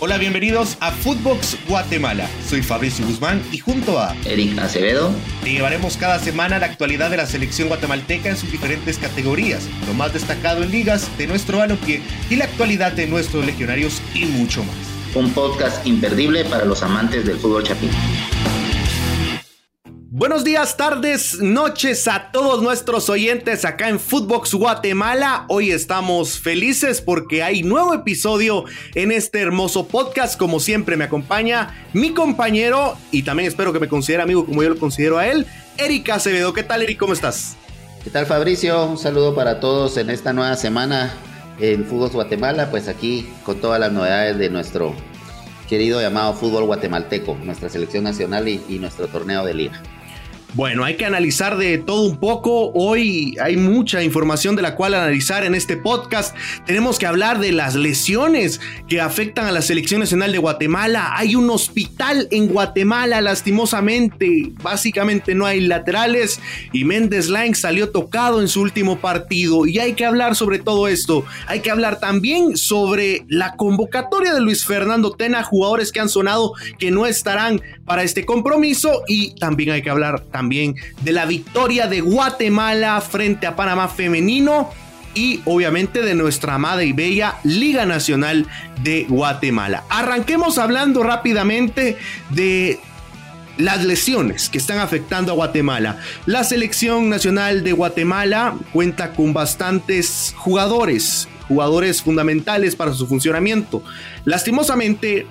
Hola, 0.00 0.16
bienvenidos 0.16 0.76
a 0.78 0.92
Footbox 0.92 1.58
Guatemala. 1.66 2.28
Soy 2.48 2.62
Fabricio 2.62 3.04
Guzmán 3.04 3.42
y 3.50 3.58
junto 3.58 3.98
a 3.98 4.14
Eric 4.24 4.56
Acevedo 4.60 5.10
te 5.42 5.50
llevaremos 5.50 5.96
cada 5.96 6.20
semana 6.20 6.60
la 6.60 6.66
actualidad 6.66 7.10
de 7.10 7.16
la 7.16 7.26
selección 7.26 7.66
guatemalteca 7.66 8.28
en 8.28 8.36
sus 8.36 8.52
diferentes 8.52 8.96
categorías, 8.96 9.68
lo 9.88 9.94
más 9.94 10.12
destacado 10.12 10.62
en 10.62 10.70
ligas 10.70 11.10
de 11.18 11.26
nuestro 11.26 11.58
balompié 11.58 12.00
y 12.30 12.36
la 12.36 12.44
actualidad 12.44 12.92
de 12.92 13.08
nuestros 13.08 13.44
legionarios 13.44 14.00
y 14.14 14.26
mucho 14.26 14.62
más. 14.62 14.76
Un 15.16 15.32
podcast 15.32 15.84
imperdible 15.84 16.44
para 16.44 16.64
los 16.64 16.84
amantes 16.84 17.26
del 17.26 17.36
fútbol 17.38 17.64
chapín. 17.64 17.90
Buenos 20.18 20.42
días, 20.42 20.76
tardes, 20.76 21.38
noches 21.40 22.08
a 22.08 22.32
todos 22.32 22.60
nuestros 22.60 23.08
oyentes 23.08 23.64
acá 23.64 23.88
en 23.88 24.00
Footbox 24.00 24.52
Guatemala. 24.52 25.44
Hoy 25.46 25.70
estamos 25.70 26.40
felices 26.40 27.00
porque 27.00 27.44
hay 27.44 27.62
nuevo 27.62 27.94
episodio 27.94 28.64
en 28.96 29.12
este 29.12 29.40
hermoso 29.40 29.86
podcast. 29.86 30.36
Como 30.36 30.58
siempre 30.58 30.96
me 30.96 31.04
acompaña 31.04 31.88
mi 31.92 32.14
compañero 32.14 32.96
y 33.12 33.22
también 33.22 33.46
espero 33.46 33.72
que 33.72 33.78
me 33.78 33.86
considere 33.86 34.24
amigo 34.24 34.44
como 34.44 34.60
yo 34.60 34.70
lo 34.70 34.78
considero 34.80 35.18
a 35.18 35.28
él, 35.28 35.46
Eric 35.76 36.10
Acevedo. 36.10 36.52
¿Qué 36.52 36.64
tal, 36.64 36.82
Eric? 36.82 36.98
¿Cómo 36.98 37.12
estás? 37.12 37.56
¿Qué 38.02 38.10
tal, 38.10 38.26
Fabricio? 38.26 38.86
Un 38.86 38.98
saludo 38.98 39.36
para 39.36 39.60
todos 39.60 39.98
en 39.98 40.10
esta 40.10 40.32
nueva 40.32 40.56
semana 40.56 41.14
en 41.60 41.84
Footbox 41.84 42.14
Guatemala. 42.14 42.72
Pues 42.72 42.88
aquí 42.88 43.30
con 43.44 43.60
todas 43.60 43.78
las 43.78 43.92
novedades 43.92 44.36
de 44.36 44.50
nuestro 44.50 44.96
querido 45.68 46.00
llamado 46.00 46.34
fútbol 46.34 46.64
guatemalteco, 46.64 47.36
nuestra 47.44 47.68
selección 47.68 48.02
nacional 48.02 48.48
y 48.48 48.78
nuestro 48.80 49.06
torneo 49.06 49.44
de 49.44 49.54
liga. 49.54 49.80
Bueno, 50.58 50.82
hay 50.82 50.96
que 50.96 51.06
analizar 51.06 51.56
de 51.56 51.78
todo 51.78 52.02
un 52.02 52.16
poco. 52.16 52.72
Hoy 52.74 53.36
hay 53.40 53.56
mucha 53.56 54.02
información 54.02 54.56
de 54.56 54.62
la 54.62 54.74
cual 54.74 54.94
analizar 54.94 55.44
en 55.44 55.54
este 55.54 55.76
podcast. 55.76 56.34
Tenemos 56.66 56.98
que 56.98 57.06
hablar 57.06 57.38
de 57.38 57.52
las 57.52 57.76
lesiones 57.76 58.60
que 58.88 59.00
afectan 59.00 59.46
a 59.46 59.52
la 59.52 59.62
selección 59.62 60.00
nacional 60.00 60.32
de 60.32 60.38
Guatemala. 60.38 61.12
Hay 61.14 61.36
un 61.36 61.48
hospital 61.48 62.26
en 62.32 62.48
Guatemala, 62.48 63.20
lastimosamente. 63.20 64.50
Básicamente 64.60 65.32
no 65.36 65.46
hay 65.46 65.60
laterales 65.60 66.40
y 66.72 66.84
Méndez 66.84 67.28
Lang 67.28 67.54
salió 67.54 67.90
tocado 67.90 68.40
en 68.40 68.48
su 68.48 68.60
último 68.60 68.98
partido. 68.98 69.64
Y 69.64 69.78
hay 69.78 69.92
que 69.92 70.06
hablar 70.06 70.34
sobre 70.34 70.58
todo 70.58 70.88
esto. 70.88 71.24
Hay 71.46 71.60
que 71.60 71.70
hablar 71.70 72.00
también 72.00 72.56
sobre 72.56 73.24
la 73.28 73.54
convocatoria 73.54 74.34
de 74.34 74.40
Luis 74.40 74.66
Fernando 74.66 75.12
Tena, 75.12 75.44
jugadores 75.44 75.92
que 75.92 76.00
han 76.00 76.08
sonado 76.08 76.54
que 76.80 76.90
no 76.90 77.06
estarán 77.06 77.62
para 77.84 78.02
este 78.02 78.26
compromiso. 78.26 79.04
Y 79.06 79.36
también 79.36 79.70
hay 79.70 79.82
que 79.82 79.90
hablar 79.90 80.24
también 80.32 80.47
de 80.48 81.12
la 81.12 81.26
victoria 81.26 81.86
de 81.86 82.00
Guatemala 82.00 83.00
frente 83.00 83.46
a 83.46 83.56
Panamá 83.56 83.88
femenino 83.88 84.70
y 85.14 85.40
obviamente 85.44 86.02
de 86.02 86.14
nuestra 86.14 86.54
amada 86.54 86.84
y 86.84 86.92
bella 86.92 87.36
Liga 87.44 87.86
Nacional 87.86 88.46
de 88.82 89.06
Guatemala. 89.08 89.84
Arranquemos 89.88 90.58
hablando 90.58 91.02
rápidamente 91.02 91.96
de 92.30 92.78
las 93.56 93.84
lesiones 93.84 94.48
que 94.48 94.58
están 94.58 94.78
afectando 94.78 95.32
a 95.32 95.34
Guatemala. 95.34 95.98
La 96.26 96.44
selección 96.44 97.08
nacional 97.08 97.64
de 97.64 97.72
Guatemala 97.72 98.54
cuenta 98.72 99.10
con 99.12 99.32
bastantes 99.32 100.32
jugadores, 100.36 101.28
jugadores 101.48 102.02
fundamentales 102.02 102.76
para 102.76 102.94
su 102.94 103.06
funcionamiento. 103.06 103.82
Lastimosamente, 104.24 105.26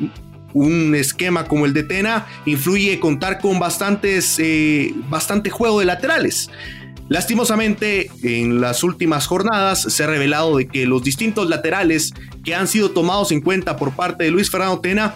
un 0.53 0.95
esquema 0.95 1.45
como 1.45 1.65
el 1.65 1.73
de 1.73 1.83
Tena 1.83 2.25
influye 2.45 2.99
contar 2.99 3.39
con 3.39 3.59
bastantes, 3.59 4.37
eh, 4.39 4.93
bastante 5.09 5.49
juego 5.49 5.79
de 5.79 5.85
laterales. 5.85 6.49
Lastimosamente, 7.09 8.11
en 8.21 8.59
las 8.59 8.83
últimas 8.83 9.27
jornadas 9.27 9.81
se 9.81 10.03
ha 10.03 10.07
revelado 10.07 10.57
de 10.57 10.67
que 10.67 10.85
los 10.85 11.03
distintos 11.03 11.47
laterales 11.49 12.13
que 12.43 12.53
han 12.53 12.67
sido 12.67 12.91
tomados 12.91 13.31
en 13.31 13.39
cuenta 13.39 13.77
por 13.77 13.95
parte 13.95 14.25
de 14.25 14.31
Luis 14.31 14.49
Fernando 14.49 14.79
Tena 14.81 15.15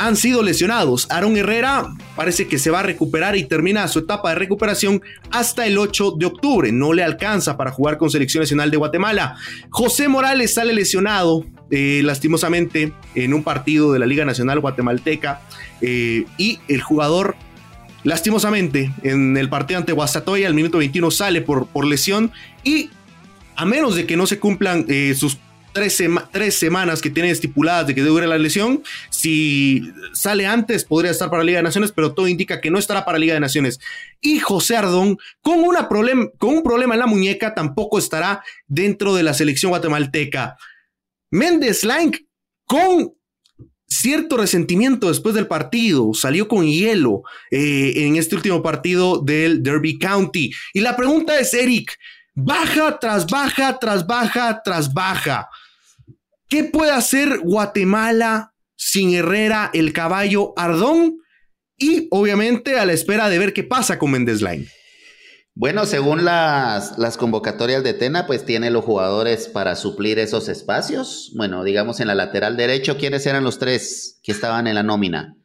han 0.00 0.16
sido 0.16 0.42
lesionados. 0.42 1.06
Aaron 1.10 1.36
Herrera 1.36 1.94
parece 2.16 2.48
que 2.48 2.58
se 2.58 2.70
va 2.70 2.80
a 2.80 2.82
recuperar 2.82 3.36
y 3.36 3.44
termina 3.44 3.86
su 3.86 3.98
etapa 3.98 4.30
de 4.30 4.36
recuperación 4.36 5.02
hasta 5.30 5.66
el 5.66 5.76
8 5.76 6.12
de 6.12 6.24
octubre. 6.24 6.72
No 6.72 6.94
le 6.94 7.04
alcanza 7.04 7.58
para 7.58 7.70
jugar 7.70 7.98
con 7.98 8.08
Selección 8.08 8.40
Nacional 8.40 8.70
de 8.70 8.78
Guatemala. 8.78 9.36
José 9.68 10.08
Morales 10.08 10.54
sale 10.54 10.72
lesionado 10.72 11.44
eh, 11.70 12.00
lastimosamente 12.02 12.94
en 13.14 13.34
un 13.34 13.42
partido 13.42 13.92
de 13.92 13.98
la 13.98 14.06
Liga 14.06 14.24
Nacional 14.24 14.60
Guatemalteca 14.60 15.42
eh, 15.82 16.24
y 16.38 16.58
el 16.68 16.80
jugador 16.80 17.36
lastimosamente 18.02 18.90
en 19.02 19.36
el 19.36 19.50
partido 19.50 19.76
ante 19.78 19.92
Guastatoya 19.92 20.46
al 20.46 20.54
minuto 20.54 20.78
21 20.78 21.10
sale 21.10 21.42
por, 21.42 21.66
por 21.66 21.84
lesión 21.84 22.32
y 22.64 22.88
a 23.54 23.66
menos 23.66 23.96
de 23.96 24.06
que 24.06 24.16
no 24.16 24.26
se 24.26 24.38
cumplan 24.38 24.86
eh, 24.88 25.14
sus 25.14 25.38
tres, 25.72 26.54
semanas 26.54 27.00
que 27.00 27.10
tiene 27.10 27.30
estipuladas 27.30 27.86
de 27.86 27.94
que 27.94 28.02
dure 28.02 28.26
la 28.26 28.38
lesión. 28.38 28.82
Si 29.10 29.90
sale 30.12 30.46
antes, 30.46 30.84
podría 30.84 31.10
estar 31.10 31.30
para 31.30 31.44
Liga 31.44 31.58
de 31.58 31.64
Naciones, 31.64 31.92
pero 31.92 32.14
todo 32.14 32.28
indica 32.28 32.60
que 32.60 32.70
no 32.70 32.78
estará 32.78 33.04
para 33.04 33.18
Liga 33.18 33.34
de 33.34 33.40
Naciones. 33.40 33.80
Y 34.20 34.38
José 34.40 34.76
Ardón, 34.76 35.18
con, 35.40 35.60
una 35.60 35.88
con 35.88 36.54
un 36.54 36.62
problema 36.62 36.94
en 36.94 37.00
la 37.00 37.06
muñeca, 37.06 37.54
tampoco 37.54 37.98
estará 37.98 38.42
dentro 38.66 39.14
de 39.14 39.22
la 39.22 39.34
selección 39.34 39.70
guatemalteca. 39.70 40.56
Méndez 41.30 41.84
Lang, 41.84 42.14
con 42.64 43.14
cierto 43.86 44.36
resentimiento 44.36 45.08
después 45.08 45.34
del 45.34 45.48
partido, 45.48 46.14
salió 46.14 46.48
con 46.48 46.66
hielo 46.66 47.22
eh, 47.50 47.92
en 47.96 48.16
este 48.16 48.36
último 48.36 48.62
partido 48.62 49.20
del 49.20 49.62
Derby 49.62 49.98
County. 49.98 50.52
Y 50.72 50.80
la 50.80 50.96
pregunta 50.96 51.38
es, 51.38 51.52
Eric, 51.54 51.96
baja 52.34 52.98
tras 52.98 53.26
baja, 53.26 53.78
tras 53.78 54.06
baja, 54.06 54.62
tras 54.64 54.92
baja. 54.92 55.48
¿Qué 56.50 56.64
puede 56.64 56.90
hacer 56.90 57.38
Guatemala 57.44 58.54
sin 58.74 59.14
Herrera, 59.14 59.70
el 59.72 59.92
caballo 59.92 60.52
Ardón? 60.56 61.18
Y 61.76 62.08
obviamente 62.10 62.76
a 62.76 62.84
la 62.84 62.92
espera 62.92 63.30
de 63.30 63.38
ver 63.38 63.52
qué 63.52 63.62
pasa 63.62 64.00
con 64.00 64.10
Mendes 64.10 64.42
Line. 64.42 64.66
Bueno, 65.54 65.86
según 65.86 66.24
las, 66.24 66.98
las, 66.98 67.16
convocatorias 67.16 67.84
de 67.84 67.94
Tena, 67.94 68.26
pues 68.26 68.44
tiene 68.44 68.70
los 68.70 68.84
jugadores 68.84 69.46
para 69.46 69.76
suplir 69.76 70.18
esos 70.18 70.48
espacios. 70.48 71.32
Bueno, 71.36 71.62
digamos 71.62 72.00
en 72.00 72.08
la 72.08 72.16
lateral 72.16 72.56
derecho, 72.56 72.98
¿quiénes 72.98 73.24
eran 73.26 73.44
los 73.44 73.60
tres 73.60 74.18
que 74.24 74.32
estaban 74.32 74.66
en 74.66 74.74
la 74.74 74.82
nómina? 74.82 75.36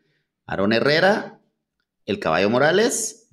Aaron 0.48 0.74
Herrera, 0.74 1.40
el 2.06 2.20
Caballo 2.20 2.50
Morales, 2.50 3.30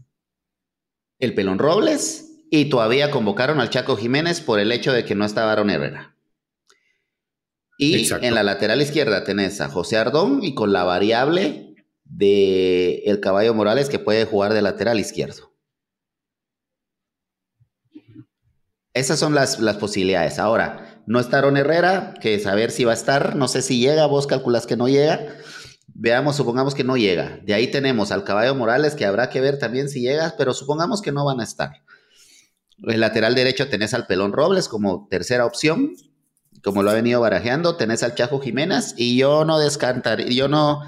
el 1.18 1.34
Pelón 1.34 1.58
Robles 1.58 2.32
y 2.50 2.66
todavía 2.66 3.10
convocaron 3.10 3.60
al 3.60 3.70
Chaco 3.70 3.96
Jiménez 3.96 4.42
por 4.42 4.60
el 4.60 4.72
hecho 4.72 4.92
de 4.92 5.06
que 5.06 5.14
no 5.14 5.24
estaba 5.24 5.52
Aaron 5.52 5.70
Herrera. 5.70 6.11
Y 7.78 8.08
en 8.12 8.34
la 8.34 8.42
lateral 8.42 8.80
izquierda 8.80 9.24
tenés 9.24 9.60
a 9.60 9.68
José 9.68 9.96
Ardón 9.96 10.40
y 10.42 10.54
con 10.54 10.72
la 10.72 10.84
variable 10.84 11.74
de 12.04 13.02
el 13.06 13.20
Caballo 13.20 13.54
Morales 13.54 13.88
que 13.88 13.98
puede 13.98 14.24
jugar 14.24 14.52
de 14.54 14.62
lateral 14.62 15.00
izquierdo. 15.00 15.52
Esas 18.94 19.18
son 19.18 19.34
las, 19.34 19.58
las 19.58 19.78
posibilidades. 19.78 20.38
Ahora, 20.38 21.02
no 21.06 21.18
está 21.18 21.38
Aaron 21.38 21.56
Herrera, 21.56 22.14
que 22.20 22.38
saber 22.38 22.70
si 22.70 22.84
va 22.84 22.92
a 22.92 22.94
estar, 22.94 23.36
no 23.36 23.48
sé 23.48 23.62
si 23.62 23.80
llega, 23.80 24.06
vos 24.06 24.26
calculas 24.26 24.66
que 24.66 24.76
no 24.76 24.86
llega. 24.86 25.34
Veamos, 25.94 26.36
supongamos 26.36 26.74
que 26.74 26.84
no 26.84 26.96
llega. 26.96 27.40
De 27.42 27.54
ahí 27.54 27.68
tenemos 27.68 28.12
al 28.12 28.24
Caballo 28.24 28.54
Morales, 28.54 28.94
que 28.94 29.06
habrá 29.06 29.30
que 29.30 29.40
ver 29.40 29.58
también 29.58 29.88
si 29.88 30.00
llega, 30.00 30.34
pero 30.36 30.52
supongamos 30.52 31.00
que 31.00 31.10
no 31.10 31.24
van 31.24 31.40
a 31.40 31.44
estar. 31.44 31.82
El 32.84 33.00
lateral 33.00 33.34
derecho 33.34 33.68
tenés 33.68 33.94
al 33.94 34.06
Pelón 34.06 34.32
Robles 34.32 34.68
como 34.68 35.08
tercera 35.10 35.46
opción 35.46 35.94
como 36.64 36.82
lo 36.82 36.90
ha 36.90 36.94
venido 36.94 37.20
barajeando, 37.20 37.76
tenés 37.76 38.02
al 38.02 38.14
Chajo 38.14 38.40
Jiménez 38.40 38.94
y 38.96 39.16
yo 39.16 39.44
no 39.44 39.58
descartaría, 39.58 40.28
yo 40.28 40.48
no, 40.48 40.82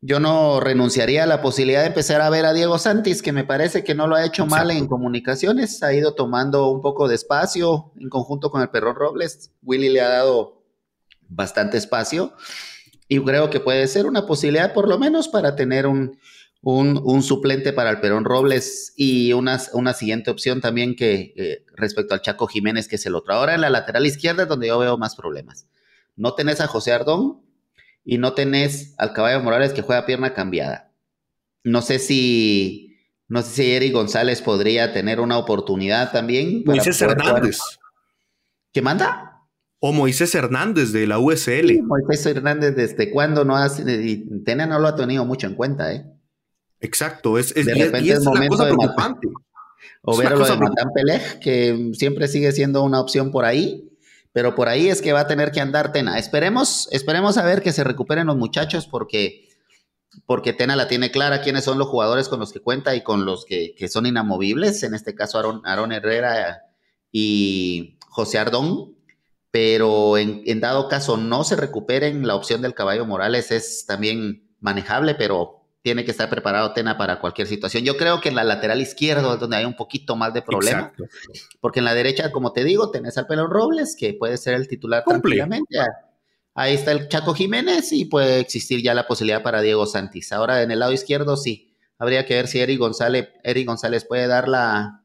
yo 0.00 0.20
no 0.20 0.60
renunciaría 0.60 1.22
a 1.22 1.26
la 1.26 1.40
posibilidad 1.40 1.80
de 1.80 1.88
empezar 1.88 2.20
a 2.20 2.30
ver 2.30 2.44
a 2.44 2.52
Diego 2.52 2.78
Santis, 2.78 3.22
que 3.22 3.32
me 3.32 3.44
parece 3.44 3.84
que 3.84 3.94
no 3.94 4.06
lo 4.06 4.16
ha 4.16 4.24
hecho 4.24 4.46
mal 4.46 4.70
en 4.70 4.86
comunicaciones, 4.86 5.82
ha 5.82 5.94
ido 5.94 6.14
tomando 6.14 6.68
un 6.68 6.82
poco 6.82 7.08
de 7.08 7.14
espacio 7.14 7.92
en 7.98 8.08
conjunto 8.08 8.50
con 8.50 8.62
el 8.62 8.70
Perrón 8.70 8.96
Robles. 8.96 9.52
Willy 9.62 9.88
le 9.88 10.00
ha 10.00 10.08
dado 10.08 10.62
bastante 11.28 11.78
espacio 11.78 12.34
y 13.08 13.20
creo 13.20 13.50
que 13.50 13.60
puede 13.60 13.86
ser 13.86 14.06
una 14.06 14.26
posibilidad 14.26 14.72
por 14.72 14.88
lo 14.88 14.98
menos 14.98 15.28
para 15.28 15.56
tener 15.56 15.86
un, 15.86 16.18
un, 16.64 17.22
suplente 17.22 17.72
para 17.72 17.90
el 17.90 18.00
Perón 18.00 18.24
Robles 18.24 18.94
y 18.96 19.32
una, 19.34 19.60
una 19.74 19.92
siguiente 19.92 20.30
opción 20.30 20.60
también 20.60 20.96
que 20.96 21.34
eh, 21.36 21.64
respecto 21.76 22.14
al 22.14 22.22
Chaco 22.22 22.46
Jiménez, 22.46 22.88
que 22.88 22.96
es 22.96 23.04
el 23.04 23.14
otro. 23.14 23.34
Ahora 23.34 23.54
en 23.54 23.60
la 23.60 23.70
lateral 23.70 24.06
izquierda 24.06 24.44
es 24.44 24.48
donde 24.48 24.68
yo 24.68 24.78
veo 24.78 24.96
más 24.96 25.14
problemas. 25.14 25.66
No 26.16 26.34
tenés 26.34 26.60
a 26.60 26.66
José 26.66 26.92
Ardón 26.92 27.42
y 28.04 28.18
no 28.18 28.32
tenés 28.32 28.94
al 28.96 29.12
Caballo 29.12 29.42
Morales 29.42 29.72
que 29.72 29.82
juega 29.82 30.06
pierna 30.06 30.32
cambiada. 30.32 30.90
No 31.64 31.82
sé 31.82 31.98
si, 31.98 32.96
no 33.28 33.42
sé 33.42 33.50
si 33.50 33.70
Eric 33.72 33.92
González 33.92 34.40
podría 34.40 34.92
tener 34.92 35.20
una 35.20 35.36
oportunidad 35.36 36.12
también. 36.12 36.62
Moisés 36.64 37.00
Hernández. 37.02 37.58
¿Qué 38.72 38.80
manda? 38.80 39.42
O 39.80 39.92
Moisés 39.92 40.34
Hernández 40.34 40.92
de 40.92 41.06
la 41.06 41.18
USL. 41.18 41.82
Moisés 41.82 42.24
Hernández, 42.24 42.74
¿desde 42.74 43.10
cuándo 43.10 43.44
no 43.44 43.54
hace? 43.54 43.84
Tena 44.46 44.66
no 44.66 44.78
lo 44.78 44.88
ha 44.88 44.96
tenido 44.96 45.26
mucho 45.26 45.46
en 45.46 45.54
cuenta, 45.54 45.92
¿eh? 45.92 46.06
Exacto, 46.80 47.38
es, 47.38 47.54
de 47.54 47.62
repente 47.74 48.12
es, 48.12 48.24
momento 48.24 48.64
de 48.64 48.74
preocupante. 48.74 49.28
O 50.02 50.16
ver 50.16 50.32
lo 50.32 50.46
de 50.46 50.56
Matan 50.56 50.92
Pelej, 50.94 51.38
que 51.40 51.92
siempre 51.94 52.28
sigue 52.28 52.52
siendo 52.52 52.82
una 52.82 53.00
opción 53.00 53.30
por 53.30 53.44
ahí, 53.44 53.90
Pero 54.32 54.54
por 54.56 54.68
ahí 54.68 54.88
es 54.88 55.00
que 55.00 55.12
va 55.12 55.20
a 55.20 55.26
tener 55.26 55.52
que 55.52 55.60
andar 55.60 55.92
Tena. 55.92 56.18
Esperemos, 56.18 56.88
esperemos 56.90 57.38
a 57.38 57.44
ver 57.44 57.62
que 57.62 57.72
se 57.72 57.84
recuperen 57.84 58.26
los 58.26 58.36
muchachos 58.36 58.86
porque, 58.86 59.48
porque 60.26 60.52
Tena 60.52 60.74
la 60.74 60.88
tiene 60.88 61.10
clara 61.10 61.40
quiénes 61.40 61.64
son 61.64 61.78
los 61.78 61.88
jugadores 61.88 62.28
con 62.28 62.40
los 62.40 62.52
que 62.52 62.60
cuenta 62.60 62.96
y 62.96 63.02
con 63.02 63.24
los 63.24 63.44
que, 63.44 63.76
son 63.88 64.06
inamovibles. 64.06 64.82
En 64.82 64.92
este 64.94 65.14
caso, 65.14 65.38
Aaron, 65.64 65.92
Herrera 65.92 66.64
y 67.12 67.96
José 68.08 68.38
Ardón. 68.38 68.96
Pero 69.52 70.18
en, 70.18 70.42
en 70.46 70.60
dado 70.60 70.88
caso 70.88 71.16
no 71.16 71.44
se 71.44 71.54
recuperen, 71.54 72.26
la 72.26 72.34
opción 72.34 72.60
del 72.60 72.74
caballo 72.74 73.06
Morales 73.06 73.52
es 73.52 73.86
también 73.86 74.50
manejable, 74.58 75.14
pero 75.14 75.63
tiene 75.84 76.06
que 76.06 76.12
estar 76.12 76.30
preparado 76.30 76.72
Tena 76.72 76.96
para 76.96 77.20
cualquier 77.20 77.46
situación. 77.46 77.84
Yo 77.84 77.98
creo 77.98 78.18
que 78.18 78.30
en 78.30 78.36
la 78.36 78.42
lateral 78.42 78.80
izquierdo 78.80 79.34
es 79.34 79.38
donde 79.38 79.58
hay 79.58 79.66
un 79.66 79.76
poquito 79.76 80.16
más 80.16 80.32
de 80.32 80.40
problema. 80.40 80.94
Porque 81.60 81.80
en 81.80 81.84
la 81.84 81.92
derecha, 81.92 82.32
como 82.32 82.54
te 82.54 82.64
digo, 82.64 82.90
tenés 82.90 83.18
al 83.18 83.26
Pelón 83.26 83.50
Robles, 83.50 83.94
que 83.94 84.14
puede 84.14 84.38
ser 84.38 84.54
el 84.54 84.66
titular 84.66 85.04
tranquilamente. 85.04 85.76
Ahí 86.54 86.72
está 86.72 86.92
el 86.92 87.06
Chaco 87.08 87.34
Jiménez 87.34 87.92
y 87.92 88.06
puede 88.06 88.40
existir 88.40 88.82
ya 88.82 88.94
la 88.94 89.06
posibilidad 89.06 89.42
para 89.42 89.60
Diego 89.60 89.84
Santis. 89.84 90.32
Ahora 90.32 90.62
en 90.62 90.70
el 90.70 90.78
lado 90.78 90.92
izquierdo 90.92 91.36
sí. 91.36 91.76
Habría 91.98 92.24
que 92.24 92.34
ver 92.34 92.48
si 92.48 92.60
Eric 92.60 92.78
González, 92.78 93.28
Eric 93.42 93.66
González 93.66 94.06
puede 94.06 94.26
dar 94.26 94.48
la, 94.48 95.03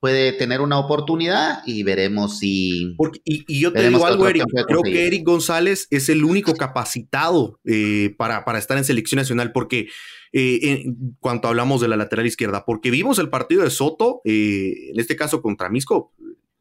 puede 0.00 0.32
tener 0.32 0.62
una 0.62 0.78
oportunidad 0.78 1.58
y 1.66 1.82
veremos 1.82 2.38
si. 2.38 2.96
y, 3.24 3.60
yo 3.60 3.72
te 3.72 3.88
digo 3.88 4.06
algo, 4.06 4.26
Eric. 4.26 4.44
Creo 4.66 4.82
que 4.82 5.06
Eric 5.06 5.24
González 5.24 5.86
es 5.90 6.08
el 6.08 6.24
único 6.24 6.54
capacitado 6.54 7.60
eh, 7.64 8.14
para, 8.16 8.44
para, 8.44 8.58
estar 8.58 8.78
en 8.78 8.84
selección 8.84 9.18
nacional, 9.18 9.52
porque 9.52 9.88
eh, 10.32 10.58
en 10.62 11.16
cuanto 11.20 11.48
hablamos 11.48 11.82
de 11.82 11.88
la 11.88 11.96
lateral 11.96 12.26
izquierda, 12.26 12.64
porque 12.64 12.90
vimos 12.90 13.18
el 13.18 13.28
partido 13.28 13.62
de 13.62 13.70
Soto, 13.70 14.22
eh, 14.24 14.90
en 14.90 14.98
este 14.98 15.16
caso 15.16 15.42
contra 15.42 15.68
Misco. 15.68 16.12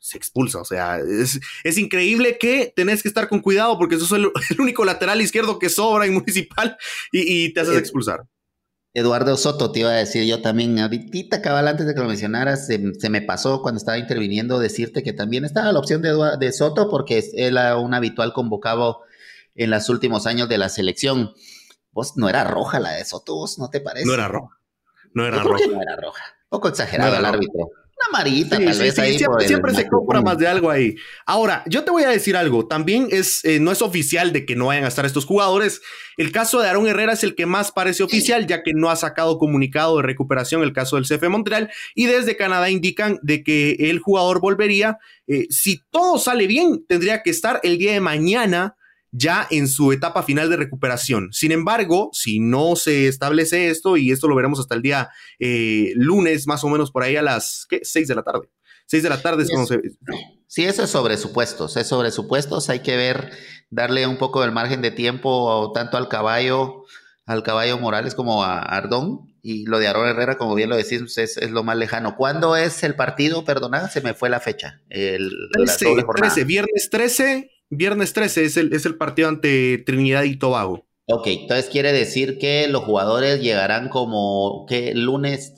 Se 0.02 0.18
expulsa, 0.18 0.62
o 0.62 0.66
sea, 0.66 0.98
es, 1.00 1.78
increíble 1.78 2.38
que 2.40 2.72
tenés 2.74 3.04
que 3.04 3.10
estar 3.10 3.28
con 3.28 3.42
cuidado 3.42 3.78
porque 3.78 3.96
eso 3.96 4.06
es 4.06 4.12
el, 4.52 4.62
único 4.62 4.86
lateral 4.86 5.22
izquierdo 5.22 5.60
que 5.60 5.68
sobra 5.68 6.06
en 6.06 6.14
municipal 6.14 6.78
y, 7.12 7.46
y 7.46 7.54
te 7.54 7.60
haces 7.60 7.78
expulsar. 7.78 8.22
Eduardo 8.94 9.38
Soto, 9.38 9.72
te 9.72 9.82
iba 9.82 9.90
a 9.90 9.94
decir 9.94 10.26
yo 10.26 10.42
también, 10.42 10.80
ahorita 10.80 11.42
cabal 11.42 11.68
antes 11.68 11.86
de 11.86 11.94
que 11.94 12.02
lo 12.02 12.08
mencionaras, 12.08 12.66
se, 12.68 13.10
me 13.10 13.22
pasó 13.22 13.62
cuando 13.62 13.78
estaba 13.78 14.00
interviniendo 14.00 14.60
decirte 14.60 15.04
que 15.04 15.14
también 15.14 15.46
estaba 15.46 15.72
la 15.72 15.80
opción 15.80 16.02
de, 16.02 16.16
de 16.40 16.52
Soto 16.52 16.90
porque 16.90 17.24
era 17.34 17.78
un 17.78 17.94
habitual 17.94 18.34
convocado 18.34 19.02
en 19.56 19.70
los 19.70 19.90
últimos 19.90 20.26
años 20.26 20.50
de 20.50 20.58
la 20.58 20.70
selección. 20.70 21.34
Vos 21.92 22.18
no 22.18 22.30
era 22.30 22.44
roja 22.44 22.80
la 22.80 22.92
de 22.92 23.06
Soto, 23.06 23.36
vos 23.36 23.60
no 23.60 23.70
te 23.70 23.80
parece. 23.80 24.08
No 24.08 24.14
era 24.14 24.28
roja. 24.28 24.58
No 25.14 25.26
era 25.26 25.44
roja. 25.44 25.68
No 25.68 25.82
era 25.82 25.96
roja. 25.96 26.24
Poco 26.50 26.68
exagerado 26.68 27.16
el 27.16 27.26
árbitro. 27.26 27.70
Una 28.00 28.20
amarillita, 28.20 28.58
tal 28.58 28.80
vez 28.80 28.98
ahí. 28.98 29.18
Siempre, 29.18 29.76
se 29.76 29.88
compra 29.90 30.22
más 30.22 30.38
de 30.38 30.48
algo 30.48 30.70
ahí. 30.70 30.96
Ahora, 31.26 31.64
yo 31.68 31.84
te 31.84 31.92
voy 31.92 32.04
a 32.04 32.10
decir 32.10 32.38
algo. 32.38 32.66
También 32.66 33.10
es, 33.12 33.44
eh, 33.44 33.60
no 33.60 33.74
es 33.74 33.82
oficial 33.82 34.32
de 34.32 34.46
que 34.46 34.56
no 34.56 34.68
vayan 34.68 34.86
a 34.86 34.88
estar 34.88 35.06
estos 35.06 35.26
jugadores. 35.26 35.82
El 36.16 36.32
caso 36.32 36.62
de 36.62 36.70
Aaron 36.70 36.88
Herrera 36.88 37.12
es 37.12 37.26
el 37.26 37.36
que 37.36 37.46
más 37.46 37.74
parece 37.74 38.04
oficial, 38.04 38.48
ya 38.48 38.64
que 38.64 38.72
no 38.74 38.90
ha 38.90 38.96
sacado 38.96 39.38
comunicado 39.38 39.98
de 39.98 40.04
recuperación 40.04 40.64
el 40.64 40.72
caso 40.72 40.96
del 40.96 41.06
CF 41.06 41.28
Montreal. 41.28 41.70
Y 41.94 42.06
desde 42.06 42.38
Canadá 42.38 42.70
indican 42.70 43.20
de 43.22 43.44
que 43.44 43.72
el 43.90 44.00
jugador 44.00 44.40
volvería. 44.40 44.98
Eh, 45.28 45.48
si 45.50 45.84
todo 45.90 46.20
sale 46.20 46.48
bien, 46.48 46.86
tendría 46.88 47.22
que 47.22 47.32
estar 47.32 47.60
el 47.64 47.78
día 47.78 47.92
de 47.92 48.00
mañana 48.00 48.78
ya 49.12 49.48
en 49.50 49.68
su 49.68 49.92
etapa 49.92 50.24
final 50.24 50.50
de 50.50 50.58
recuperación. 50.58 51.30
Sin 51.32 51.52
embargo, 51.52 52.10
si 52.14 52.40
no 52.40 52.76
se 52.76 53.08
establece 53.08 53.70
esto, 53.70 53.98
y 53.98 54.12
esto 54.12 54.28
lo 54.28 54.36
veremos 54.36 54.60
hasta 54.60 54.76
el 54.76 54.82
día 54.82 55.10
eh, 55.40 55.92
lunes, 55.96 56.48
más 56.48 56.64
o 56.64 56.70
menos 56.70 56.92
por 56.92 57.04
ahí 57.04 57.16
a 57.16 57.22
las 57.22 57.66
¿qué? 57.70 57.80
6 57.84 58.08
de 58.08 58.16
la 58.16 58.24
tarde. 58.24 58.50
6 58.88 59.04
de 59.04 59.10
la 59.10 59.22
tarde 59.22 59.44
es 59.44 59.50
cuando 59.50 59.68
se... 59.68 59.82
Sí, 60.48 60.66
eso 60.66 60.84
es 60.84 60.90
sobre 60.90 61.18
supuestos, 61.18 61.78
es 61.78 61.88
sobre 61.88 62.10
supuestos, 62.10 62.70
hay 62.70 62.80
que 62.80 62.98
ver, 62.98 63.32
darle 63.70 64.08
un 64.08 64.18
poco 64.18 64.42
del 64.42 64.52
margen 64.52 64.82
de 64.82 64.90
tiempo 64.90 65.72
tanto 65.76 65.96
al 65.96 66.08
caballo, 66.08 66.86
al 67.28 67.44
caballo 67.44 67.78
Morales 67.78 68.16
como 68.16 68.44
a 68.44 68.60
Ardón, 68.60 69.30
y 69.44 69.66
lo 69.66 69.78
de 69.78 69.88
Aaron 69.88 70.08
Herrera, 70.08 70.38
como 70.38 70.56
bien 70.56 70.70
lo 70.70 70.76
decís, 70.76 71.18
es, 71.18 71.52
lo 71.52 71.64
más 71.64 71.78
lejano. 71.78 72.16
¿Cuándo 72.16 72.56
es 72.56 72.84
el 72.84 72.96
partido? 72.96 73.46
Perdona, 73.46 73.90
se 73.90 74.02
me 74.02 74.14
fue 74.14 74.30
la 74.30 74.40
fecha. 74.40 74.82
El, 74.90 75.32
13, 75.54 76.44
viernes 76.44 76.90
13 76.90 77.50
Viernes 77.70 78.14
13 78.14 78.46
es 78.46 78.58
el, 78.58 78.74
es 78.74 78.86
el 78.86 78.96
partido 78.96 79.30
ante 79.30 79.78
Trinidad 79.86 80.24
y 80.24 80.38
Tobago. 80.38 80.88
Ok, 81.06 81.28
entonces 81.28 81.70
quiere 81.70 81.92
decir 81.92 82.38
que 82.40 82.68
los 82.68 82.84
jugadores 82.84 83.42
llegarán 83.42 83.90
como 83.90 84.66
que 84.68 84.94
lunes, 84.94 85.54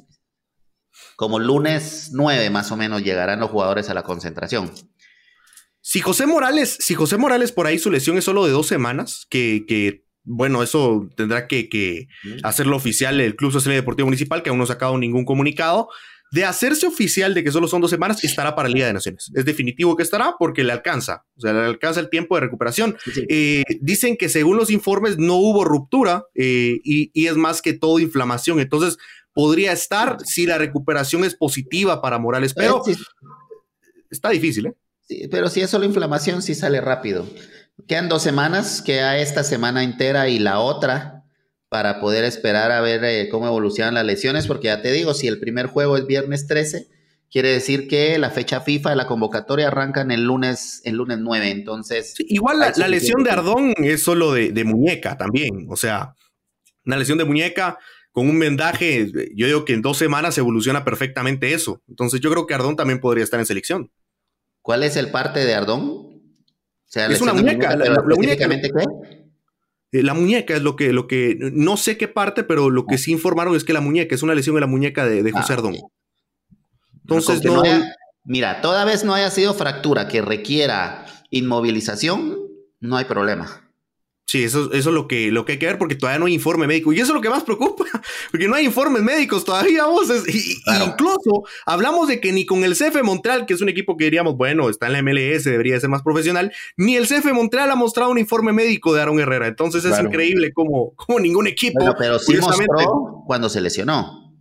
como 1.16 1.40
lunes 1.40 2.12
9 2.14 2.50
más 2.50 2.72
o 2.72 2.78
menos 2.78 3.04
llegarán 3.04 3.40
los 3.40 3.50
jugadores 3.50 3.90
a 3.90 3.94
la 3.94 4.04
concentración. 4.04 4.72
Si 5.82 6.00
José 6.00 6.26
Morales, 6.28 6.78
si 6.80 6.94
José 6.94 7.18
Morales 7.18 7.52
por 7.52 7.68
ahí 7.68 7.80
su 7.80 7.92
lesión 7.92 8.18
es 8.18 8.24
solo 8.24 8.46
de 8.46 8.52
dos 8.52 8.68
semanas, 8.68 9.26
que, 9.30 9.66
que 9.68 10.06
bueno, 10.24 10.64
eso 10.64 11.10
tendrá 11.18 11.48
que, 11.48 11.68
que 11.68 12.08
hacerlo 12.44 12.78
oficial 12.78 13.20
el 13.20 13.36
Club 13.36 13.52
Social 13.52 13.74
y 13.74 13.78
Deportivo 13.78 14.08
Municipal, 14.08 14.44
que 14.44 14.50
aún 14.50 14.60
no 14.60 14.66
ha 14.66 14.68
sacado 14.68 14.98
ningún 14.98 15.26
comunicado 15.26 15.90
de 16.32 16.46
hacerse 16.46 16.88
oficial 16.88 17.34
de 17.34 17.44
que 17.44 17.52
solo 17.52 17.68
son 17.68 17.82
dos 17.82 17.92
semanas, 17.92 18.24
estará 18.24 18.56
para 18.56 18.70
Liga 18.70 18.88
de 18.88 18.94
Naciones. 18.94 19.30
Es 19.36 19.44
definitivo 19.44 19.98
que 19.98 20.04
estará 20.04 20.36
porque 20.40 20.64
le 20.64 20.72
alcanza, 20.72 21.26
o 21.36 21.42
sea, 21.42 21.52
le 21.52 21.60
alcanza 21.60 22.00
el 22.00 22.10
tiempo 22.10 22.36
de 22.36 22.42
recuperación. 22.42 22.98
Eh, 23.28 23.64
dicen 23.82 24.16
que 24.16 24.30
según 24.30 24.56
los 24.56 24.72
informes 24.72 25.18
no 25.18 25.36
hubo 25.36 25.66
ruptura 25.66 26.26
eh, 26.34 26.80
y, 26.84 27.12
es 27.28 27.36
más 27.36 27.62
que 27.62 27.74
todo 27.74 28.00
inflamación, 28.00 28.60
entonces 28.60 28.98
podría 29.34 29.74
estar 29.74 30.18
si 30.24 30.46
la 30.46 30.58
recuperación 30.58 31.26
es 31.26 31.36
positiva 31.36 32.02
para 32.02 32.18
Morales, 32.18 32.54
pero 32.54 32.82
está 34.10 34.30
difícil, 34.30 34.68
¿eh? 34.68 34.74
Sí, 35.02 35.28
pero 35.30 35.50
si 35.50 35.60
es 35.60 35.70
solo 35.70 35.86
inflamación, 35.86 36.42
sí 36.42 36.56
sale 36.56 36.80
rápido. 36.80 37.28
Quedan 37.88 38.08
dos 38.08 38.24
semanas, 38.24 38.82
queda 38.82 39.18
esta 39.18 39.44
semana 39.44 39.84
entera 39.84 40.30
y 40.30 40.40
la 40.40 40.60
otra 40.60 41.21
para 41.72 42.02
poder 42.02 42.26
esperar 42.26 42.70
a 42.74 42.82
ver 42.82 43.02
eh, 43.06 43.30
cómo 43.30 43.48
evolucionan 43.48 43.94
las 43.94 44.04
lesiones, 44.04 44.46
porque 44.46 44.66
ya 44.66 44.82
te 44.82 44.92
digo, 44.92 45.14
si 45.14 45.30
el 45.30 45.40
primer 45.40 45.68
juego 45.68 45.96
es 45.96 46.06
viernes 46.06 46.46
13, 46.46 46.90
quiere 47.32 47.48
decir 47.48 47.88
que 47.88 48.20
la 48.20 48.30
fecha 48.30 48.60
FIFA 48.60 48.90
de 48.90 48.96
la 48.98 49.08
convocatoria 49.08 49.70
arranca 49.70 50.02
en 50.02 50.12
el 50.12 50.26
lunes, 50.26 50.82
el 50.84 50.98
lunes 50.98 51.20
9, 51.20 51.50
entonces... 51.50 52.16
igual 52.28 52.60
la, 52.60 52.88
lesión 52.90 53.24
de 53.24 53.32
Ardón 53.32 53.74
es 53.78 54.04
solo 54.04 54.34
de, 54.34 54.64
muñeca 54.66 55.16
también, 55.16 55.68
o 55.70 55.78
sea, 55.78 56.14
una 56.86 56.98
lesión 56.98 57.18
de 57.18 57.24
muñeca 57.24 57.78
con 58.12 58.28
un 58.28 58.38
vendaje, 58.38 59.10
yo 59.34 59.48
digo 59.48 59.64
que 59.64 59.72
en 59.72 59.82
dos 59.82 59.98
semanas 59.98 60.38
evoluciona 60.38 60.84
perfectamente 60.84 61.54
eso, 61.54 61.82
entonces 61.88 62.20
yo 62.20 62.30
creo 62.32 62.48
que 62.48 62.54
Ardón 62.54 62.76
también 62.76 63.00
podría 63.00 63.24
estar 63.24 63.40
en 63.40 63.46
selección. 63.46 63.90
¿Cuál 64.62 64.84
es 64.84 64.98
el 64.98 65.10
parte 65.10 65.46
de 65.46 65.54
Ardón? 65.54 65.80
O 65.80 66.94
sea, 66.94 67.08
es 67.08 67.22
una 67.22 67.34
muñeca, 67.34 67.78
la, 67.78 68.04
muñeca. 68.04 68.50
¿qué? 68.50 68.86
Eh, 69.92 70.04
la 70.04 70.14
muñeca 70.14 70.56
es 70.56 70.62
lo 70.62 70.76
que, 70.76 70.94
lo 70.94 71.08
que, 71.08 71.38
no 71.54 71.78
sé 71.78 71.98
qué 71.98 72.08
parte, 72.08 72.44
pero 72.44 72.70
lo 72.70 72.86
que 72.86 72.98
sí 72.98 73.12
informaron 73.12 73.56
es 73.56 73.64
que 73.64 73.74
la 73.74 73.82
muñeca 73.82 74.16
es 74.16 74.24
una 74.24 74.36
lesión 74.36 74.56
en 74.56 74.62
la 74.62 74.68
muñeca 74.68 75.06
de, 75.06 75.24
de 75.24 75.32
José 75.32 75.54
ah, 75.54 75.56
Ardón. 75.56 75.76
Entonces, 77.02 77.44
no, 77.44 77.62
mira, 78.24 78.62
toda 78.62 78.86
vez 78.86 79.04
no 79.04 79.14
haya 79.14 79.30
sido 79.30 79.54
fractura 79.54 80.08
que 80.08 80.22
requiera 80.22 81.06
inmovilización, 81.30 82.38
no 82.80 82.98
hay 82.98 83.06
problema. 83.06 83.71
Sí, 84.32 84.46
eso, 84.46 84.72
eso 84.72 84.90
es 84.92 84.96
lo 84.96 85.10
que, 85.10 85.30
lo 85.30 85.44
que 85.44 85.52
hay 85.52 85.60
que 85.60 85.66
ver 85.66 85.78
porque 85.78 85.96
todavía 85.96 86.18
no 86.18 86.26
hay 86.26 86.34
informe 86.34 86.66
médico. 86.66 86.94
Y 86.94 87.02
eso 87.02 87.08
es 87.08 87.16
lo 87.16 87.20
que 87.20 87.30
más 87.30 87.44
preocupa, 87.44 87.84
porque 88.32 88.48
no 88.48 88.56
hay 88.56 88.64
informes 88.64 89.02
médicos 89.02 89.44
todavía. 89.44 89.88
Vos, 89.88 90.08
y, 90.26 90.56
Incluso 90.86 91.44
hablamos 91.66 92.08
de 92.08 92.22
que 92.22 92.32
ni 92.32 92.46
con 92.46 92.64
el 92.64 92.78
CF 92.78 93.04
Montreal, 93.04 93.46
que 93.46 93.54
es 93.54 93.60
un 93.60 93.68
equipo 93.68 93.98
que 93.98 94.06
diríamos, 94.06 94.38
bueno, 94.38 94.70
está 94.70 94.88
en 94.88 94.94
la 94.94 95.02
MLS, 95.02 95.44
debería 95.44 95.78
ser 95.82 95.90
más 95.90 96.02
profesional, 96.02 96.54
ni 96.78 96.96
el 96.96 97.10
CF 97.10 97.26
Montreal 97.34 97.72
ha 97.72 97.76
mostrado 97.76 98.10
un 98.10 98.20
informe 98.20 98.54
médico 98.54 98.94
de 98.94 99.02
Aaron 99.02 99.20
Herrera. 99.20 99.48
Entonces 99.48 99.84
es 99.84 100.00
increíble 100.00 100.54
como, 100.54 100.96
como 100.96 101.20
ningún 101.20 101.48
equipo. 101.48 101.94
pero 102.00 102.18
sí 102.18 102.38
mostró 102.38 103.26
cuando 103.28 103.50
se 103.50 103.60
lesionó. 103.60 104.34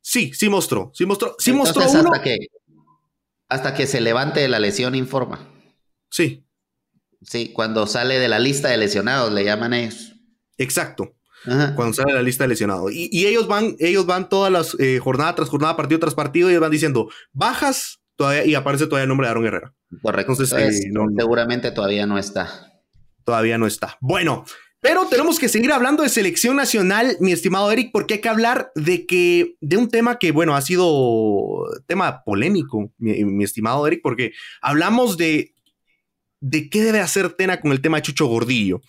Sí, 0.00 0.32
sí 0.32 0.48
mostró. 0.48 0.90
Sí 0.94 1.04
mostró, 1.04 1.36
sí 1.38 1.52
mostró 1.52 1.82
Hasta 1.82 2.22
que, 2.22 2.38
hasta 3.50 3.74
que 3.74 3.86
se 3.86 4.00
levante 4.00 4.40
de 4.40 4.48
la 4.48 4.58
lesión, 4.58 4.94
informa. 4.94 5.46
Sí, 6.08 6.43
Sí, 7.24 7.52
cuando 7.52 7.86
sale 7.86 8.18
de 8.18 8.28
la 8.28 8.38
lista 8.38 8.68
de 8.68 8.76
lesionados, 8.76 9.32
le 9.32 9.44
llaman 9.44 9.74
ellos. 9.74 10.14
Exacto. 10.58 11.16
Cuando 11.44 11.92
sale 11.92 12.12
de 12.12 12.18
la 12.18 12.22
lista 12.22 12.44
de 12.44 12.48
lesionados. 12.48 12.90
Y, 12.92 13.26
ellos 13.26 13.46
van, 13.46 13.76
ellos 13.78 14.06
van 14.06 14.28
todas 14.28 14.50
las 14.50 14.76
eh, 14.80 14.98
jornada 14.98 15.34
tras 15.34 15.50
jornada, 15.50 15.76
partido 15.76 16.00
tras 16.00 16.14
partido, 16.14 16.48
y 16.48 16.52
ellos 16.52 16.62
van 16.62 16.70
diciendo, 16.70 17.10
bajas 17.32 18.00
todavía, 18.16 18.46
y 18.46 18.54
aparece 18.54 18.86
todavía 18.86 19.02
el 19.02 19.08
nombre 19.08 19.26
de 19.26 19.30
Aaron 19.32 19.46
Herrera. 19.46 19.74
Correcto. 20.02 20.32
Entonces, 20.32 20.58
eh, 20.58 20.90
seguramente 21.18 21.70
todavía 21.70 22.06
no 22.06 22.18
está. 22.18 22.72
Todavía 23.24 23.58
no 23.58 23.66
está. 23.66 23.98
Bueno, 24.00 24.44
pero 24.80 25.06
tenemos 25.06 25.38
que 25.38 25.48
seguir 25.48 25.72
hablando 25.72 26.02
de 26.02 26.08
selección 26.08 26.56
nacional, 26.56 27.16
mi 27.20 27.32
estimado 27.32 27.70
Eric, 27.70 27.90
porque 27.92 28.14
hay 28.14 28.20
que 28.20 28.28
hablar 28.28 28.70
de 28.74 29.06
que, 29.06 29.56
de 29.60 29.76
un 29.76 29.88
tema 29.88 30.18
que, 30.18 30.30
bueno, 30.32 30.54
ha 30.54 30.62
sido 30.62 31.66
tema 31.86 32.22
polémico, 32.24 32.90
mi 32.98 33.44
estimado 33.44 33.86
Eric, 33.86 34.00
porque 34.02 34.32
hablamos 34.62 35.16
de 35.16 35.54
de 36.44 36.68
qué 36.68 36.82
debe 36.82 37.00
hacer 37.00 37.30
Tena 37.30 37.60
con 37.60 37.72
el 37.72 37.80
tema 37.80 37.96
de 37.96 38.02
Chucho 38.02 38.26
Gordillo. 38.26 38.82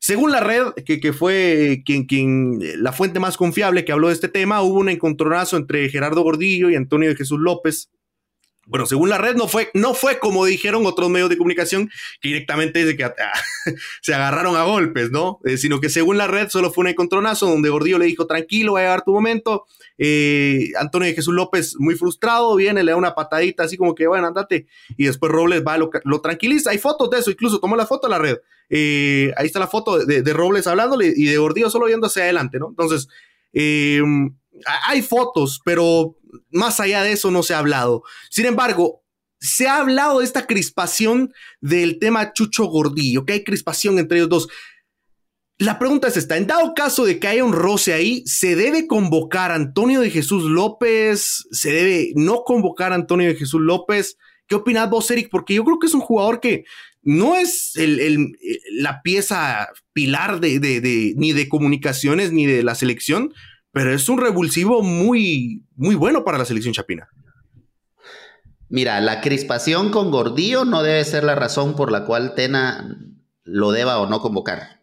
Según 0.00 0.32
la 0.32 0.40
red, 0.40 0.72
que, 0.84 1.12
fue 1.12 1.82
quien, 1.84 2.04
quien, 2.04 2.60
la 2.76 2.92
fuente 2.92 3.20
más 3.20 3.36
confiable 3.36 3.84
que 3.84 3.92
habló 3.92 4.08
de 4.08 4.14
este 4.14 4.28
tema, 4.28 4.60
hubo 4.62 4.80
un 4.80 4.88
encontronazo 4.88 5.56
entre 5.56 5.88
Gerardo 5.88 6.22
Gordillo 6.22 6.68
y 6.68 6.74
Antonio 6.74 7.08
de 7.08 7.16
Jesús 7.16 7.38
López 7.40 7.90
bueno, 8.66 8.84
según 8.86 9.08
la 9.08 9.18
red 9.18 9.36
no 9.36 9.46
fue, 9.46 9.70
no 9.74 9.94
fue 9.94 10.18
como 10.18 10.44
dijeron 10.44 10.84
otros 10.86 11.08
medios 11.08 11.30
de 11.30 11.36
comunicación 11.36 11.88
que 12.20 12.28
directamente 12.28 12.84
dice 12.84 12.96
que 12.96 13.08
se 14.02 14.12
agarraron 14.12 14.56
a 14.56 14.64
golpes, 14.64 15.10
¿no? 15.12 15.38
Eh, 15.44 15.56
sino 15.56 15.80
que 15.80 15.88
según 15.88 16.18
la 16.18 16.26
red 16.26 16.48
solo 16.48 16.72
fue 16.72 16.82
un 16.82 16.88
encontronazo 16.88 17.46
donde 17.46 17.70
Gordillo 17.70 17.98
le 17.98 18.06
dijo, 18.06 18.26
tranquilo, 18.26 18.72
va 18.72 18.80
a 18.80 18.82
llegar 18.82 19.04
tu 19.04 19.12
momento. 19.12 19.66
Eh, 19.98 20.70
Antonio 20.78 21.06
de 21.06 21.14
Jesús 21.14 21.32
López, 21.32 21.76
muy 21.78 21.94
frustrado, 21.94 22.56
viene, 22.56 22.82
le 22.82 22.90
da 22.90 22.96
una 22.96 23.14
patadita 23.14 23.62
así 23.62 23.76
como 23.76 23.94
que, 23.94 24.08
bueno, 24.08 24.26
andate. 24.26 24.66
Y 24.96 25.06
después 25.06 25.30
Robles 25.30 25.62
va, 25.64 25.78
lo, 25.78 25.90
lo 26.04 26.20
tranquiliza. 26.20 26.70
Hay 26.70 26.78
fotos 26.78 27.08
de 27.10 27.20
eso, 27.20 27.30
incluso 27.30 27.60
tomó 27.60 27.76
la 27.76 27.86
foto 27.86 28.08
a 28.08 28.10
la 28.10 28.18
red. 28.18 28.38
Eh, 28.68 29.32
ahí 29.36 29.46
está 29.46 29.60
la 29.60 29.68
foto 29.68 30.04
de, 30.04 30.22
de, 30.22 30.32
Robles 30.32 30.66
hablándole 30.66 31.12
y 31.14 31.26
de 31.26 31.38
Gordillo 31.38 31.70
solo 31.70 31.86
viendo 31.86 32.08
hacia 32.08 32.24
adelante, 32.24 32.58
¿no? 32.58 32.68
Entonces, 32.68 33.06
hay 34.88 35.02
fotos, 35.02 35.60
pero 35.64 36.16
más 36.50 36.80
allá 36.80 37.02
de 37.02 37.12
eso 37.12 37.30
no 37.30 37.42
se 37.42 37.54
ha 37.54 37.58
hablado. 37.58 38.02
Sin 38.30 38.46
embargo, 38.46 39.02
se 39.40 39.68
ha 39.68 39.78
hablado 39.78 40.18
de 40.18 40.24
esta 40.24 40.46
crispación 40.46 41.32
del 41.60 41.98
tema 41.98 42.32
Chucho 42.32 42.64
Gordillo, 42.64 43.24
que 43.24 43.34
hay 43.34 43.44
crispación 43.44 43.98
entre 43.98 44.18
ellos 44.18 44.28
dos. 44.28 44.48
La 45.58 45.78
pregunta 45.78 46.08
es 46.08 46.16
esta, 46.16 46.36
en 46.36 46.46
dado 46.46 46.74
caso 46.74 47.04
de 47.04 47.18
que 47.18 47.28
haya 47.28 47.44
un 47.44 47.52
roce 47.52 47.94
ahí, 47.94 48.22
¿se 48.26 48.56
debe 48.56 48.86
convocar 48.86 49.50
a 49.50 49.54
Antonio 49.54 50.00
de 50.00 50.10
Jesús 50.10 50.44
López? 50.44 51.46
¿Se 51.50 51.70
debe 51.70 52.12
no 52.14 52.42
convocar 52.44 52.92
a 52.92 52.96
Antonio 52.96 53.28
de 53.28 53.36
Jesús 53.36 53.60
López? 53.60 54.18
¿Qué 54.46 54.54
opinas 54.54 54.90
vos, 54.90 55.10
Eric? 55.10 55.28
Porque 55.30 55.54
yo 55.54 55.64
creo 55.64 55.78
que 55.78 55.86
es 55.86 55.94
un 55.94 56.02
jugador 56.02 56.40
que 56.40 56.64
no 57.02 57.36
es 57.36 57.72
la 58.72 59.00
pieza 59.02 59.68
pilar 59.92 60.40
de, 60.40 61.14
ni 61.16 61.32
de 61.32 61.48
comunicaciones 61.48 62.32
ni 62.32 62.46
de 62.46 62.62
la 62.62 62.74
selección, 62.74 63.32
pero 63.76 63.92
es 63.92 64.08
un 64.08 64.16
revulsivo 64.18 64.80
muy, 64.80 65.66
muy 65.74 65.96
bueno 65.96 66.24
para 66.24 66.38
la 66.38 66.46
selección 66.46 66.72
chapina. 66.72 67.10
Mira, 68.70 68.98
la 69.02 69.20
crispación 69.20 69.90
con 69.90 70.10
Gordillo 70.10 70.64
no 70.64 70.82
debe 70.82 71.04
ser 71.04 71.24
la 71.24 71.34
razón 71.34 71.76
por 71.76 71.92
la 71.92 72.06
cual 72.06 72.34
Tena 72.34 72.98
lo 73.44 73.72
deba 73.72 73.98
o 73.98 74.08
no 74.08 74.22
convocar. 74.22 74.80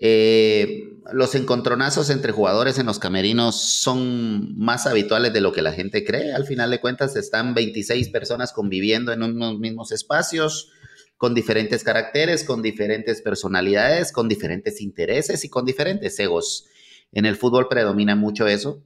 Eh, 0.00 1.00
los 1.12 1.34
encontronazos 1.34 2.08
entre 2.10 2.30
jugadores 2.30 2.78
en 2.78 2.86
los 2.86 3.00
camerinos 3.00 3.60
son 3.60 4.56
más 4.56 4.86
habituales 4.86 5.32
de 5.32 5.40
lo 5.40 5.52
que 5.52 5.62
la 5.62 5.72
gente 5.72 6.04
cree. 6.04 6.32
Al 6.32 6.46
final 6.46 6.70
de 6.70 6.80
cuentas, 6.80 7.16
están 7.16 7.52
26 7.52 8.10
personas 8.10 8.52
conviviendo 8.52 9.12
en 9.12 9.24
unos 9.24 9.58
mismos 9.58 9.90
espacios, 9.90 10.70
con 11.16 11.34
diferentes 11.34 11.82
caracteres, 11.82 12.44
con 12.44 12.62
diferentes 12.62 13.22
personalidades, 13.22 14.12
con 14.12 14.28
diferentes 14.28 14.80
intereses 14.80 15.44
y 15.44 15.48
con 15.48 15.64
diferentes 15.64 16.16
egos. 16.20 16.68
En 17.12 17.26
el 17.26 17.36
fútbol 17.36 17.68
predomina 17.68 18.16
mucho 18.16 18.46
eso. 18.46 18.82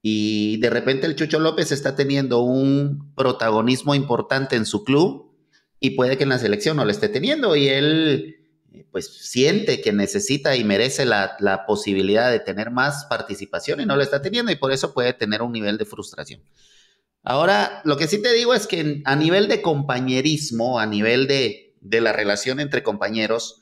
Y 0.00 0.56
de 0.56 0.70
repente 0.70 1.06
el 1.06 1.14
Chucho 1.14 1.38
López 1.38 1.70
está 1.70 1.94
teniendo 1.94 2.40
un 2.40 3.14
protagonismo 3.14 3.94
importante 3.94 4.56
en 4.56 4.66
su 4.66 4.82
club 4.82 5.32
y 5.78 5.90
puede 5.90 6.16
que 6.16 6.24
en 6.24 6.30
la 6.30 6.38
selección 6.38 6.76
no 6.76 6.84
lo 6.84 6.90
esté 6.90 7.08
teniendo 7.08 7.54
y 7.54 7.68
él 7.68 8.36
pues 8.90 9.06
siente 9.06 9.80
que 9.80 9.92
necesita 9.92 10.56
y 10.56 10.64
merece 10.64 11.04
la, 11.04 11.36
la, 11.40 11.66
posibilidad 11.66 12.30
de 12.30 12.40
tener 12.40 12.70
más 12.70 13.04
participación 13.04 13.80
y 13.80 13.86
no 13.86 13.96
lo 13.96 14.02
está 14.02 14.22
teniendo 14.22 14.50
y 14.50 14.56
por 14.56 14.72
eso 14.72 14.94
puede 14.94 15.12
tener 15.12 15.42
un 15.42 15.52
nivel 15.52 15.78
de 15.78 15.84
frustración. 15.84 16.42
Ahora, 17.22 17.82
lo 17.84 17.96
que 17.96 18.08
sí 18.08 18.20
te 18.20 18.32
digo 18.32 18.54
es 18.54 18.66
que 18.66 19.02
a 19.04 19.14
nivel 19.14 19.46
de 19.48 19.62
compañerismo, 19.62 20.80
a 20.80 20.86
nivel 20.86 21.28
de, 21.28 21.74
de 21.80 22.00
la 22.00 22.12
relación 22.12 22.60
entre 22.60 22.82
compañeros, 22.82 23.61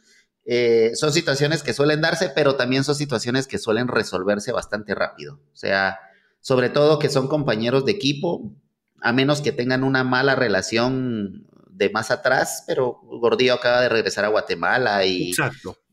eh, 0.53 0.97
son 0.97 1.13
situaciones 1.13 1.63
que 1.63 1.73
suelen 1.73 2.01
darse, 2.01 2.29
pero 2.35 2.57
también 2.57 2.83
son 2.83 2.97
situaciones 2.97 3.47
que 3.47 3.57
suelen 3.57 3.87
resolverse 3.87 4.51
bastante 4.51 4.97
rápido. 4.97 5.35
O 5.53 5.57
sea, 5.57 6.01
sobre 6.41 6.71
todo 6.71 6.99
que 6.99 7.09
son 7.09 7.29
compañeros 7.29 7.85
de 7.85 7.93
equipo, 7.93 8.53
a 9.01 9.13
menos 9.13 9.43
que 9.43 9.53
tengan 9.53 9.85
una 9.85 10.03
mala 10.03 10.35
relación 10.35 11.47
de 11.71 11.89
más 11.91 12.11
atrás, 12.11 12.65
pero 12.67 12.99
Gordillo 13.05 13.55
acaba 13.55 13.81
de 13.81 13.91
regresar 13.91 14.25
a 14.25 14.29
Guatemala 14.29 15.07
y 15.07 15.33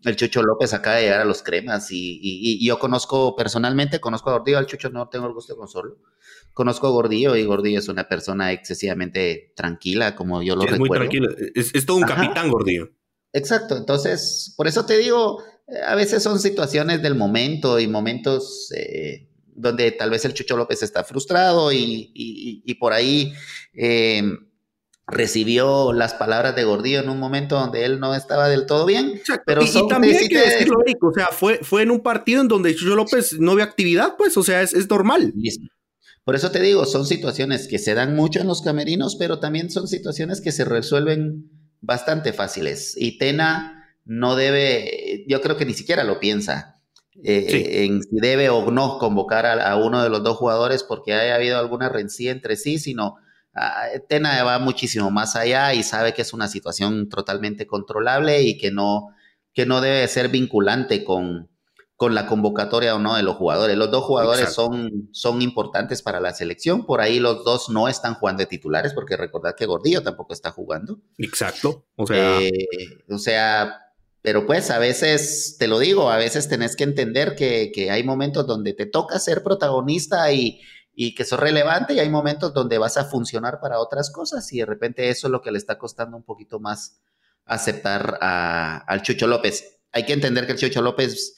el 0.04 0.16
Chucho 0.16 0.42
López 0.42 0.74
acaba 0.74 0.96
de 0.96 1.04
llegar 1.04 1.22
a 1.22 1.26
los 1.26 1.44
cremas 1.44 1.90
y, 1.92 2.66
yo 2.66 2.80
conozco 2.80 3.36
personalmente, 3.36 4.00
conozco 4.00 4.32
a 4.32 4.40
Gordillo, 4.40 4.58
al 4.58 4.66
Chucho 4.66 4.90
no 4.90 5.08
tengo 5.08 5.28
el 5.28 5.34
gusto 5.34 5.54
de 5.54 5.68
solo 5.68 5.98
Conozco 6.54 6.88
a 6.88 6.90
Gordillo 6.90 7.36
y 7.36 7.46
Gordillo 7.46 7.78
es 7.78 7.90
una 7.90 8.10
persona 8.10 8.52
excesivamente 8.54 9.54
tranquila, 9.56 10.16
como 10.16 10.42
yo 10.42 10.56
lo 10.56 10.62
recuerdo. 10.62 10.84
Es 10.84 10.90
muy 10.90 10.98
tranquilo, 10.98 11.30
es, 11.54 11.86
todo 11.86 11.98
un 11.98 12.04
capitán 12.04 12.50
Gordillo. 12.50 12.90
Exacto, 13.34 13.78
entonces, 13.78 14.54
por 14.58 14.68
eso 14.68 14.86
te 14.86 14.98
digo, 14.98 15.44
a 15.86 15.96
veces 15.96 16.24
son 16.24 16.40
situaciones 16.40 17.02
del 17.02 17.16
momento 17.16 17.80
y 17.80 17.88
momentos 17.88 18.72
eh, 18.76 19.28
donde 19.58 19.92
tal 19.92 20.10
vez 20.10 20.24
el 20.24 20.34
Chucho 20.34 20.56
López 20.56 20.82
está 20.84 21.04
frustrado 21.04 21.72
y, 21.74 22.78
por 22.80 22.94
ahí 22.94 23.34
eh, 23.74 24.24
recibió 25.08 25.94
las 25.94 26.14
palabras 26.14 26.56
de 26.56 26.64
Gordillo 26.64 27.00
en 27.00 27.10
un 27.10 27.20
momento 27.20 27.58
donde 27.60 27.86
él 27.86 28.00
no 28.00 28.14
estaba 28.14 28.50
del 28.50 28.66
todo 28.66 28.86
bien. 28.86 29.20
Pero 29.46 29.64
y, 29.64 29.88
también 29.88 30.18
hay 30.18 30.28
que 30.28 30.40
decirlo, 30.40 30.78
o 31.02 31.14
sea, 31.14 31.28
fue, 31.28 31.60
fue 31.64 31.82
en 31.82 31.92
un 31.92 32.02
partido 32.02 32.42
en 32.42 32.48
donde 32.48 32.76
Chucho 32.76 32.96
López 32.96 33.40
no 33.40 33.56
ve 33.56 33.64
actividad, 33.64 34.16
pues, 34.18 34.38
o 34.38 34.44
sea, 34.44 34.62
es, 34.62 34.74
es 34.74 34.90
normal. 34.90 35.34
Por 36.24 36.36
eso 36.36 36.52
te 36.52 36.62
digo, 36.62 36.86
son 36.86 37.06
situaciones 37.06 37.68
que 37.68 37.80
se 37.80 37.94
dan 37.94 38.16
mucho 38.16 38.42
en 38.42 38.48
los 38.48 38.62
camerinos, 38.62 39.16
pero 39.16 39.40
también 39.40 39.72
son 39.72 39.88
situaciones 39.88 40.42
que 40.42 40.52
se 40.52 40.66
resuelven 40.66 41.50
bastante 41.82 42.34
fáciles. 42.34 42.96
Y 42.98 43.18
Tena 43.18 43.96
no 44.06 44.36
debe, 44.36 45.26
yo 45.28 45.42
creo 45.42 45.58
que 45.58 45.66
ni 45.66 45.74
siquiera 45.74 46.04
lo 46.04 46.20
piensa. 46.20 46.80
Eh, 47.24 47.86
en 47.86 48.04
si 48.04 48.16
debe 48.18 48.50
o 48.50 48.70
no 48.70 49.00
convocar 49.00 49.46
a, 49.46 49.76
uno 49.78 50.04
de 50.04 50.10
los 50.10 50.24
dos 50.24 50.38
jugadores 50.38 50.84
porque 50.84 51.14
haya 51.14 51.34
habido 51.34 51.58
alguna 51.58 51.90
rencilla 51.90 52.32
entre 52.32 52.56
sí, 52.56 52.78
sino 52.78 53.16
ah, 53.56 53.88
Tena 54.08 54.44
va 54.44 54.60
muchísimo 54.60 55.10
más 55.10 55.36
allá 55.36 55.74
y 55.74 55.82
sabe 55.82 56.14
que 56.14 56.22
es 56.22 56.34
una 56.34 56.48
situación 56.48 57.10
totalmente 57.10 57.66
controlable 57.66 58.44
y 58.44 58.58
que 58.60 58.70
no, 58.70 59.16
que 59.54 59.66
no 59.66 59.82
debe 59.82 60.08
ser 60.08 60.30
vinculante 60.30 61.04
con, 61.04 61.50
con 61.98 62.16
la 62.16 62.28
convocatoria 62.28 62.96
o 62.96 63.00
no 63.00 63.16
de 63.16 63.24
los 63.24 63.36
jugadores. 63.36 63.76
Los 63.76 63.92
dos 63.92 64.04
jugadores 64.04 64.54
son, 64.54 65.10
son 65.12 65.42
importantes 65.42 66.04
para 66.04 66.20
la 66.20 66.34
selección. 66.34 66.86
Por 66.86 67.02
ahí 67.02 67.20
los 67.20 67.44
dos 67.44 67.70
no 67.70 67.90
están 67.90 68.14
jugando 68.14 68.42
de 68.42 68.46
titulares, 68.46 68.94
porque 68.94 69.18
recordad 69.18 69.56
que 69.56 69.66
Gordillo 69.66 70.04
tampoco 70.04 70.34
está 70.34 70.52
jugando. 70.52 71.00
Exacto. 71.18 71.88
O 71.96 72.06
sea, 72.06 72.40
eh, 72.40 72.52
o 73.10 73.18
sea 73.18 73.82
pero 74.22 74.46
pues 74.46 74.72
a 74.72 74.78
veces, 74.78 75.56
te 75.58 75.68
lo 75.68 75.80
digo, 75.80 76.12
a 76.12 76.18
veces 76.18 76.50
tenés 76.50 76.76
que 76.76 76.84
entender 76.84 77.36
que, 77.36 77.72
que 77.74 77.92
hay 77.92 78.04
momentos 78.04 78.46
donde 78.46 78.74
te 78.74 78.86
toca 78.86 79.20
ser 79.20 79.42
protagonista 79.42 80.32
y, 80.34 80.60
y 80.94 81.16
que 81.16 81.24
sos 81.24 81.40
relevante 81.40 81.94
y 81.94 82.00
hay 82.00 82.10
momentos 82.10 82.54
donde 82.54 82.78
vas 82.78 82.98
a 82.98 83.06
funcionar 83.06 83.62
para 83.62 83.80
otras 83.80 84.12
cosas 84.12 84.52
y 84.52 84.58
de 84.58 84.66
repente 84.66 85.10
eso 85.10 85.28
es 85.28 85.32
lo 85.32 85.42
que 85.42 85.52
le 85.52 85.58
está 85.58 85.78
costando 85.78 86.18
un 86.18 86.24
poquito 86.24 86.60
más 86.60 87.00
aceptar 87.46 88.18
a, 88.20 88.80
al 88.80 89.02
Chucho 89.02 89.28
López. 89.28 89.80
Hay 89.94 90.06
que 90.06 90.14
entender 90.14 90.46
que 90.46 90.52
el 90.52 90.58
Chucho 90.58 90.82
López 90.82 91.36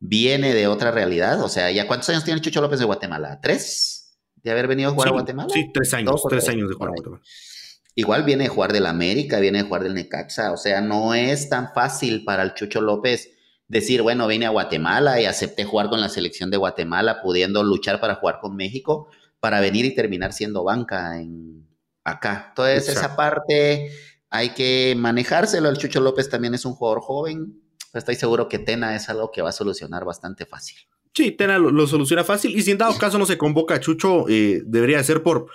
viene 0.00 0.54
de 0.54 0.66
otra 0.66 0.90
realidad. 0.90 1.42
O 1.42 1.48
sea, 1.48 1.70
¿ya 1.70 1.86
cuántos 1.86 2.08
años 2.08 2.24
tiene 2.24 2.38
el 2.38 2.42
Chucho 2.42 2.60
López 2.60 2.80
de 2.80 2.86
Guatemala? 2.86 3.38
¿Tres? 3.40 4.18
¿De 4.42 4.50
haber 4.50 4.66
venido 4.66 4.90
a 4.90 4.92
jugar 4.92 5.08
a 5.08 5.12
Guatemala? 5.12 5.48
Sí, 5.52 5.70
tres 5.72 5.94
años, 5.94 6.22
tres, 6.28 6.48
años 6.48 6.68
de 6.68 6.74
jugar 6.74 6.88
a 6.88 6.92
Guatemala. 6.92 7.22
Igual 7.94 8.24
viene 8.24 8.46
a 8.46 8.48
jugar 8.48 8.72
del 8.72 8.86
América, 8.86 9.38
viene 9.40 9.60
a 9.60 9.64
jugar 9.64 9.82
del 9.84 9.94
Necaxa. 9.94 10.52
O 10.52 10.56
sea, 10.56 10.80
no 10.80 11.14
es 11.14 11.48
tan 11.48 11.72
fácil 11.74 12.24
para 12.24 12.42
el 12.42 12.54
Chucho 12.54 12.80
López 12.80 13.30
decir, 13.68 14.02
bueno, 14.02 14.26
vine 14.26 14.46
a 14.46 14.50
Guatemala 14.50 15.20
y 15.20 15.26
acepté 15.26 15.64
jugar 15.64 15.90
con 15.90 16.00
la 16.00 16.08
selección 16.08 16.50
de 16.50 16.56
Guatemala, 16.56 17.20
pudiendo 17.22 17.62
luchar 17.62 18.00
para 18.00 18.16
jugar 18.16 18.38
con 18.40 18.56
México, 18.56 19.08
para 19.38 19.60
venir 19.60 19.84
y 19.84 19.94
terminar 19.94 20.32
siendo 20.32 20.64
banca 20.64 21.20
en 21.20 21.68
acá. 22.04 22.46
Entonces, 22.48 22.88
esa 22.88 23.14
parte 23.16 23.90
hay 24.30 24.50
que 24.50 24.94
manejárselo. 24.96 25.68
El 25.68 25.76
Chucho 25.76 26.00
López 26.00 26.30
también 26.30 26.54
es 26.54 26.64
un 26.64 26.72
jugador 26.72 27.00
joven, 27.00 27.60
estoy 27.94 28.16
seguro 28.16 28.48
que 28.48 28.58
Tena 28.58 28.94
es 28.94 29.08
algo 29.08 29.30
que 29.30 29.42
va 29.42 29.50
a 29.50 29.52
solucionar 29.52 30.04
bastante 30.04 30.46
fácil. 30.46 30.78
Sí, 31.14 31.32
Tena 31.32 31.58
lo, 31.58 31.86
soluciona 31.86 32.24
fácil 32.24 32.56
y 32.56 32.62
si 32.62 32.70
en 32.70 32.78
dado 32.78 32.96
caso 32.98 33.18
no 33.18 33.26
se 33.26 33.36
convoca 33.36 33.74
a 33.74 33.80
Chucho, 33.80 34.28
eh, 34.28 34.62
debería 34.64 35.02
ser 35.02 35.22
por, 35.22 35.48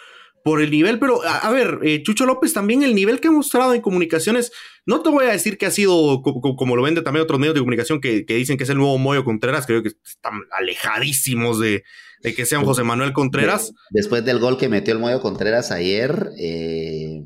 por 0.45 0.61
el 0.61 0.69
nivel, 0.69 0.99
pero 0.99 1.21
a, 1.23 1.49
ver, 1.49 1.79
eh, 1.81 2.03
Chucho 2.03 2.27
López 2.27 2.53
también 2.53 2.83
el 2.83 2.93
nivel 2.93 3.19
que 3.19 3.29
ha 3.29 3.31
mostrado 3.31 3.73
en 3.73 3.81
comunicaciones, 3.81 4.51
no 4.85 5.01
te 5.01 5.09
voy 5.09 5.25
a 5.25 5.31
decir 5.31 5.57
que 5.57 5.65
ha 5.65 5.71
sido 5.71 6.21
como, 6.21 6.75
lo 6.75 6.83
vende 6.83 7.01
también 7.01 7.23
otros 7.23 7.39
medios 7.39 7.55
de 7.55 7.61
comunicación 7.61 7.99
que, 7.99 8.23
dicen 8.27 8.55
que 8.55 8.65
es 8.65 8.69
el 8.69 8.77
nuevo 8.77 8.97
Moyo 8.99 9.23
Contreras, 9.23 9.65
creo 9.65 9.81
que 9.81 9.89
están 10.05 10.41
alejadísimos 10.51 11.59
de, 11.59 11.83
que 12.21 12.45
sea 12.45 12.59
un 12.59 12.65
José 12.65 12.83
Manuel 12.83 13.11
Contreras. 13.11 13.73
Después 13.89 14.23
del 14.23 14.37
gol 14.37 14.57
que 14.57 14.69
metió 14.69 14.93
el 14.93 14.99
Moyo 14.99 15.19
Contreras 15.19 15.71
ayer, 15.71 16.29
eh, 16.37 17.23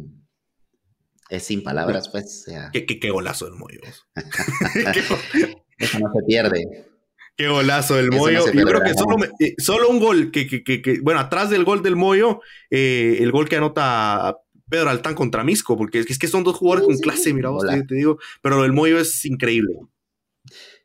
es 1.29 1.43
sin 1.43 1.63
palabras, 1.63 2.09
pues. 2.09 2.45
¿Qué, 2.73 3.09
golazo 3.09 3.45
del 3.45 3.55
Moyo. 3.55 3.79
Eso 5.77 5.99
no 5.99 6.11
se 6.13 6.23
pierde. 6.27 6.87
Qué 7.37 7.47
golazo 7.47 7.95
del 7.95 8.11
Moyo. 8.11 8.45
Yo 8.51 8.65
creo 8.65 8.81
que 8.81 8.91
eh, 9.45 9.55
solo, 9.57 9.89
un 9.89 9.99
gol 9.99 10.31
que, 10.31 10.99
bueno, 11.01 11.19
atrás 11.19 11.49
del 11.49 11.63
gol 11.63 11.83
del 11.83 11.95
Moyo, 11.95 12.41
eh, 12.69 13.17
el 13.19 13.31
gol 13.31 13.47
que 13.47 13.55
anota 13.55 14.37
Pedro 14.69 14.89
Altán 14.89 15.15
contra 15.15 15.43
Misco, 15.43 15.77
porque 15.77 15.99
es 15.99 16.19
que 16.19 16.27
son 16.27 16.43
dos 16.43 16.57
jugadores 16.57 16.85
con 16.85 16.97
clase, 16.97 17.33
mira 17.33 17.49
vos, 17.49 17.65
te, 17.65 17.95
digo, 17.95 18.17
pero 18.41 18.61
del 18.61 18.73
Moyo 18.73 18.99
es 18.99 19.23
increíble. 19.25 19.75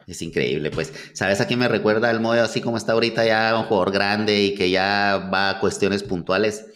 Es 0.06 0.20
increíble, 0.20 0.70
pues. 0.70 0.92
¿Sabes 1.14 1.40
a 1.40 1.46
quién 1.46 1.58
me 1.58 1.68
recuerda 1.68 2.10
el 2.10 2.20
Moyo 2.20 2.42
así 2.42 2.60
como 2.60 2.76
está 2.76 2.92
ahorita 2.92 3.24
ya 3.24 3.58
un 3.58 3.64
jugador 3.64 3.90
grande 3.90 4.42
y 4.42 4.54
que 4.54 4.70
ya 4.70 5.30
va 5.32 5.50
a 5.50 5.60
cuestiones 5.60 6.02
puntuales? 6.02 6.66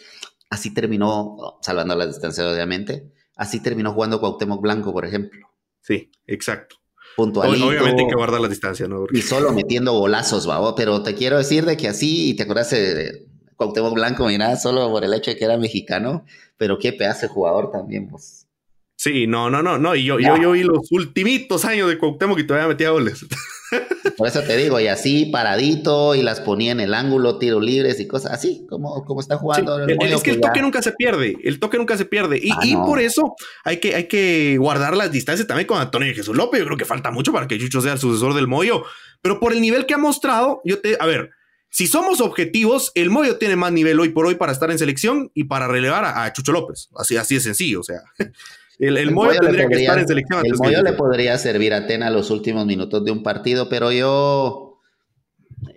así 0.51 0.73
terminó, 0.73 1.59
salvando 1.63 1.95
las 1.95 2.09
distancias 2.09 2.47
obviamente, 2.47 3.13
así 3.39 3.61
terminó 3.61 3.93
jugando 3.95 4.21
Cuauhtémoc 4.21 4.61
Blanco, 4.61 4.93
por 4.93 5.07
ejemplo. 5.07 5.49
Sí, 5.81 6.11
exacto. 6.27 6.77
Puntualito. 7.17 7.67
Obviamente 7.67 8.03
hay 8.03 8.09
que 8.09 8.15
guardar 8.15 8.41
las 8.41 8.51
distancias, 8.51 8.89
¿no? 8.89 9.07
Y 9.11 9.23
solo 9.23 9.53
metiendo 9.53 9.93
golazos, 9.93 10.47
babo. 10.47 10.75
Pero 10.75 11.03
te 11.03 11.15
quiero 11.15 11.39
decir 11.39 11.65
de 11.65 11.77
que 11.77 11.89
así, 11.89 12.31
y 12.31 12.35
te 12.35 12.43
acuerdas 12.43 12.71
de 12.71 13.27
Cuauhtémoc 13.57 13.95
Blanco, 13.95 14.27
mira, 14.27 14.55
solo 14.57 14.91
por 14.91 15.05
el 15.05 15.15
hecho 15.15 15.31
de 15.31 15.37
que 15.37 15.45
era 15.45 15.57
mexicano, 15.57 16.27
pero 16.57 16.79
qué 16.79 16.93
pedazo 16.93 17.23
de 17.23 17.29
jugador 17.29 17.71
también, 17.71 18.09
pues. 18.09 18.47
Sí, 18.97 19.27
no, 19.27 19.49
no, 19.49 19.63
no, 19.63 19.79
no. 19.79 19.95
Y 19.95 20.05
yo, 20.05 20.19
yo, 20.19 20.37
yo 20.37 20.53
vi 20.53 20.65
los 20.65 20.91
ultimitos 20.91 21.65
años 21.65 21.89
de 21.89 21.99
Cuauhtémoc 21.99 22.39
y 22.41 22.47
todavía 22.47 22.69
metía 22.69 22.91
goles. 22.91 23.25
Por 24.17 24.29
eso 24.29 24.43
te 24.43 24.57
digo, 24.57 24.81
y 24.81 24.87
así 24.87 25.27
paradito, 25.27 26.15
y 26.15 26.23
las 26.23 26.41
ponía 26.41 26.73
en 26.73 26.81
el 26.81 26.95
ángulo, 26.95 27.39
tiro 27.39 27.61
libres 27.61 28.01
y 28.01 28.07
cosas 28.07 28.33
así, 28.33 28.67
como, 28.69 29.05
como 29.05 29.21
está 29.21 29.37
jugando. 29.37 29.79
el, 29.79 30.01
es 30.01 30.23
que 30.23 30.31
el 30.31 30.41
toque 30.41 30.63
nunca 30.63 30.83
se 30.83 30.93
pierde, 30.93 31.37
el 31.45 31.61
toque 31.61 31.79
nunca 31.79 31.97
se 31.97 32.05
pierde. 32.05 32.41
Y, 32.43 32.51
ah, 32.51 32.83
por 32.85 33.01
eso 33.01 33.35
hay 33.65 33.79
que, 33.79 33.95
hay 33.95 34.09
que 34.09 34.57
guardar 34.59 34.97
las 34.97 35.13
distancias 35.13 35.47
también 35.47 35.67
con 35.67 35.81
Antonio 35.81 36.13
Jesús 36.15 36.37
López. 36.37 36.61
Yo 36.61 36.67
creo 36.67 36.79
que 36.79 36.85
falta 36.85 37.11
mucho 37.11 37.33
para 37.33 37.47
que 37.47 37.59
Chucho 37.59 37.81
sea 37.81 37.93
el 37.93 37.99
sucesor 37.99 38.35
del 38.35 38.47
Moyo. 38.47 38.85
Pero 39.21 39.41
por 39.41 39.53
el 39.53 39.61
nivel 39.61 39.87
que 39.87 39.95
ha 39.95 39.99
mostrado, 39.99 40.61
yo 40.65 40.81
te, 40.81 40.97
a 40.99 41.07
ver, 41.07 41.31
si 41.71 41.87
somos 41.87 42.21
objetivos, 42.21 42.93
el 42.95 43.11
Moyo 43.11 43.37
tiene 43.37 43.57
más 43.57 43.73
nivel 43.73 44.01
hoy 44.01 44.09
por 44.11 44.27
hoy 44.27 44.37
para 44.37 44.53
estar 44.53 44.71
en 44.71 44.79
selección 44.79 45.31
y 45.35 45.45
para 45.45 45.69
relevar 45.69 46.05
a, 46.05 46.33
Chucho 46.33 46.53
López. 46.53 46.89
Así, 46.97 47.17
así 47.17 47.35
de 47.35 47.41
sencillo, 47.41 47.81
o 47.81 47.85
sea. 47.85 48.01
El, 48.79 49.11
Moyo 49.11 49.41
tendría 49.41 49.67
que 49.67 49.75
estar 49.75 49.99
en 49.99 50.07
selección. 50.07 50.47
El 50.47 50.55
Moyo 50.57 50.83
le 50.83 50.93
podría 50.93 51.37
servir 51.37 51.75
a 51.75 51.87
Tena 51.87 52.11
los 52.11 52.31
últimos 52.31 52.65
minutos 52.65 53.05
de 53.05 53.11
un 53.11 53.25
partido, 53.25 53.69
pero 53.69 53.91
yo, 53.91 54.79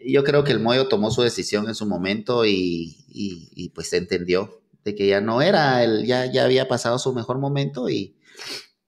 yo 0.06 0.24
creo 0.24 0.44
que 0.44 0.52
el 0.52 0.60
Moyo 0.60 0.88
tomó 0.88 1.10
su 1.10 1.24
decisión 1.24 1.68
en 1.68 1.74
su 1.74 1.88
momento 1.88 2.46
y, 2.46 2.98
y, 3.08 3.70
pues 3.70 3.90
se 3.90 3.98
entendió 3.98 4.62
de 4.84 4.94
que 4.94 5.08
ya 5.08 5.20
no 5.20 5.42
era, 5.42 5.84
el, 5.84 6.06
ya, 6.06 6.32
ya 6.32 6.44
había 6.44 6.68
pasado 6.68 7.00
su 7.00 7.14
mejor 7.14 7.40
momento 7.40 7.90
y, 7.90 8.18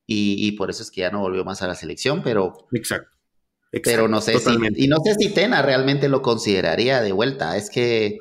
y, 0.06 0.52
por 0.54 0.70
eso 0.70 0.84
es 0.84 0.92
que 0.92 1.02
ya 1.02 1.10
no 1.10 1.22
volvió 1.22 1.44
más 1.44 1.62
a 1.64 1.68
la 1.68 1.76
selección, 1.76 2.22
pero... 2.24 2.68
Exacto. 2.72 3.18
pero 3.84 4.08
no 4.08 4.22
sé 4.22 4.38
si, 4.40 4.52
y 4.76 4.88
no 4.88 4.98
sé 5.04 5.16
si 5.16 5.30
Tena 5.30 5.64
realmente 5.64 6.08
lo 6.08 6.22
consideraría 6.22 7.02
de 7.02 7.12
vuelta. 7.12 7.58
Es 7.58 7.72
que, 7.72 8.20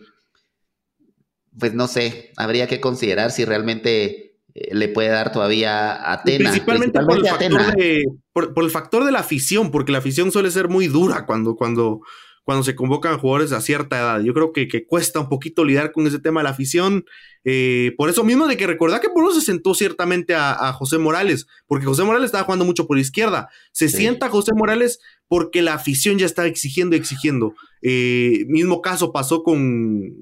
pues 1.58 1.74
no 1.74 1.86
sé, 1.86 2.32
habría 2.38 2.66
que 2.66 2.80
considerar 2.80 3.30
si 3.30 3.44
realmente 3.44 4.31
le 4.54 4.88
puede 4.88 5.08
dar 5.08 5.32
todavía 5.32 6.12
a 6.12 6.22
Tena. 6.22 6.50
Principalmente, 6.50 7.00
por, 7.00 7.18
el 7.18 7.26
factor 7.26 7.76
de, 7.76 8.04
por, 8.32 8.64
el 8.64 8.70
factor 8.70 9.04
de 9.04 9.12
la 9.12 9.20
afición, 9.20 9.70
porque 9.70 9.92
la 9.92 9.98
afición 9.98 10.30
suele 10.30 10.50
ser 10.50 10.68
muy 10.68 10.88
dura 10.88 11.26
cuando, 11.26 11.56
cuando, 11.56 12.00
cuando 12.44 12.64
se 12.64 12.74
convocan 12.74 13.18
jugadores 13.18 13.52
a 13.52 13.60
cierta 13.60 13.98
edad. 13.98 14.20
Yo 14.20 14.34
creo 14.34 14.52
que, 14.52 14.68
que 14.68 14.86
cuesta 14.86 15.20
un 15.20 15.28
poquito 15.28 15.64
lidiar 15.64 15.92
con 15.92 16.06
ese 16.06 16.18
tema 16.18 16.40
de 16.40 16.44
la 16.44 16.50
afición. 16.50 17.04
Eh, 17.44 17.94
por 17.96 18.08
eso 18.08 18.24
mismo 18.24 18.46
de 18.46 18.56
que 18.56 18.66
recordar 18.66 19.00
que 19.00 19.08
por 19.08 19.24
eso 19.24 19.40
se 19.40 19.46
sentó 19.46 19.74
ciertamente 19.74 20.34
a, 20.34 20.72
José 20.72 20.98
Morales, 20.98 21.46
porque 21.66 21.86
José 21.86 22.04
Morales 22.04 22.26
estaba 22.26 22.44
jugando 22.44 22.64
mucho 22.64 22.86
por 22.86 22.98
izquierda. 22.98 23.48
Se 23.72 23.88
sienta 23.88 24.28
José 24.28 24.52
Morales 24.54 25.00
porque 25.28 25.62
la 25.62 25.74
afición 25.74 26.18
ya 26.18 26.26
está 26.26 26.46
exigiendo, 26.46 26.96
exigiendo. 26.96 27.54
Eh, 27.80 28.44
mismo 28.48 28.82
caso 28.82 29.12
pasó 29.12 29.42
con, 29.42 30.14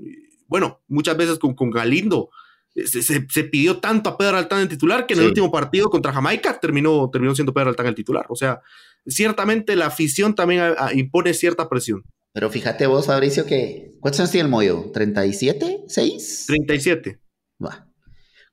bueno, 0.47 0.81
muchas 0.89 1.17
veces 1.17 1.39
con, 1.39 1.55
con 1.55 1.71
Galindo. 1.71 2.31
Se, 2.75 3.45
pidió 3.45 3.79
tanto 3.79 4.11
a 4.11 4.17
Pedro 4.17 4.37
Altán 4.37 4.61
en 4.61 4.69
titular 4.69 5.07
que 5.07 5.15
en 5.15 5.21
el 5.21 5.27
último 5.27 5.51
partido 5.51 5.91
contra 5.91 6.13
Jamaica 6.13 6.59
terminó, 6.61 7.11
terminó 7.11 7.35
siendo 7.35 7.53
Pedro 7.53 7.71
Altán 7.71 7.87
el 7.87 7.95
titular. 7.95 8.27
O 8.29 8.37
sea, 8.37 8.61
ciertamente 9.07 9.75
la 9.77 9.87
afición 9.87 10.35
también 10.35 10.75
impone 10.95 11.35
cierta 11.35 11.69
presión. 11.69 12.05
Pero 12.33 12.49
fíjate 12.49 12.87
vos, 12.87 13.07
Fabricio, 13.07 13.45
que 13.45 13.93
¿cuántos 14.01 14.21
años 14.21 14.31
tiene 14.31 14.45
el 14.45 14.51
Moyo? 14.51 14.93
¿37? 14.93 15.87
¿6? 15.89 16.47
37. 16.47 17.21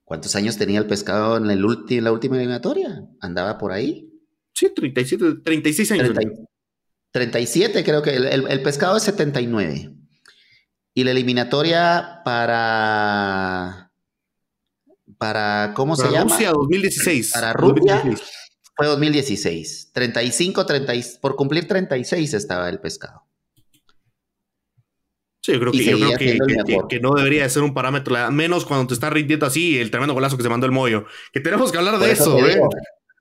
¿Cuántos 0.04 0.36
años 0.36 0.58
tenía 0.58 0.80
el 0.80 0.88
pescado 0.88 1.38
en, 1.38 1.50
el 1.52 1.62
la 2.04 2.12
última 2.12 2.38
eliminatoria? 2.38 3.04
¿Andaba 3.22 3.58
por 3.58 3.72
ahí? 3.72 4.10
Sí, 4.54 4.72
37, 4.74 5.42
36 5.44 5.92
años. 5.92 6.12
37 7.12 7.84
creo 7.84 8.02
que 8.02 8.16
el 8.16 8.64
pescado 8.64 8.98
es 8.98 9.04
79. 9.04 9.94
Y 10.96 11.04
la 11.04 11.12
eliminatoria 11.12 12.22
para 12.26 13.87
para, 15.18 15.74
¿cómo 15.76 15.96
se 15.96 16.10
llama? 16.10 16.32
Rusia 16.32 16.52
2016. 16.52 17.32
Para 17.34 17.54
Rusia 17.54 18.04
fue 18.76 18.88
2016. 18.88 19.92
35, 19.94 20.66
30, 20.66 20.94
por 21.22 21.36
cumplir 21.36 21.68
36 21.68 22.34
estaba 22.34 22.70
el 22.70 22.80
pescado. 22.80 23.24
Sí, 25.42 25.54
yo 25.54 25.60
creo, 25.62 25.72
que, 25.72 25.86
yo 25.86 25.98
creo 25.98 26.18
que, 26.18 26.78
que, 26.90 27.00
no 27.00 27.14
debería 27.14 27.48
ser 27.48 27.64
un 27.64 27.74
parámetro, 27.74 28.16
menos 28.32 28.66
cuando 28.66 28.88
te 28.88 28.94
está 28.94 29.10
rindiendo 29.10 29.46
así 29.46 29.80
el 29.80 29.90
tremendo 29.90 30.14
golazo 30.14 30.36
que 30.36 30.44
se 30.44 30.50
mandó 30.50 30.66
el 30.66 30.74
Moyo. 30.74 31.06
Que 31.32 31.40
tenemos 31.40 31.72
que 31.72 31.78
hablar 31.78 32.00
de 32.00 32.12
eso, 32.12 32.38
¿eh? 32.46 32.60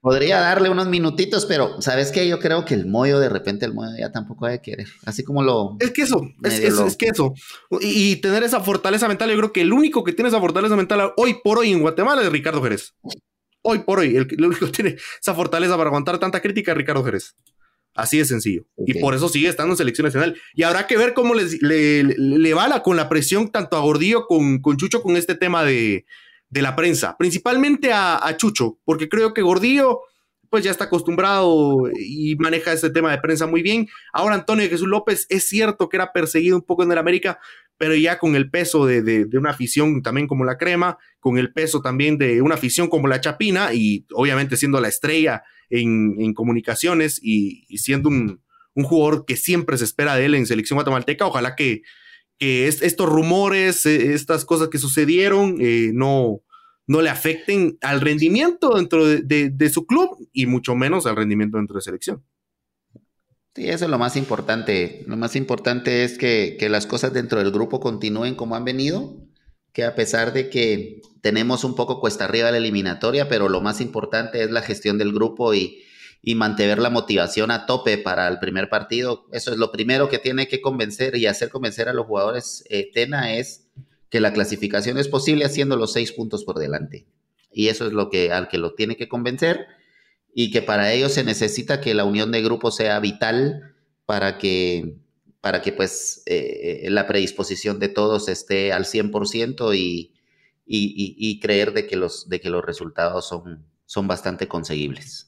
Podría 0.07 0.39
darle 0.39 0.71
unos 0.71 0.87
minutitos, 0.87 1.47
pero 1.47 1.83
¿sabes 1.83 2.13
qué? 2.13 2.29
Yo 2.29 2.39
creo 2.39 2.65
que 2.65 2.75
el 2.75 2.87
Moyo, 2.87 3.19
de 3.19 3.29
repente, 3.29 3.67
el 3.67 3.75
Moyo 3.75 3.91
ya 3.99 4.13
tampoco 4.13 4.47
debe 4.47 4.63
querer. 4.63 4.87
Así 5.05 5.25
como 5.25 5.43
lo. 5.43 5.77
Es 5.81 5.91
que 5.91 6.03
eso, 6.03 6.31
es, 6.45 6.61
es, 6.61 6.97
que 6.97 7.07
eso. 7.07 7.35
Y, 7.81 8.15
tener 8.21 8.45
esa 8.45 8.61
fortaleza 8.61 9.09
mental, 9.09 9.31
yo 9.31 9.37
creo 9.37 9.53
que 9.53 9.63
el 9.63 9.73
único 9.73 10.05
que 10.05 10.13
tiene 10.13 10.29
esa 10.29 10.39
fortaleza 10.39 10.77
mental 10.77 11.13
hoy 11.17 11.39
por 11.43 11.59
hoy 11.59 11.73
en 11.73 11.81
Guatemala 11.81 12.23
es 12.23 12.31
Ricardo 12.31 12.63
Jerez. 12.63 12.95
Hoy 13.63 13.81
por 13.81 13.99
hoy, 13.99 14.15
el, 14.15 14.45
único 14.45 14.67
que 14.67 14.71
tiene 14.71 14.97
esa 15.21 15.35
fortaleza 15.35 15.77
para 15.77 15.89
aguantar 15.89 16.21
tanta 16.21 16.41
crítica 16.41 16.71
es 16.71 16.79
Ricardo 16.79 17.03
Jerez. 17.03 17.35
Así 17.93 18.19
de 18.19 18.27
sencillo. 18.27 18.65
Y 18.87 19.01
por 19.01 19.13
eso 19.13 19.29
sigue 19.29 19.49
estando 19.49 19.73
en 19.73 19.77
selección 19.77 20.05
nacional. 20.05 20.37
Y 20.55 20.63
habrá 20.63 20.87
que 20.87 20.97
ver 20.97 21.15
cómo 21.15 21.35
les, 21.35 21.61
le, 21.63 22.05
le, 22.05 22.55
bala 22.55 22.85
con 22.85 22.97
la 22.97 23.09
presión 23.09 23.51
tanto 23.51 23.77
a 23.77 23.81
Gordillo 23.81 24.29
con, 24.29 24.61
con 24.61 24.77
Chucho 24.77 25.03
con 25.03 25.17
este 25.17 25.35
tema 25.35 25.65
de, 25.65 26.07
de 26.49 26.63
la 26.63 26.77
prensa, 26.77 27.17
principalmente 27.19 27.93
a, 27.93 28.35
Chucho, 28.37 28.79
porque 28.85 29.09
creo 29.09 29.35
que 29.35 29.43
Gordillo 29.43 30.01
pues 30.49 30.63
ya 30.65 30.71
está 30.71 30.85
acostumbrado 30.85 31.91
y 31.99 32.37
maneja 32.37 32.73
este 32.73 32.91
tema 32.91 33.11
de 33.11 33.19
prensa 33.19 33.49
muy 33.49 33.63
bien. 33.63 33.89
Ahora 34.13 34.37
Antonio 34.37 34.69
Jesús 34.69 34.87
López 34.87 35.27
es 35.29 35.49
cierto 35.49 35.89
que 35.89 35.97
era 35.97 36.13
perseguido 36.13 36.57
un 36.57 36.63
poco 36.63 36.85
en 36.85 36.93
el 36.93 36.99
América, 36.99 37.41
pero 37.77 37.95
ya 37.95 38.19
con 38.19 38.37
el 38.37 38.49
peso 38.49 38.87
de, 38.87 39.29
una 39.35 39.51
afición 39.51 40.03
también 40.03 40.27
como 40.27 40.45
la 40.45 40.57
Crema, 40.57 40.99
con 41.21 41.37
el 41.39 41.53
peso 41.53 41.83
también 41.83 42.17
de 42.17 42.41
una 42.43 42.55
afición 42.55 42.89
como 42.89 43.09
la 43.09 43.21
Chapina 43.21 43.75
y 43.75 44.07
obviamente 44.13 44.57
siendo 44.57 44.81
la 44.81 44.89
estrella 44.89 45.43
en, 45.69 46.33
comunicaciones 46.33 47.19
y, 47.23 47.67
siendo 47.77 48.09
un, 48.09 48.41
jugador 48.75 49.25
que 49.27 49.37
siempre 49.37 49.77
se 49.79 49.85
espera 49.85 50.17
de 50.17 50.27
él 50.27 50.35
en 50.35 50.47
selección 50.47 50.77
guatemalteca, 50.77 51.27
ojalá 51.27 51.57
que, 51.57 51.83
que 52.39 52.69
estos 52.69 53.09
rumores, 53.09 53.87
eh, 53.87 54.13
estas 54.15 54.45
cosas 54.45 54.69
que 54.69 54.79
sucedieron, 54.79 55.57
eh, 55.61 55.91
no, 55.95 56.43
no 56.87 57.03
le 57.03 57.11
afecten 57.11 57.79
al 57.81 58.01
rendimiento 58.01 58.77
dentro 58.77 59.07
de, 59.07 59.71
su 59.71 59.87
club 59.87 60.29
y 60.33 60.47
mucho 60.47 60.75
menos 60.75 61.07
al 61.07 61.17
rendimiento 61.17 61.59
dentro 61.59 61.77
de 61.77 61.83
selección. 61.83 62.25
Sí, 63.55 63.69
eso 63.69 63.87
es 63.87 63.91
lo 63.91 63.99
más 63.99 64.17
importante. 64.17 65.05
Lo 65.07 65.17
más 65.17 65.35
importante 65.35 66.05
es 66.05 66.19
que, 66.19 66.57
que, 66.59 66.69
las 66.69 66.87
cosas 66.87 67.13
dentro 67.15 67.39
del 67.39 67.51
grupo 67.51 67.81
continúen 67.81 68.35
como 68.35 68.55
han 68.55 68.65
venido, 68.65 69.17
que 69.73 69.85
a 69.85 69.95
pesar 69.95 70.35
de 70.35 70.51
que 70.51 71.01
tenemos 71.23 71.65
un 71.65 71.75
poco 71.75 72.01
cuesta 72.01 72.27
arriba 72.27 72.51
la 72.51 72.59
eliminatoria, 72.59 73.29
pero 73.29 73.49
lo 73.49 73.63
más 73.63 73.81
importante 73.81 74.43
es 74.43 74.51
la 74.51 74.61
gestión 74.61 74.99
del 74.99 75.13
grupo 75.13 75.55
y, 75.55 75.86
y 76.23 76.35
mantener 76.35 76.79
la 76.79 76.91
motivación 76.91 77.51
a 77.51 77.67
tope 77.67 77.99
para 77.99 78.27
el 78.29 78.39
primer 78.39 78.69
partido. 78.69 79.27
Eso 79.33 79.53
es 79.53 79.59
lo 79.59 79.71
primero 79.71 80.09
que 80.09 80.19
tiene 80.19 80.49
que 80.49 80.61
convencer 80.61 81.17
y 81.17 81.27
hacer 81.27 81.51
convencer 81.51 81.89
a 81.89 81.93
los 81.93 82.07
jugadores. 82.07 82.65
Eh, 82.69 82.91
Tena 82.93 83.35
es 83.35 83.69
que 84.11 84.21
la 84.21 84.33
clasificación 84.33 84.99
es 84.99 85.09
posible 85.09 85.45
haciendo 85.45 85.77
los 85.77 85.93
seis 85.93 86.13
puntos 86.13 86.45
por 86.45 86.59
delante. 86.59 87.07
Y 87.53 87.69
eso 87.69 87.87
es 87.87 87.93
lo 87.93 88.11
que 88.11 88.33
al 88.33 88.49
que 88.49 88.59
lo 88.59 88.75
tiene 88.75 88.97
que 88.97 89.09
convencer 89.09 89.67
y 90.35 90.51
que 90.51 90.63
para 90.63 90.93
ello 90.93 91.09
se 91.09 91.25
necesita 91.25 91.81
que 91.81 91.95
la 91.95 92.05
unión 92.05 92.31
de 92.33 92.43
grupo 92.43 92.71
sea 92.71 93.01
vital 93.01 93.75
para 94.05 94.37
que 94.39 94.97
para 95.41 95.63
que 95.63 95.71
pues 95.71 96.25
eh, 96.27 96.89
la 96.91 97.07
predisposición 97.07 97.79
de 97.79 97.89
todos 97.89 98.29
esté 98.29 98.73
al 98.73 98.85
100% 98.85 99.77
y, 99.77 100.13
y, 100.67 101.15
y, 101.17 101.39
creer 101.39 101.73
de 101.73 101.87
que 101.87 101.95
los, 101.95 102.29
de 102.29 102.41
que 102.41 102.51
los 102.51 102.65
resultados 102.65 103.29
son, 103.29 103.65
son 103.85 104.09
bastante 104.09 104.49
conseguibles. 104.49 105.26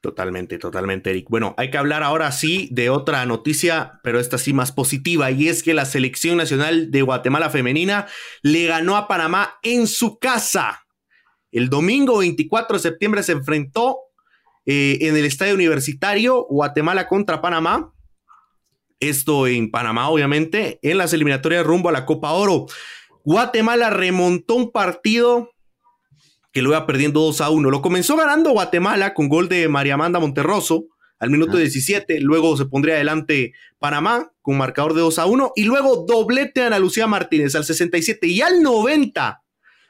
Totalmente, 0.00 0.58
totalmente, 0.58 1.10
Eric. 1.10 1.26
Bueno, 1.28 1.54
hay 1.58 1.70
que 1.70 1.76
hablar 1.76 2.02
ahora 2.02 2.32
sí 2.32 2.68
de 2.72 2.88
otra 2.88 3.26
noticia, 3.26 4.00
pero 4.02 4.18
esta 4.18 4.38
sí 4.38 4.54
más 4.54 4.72
positiva, 4.72 5.30
y 5.30 5.48
es 5.48 5.62
que 5.62 5.74
la 5.74 5.84
selección 5.84 6.38
nacional 6.38 6.90
de 6.90 7.02
Guatemala 7.02 7.50
femenina 7.50 8.06
le 8.42 8.64
ganó 8.64 8.96
a 8.96 9.06
Panamá 9.08 9.58
en 9.62 9.86
su 9.86 10.18
casa. 10.18 10.86
El 11.52 11.68
domingo 11.68 12.18
24 12.18 12.78
de 12.78 12.82
septiembre 12.82 13.22
se 13.22 13.32
enfrentó 13.32 13.98
eh, 14.64 14.98
en 15.02 15.16
el 15.18 15.26
estadio 15.26 15.54
universitario 15.54 16.46
Guatemala 16.48 17.06
contra 17.06 17.42
Panamá. 17.42 17.92
Esto 19.00 19.46
en 19.46 19.70
Panamá, 19.70 20.08
obviamente, 20.08 20.78
en 20.80 20.96
las 20.96 21.12
eliminatorias 21.12 21.66
rumbo 21.66 21.90
a 21.90 21.92
la 21.92 22.06
Copa 22.06 22.32
Oro. 22.32 22.66
Guatemala 23.22 23.90
remontó 23.90 24.54
un 24.54 24.72
partido 24.72 25.50
que 26.52 26.62
lo 26.62 26.70
iba 26.70 26.86
perdiendo 26.86 27.20
2 27.20 27.40
a 27.40 27.50
1. 27.50 27.70
Lo 27.70 27.82
comenzó 27.82 28.16
ganando 28.16 28.50
Guatemala 28.50 29.14
con 29.14 29.28
gol 29.28 29.48
de 29.48 29.68
María 29.68 29.94
Amanda 29.94 30.18
Monterroso 30.18 30.86
al 31.18 31.30
minuto 31.30 31.56
17. 31.56 32.20
Luego 32.20 32.56
se 32.56 32.66
pondría 32.66 32.94
adelante 32.94 33.52
Panamá 33.78 34.32
con 34.42 34.56
marcador 34.56 34.94
de 34.94 35.00
2 35.00 35.18
a 35.18 35.26
1 35.26 35.52
y 35.54 35.64
luego 35.64 36.04
doblete 36.08 36.62
a 36.62 36.66
Ana 36.66 36.78
Lucía 36.78 37.06
Martínez 37.06 37.54
al 37.54 37.64
67 37.64 38.26
y 38.26 38.40
al 38.40 38.62
90 38.62 39.42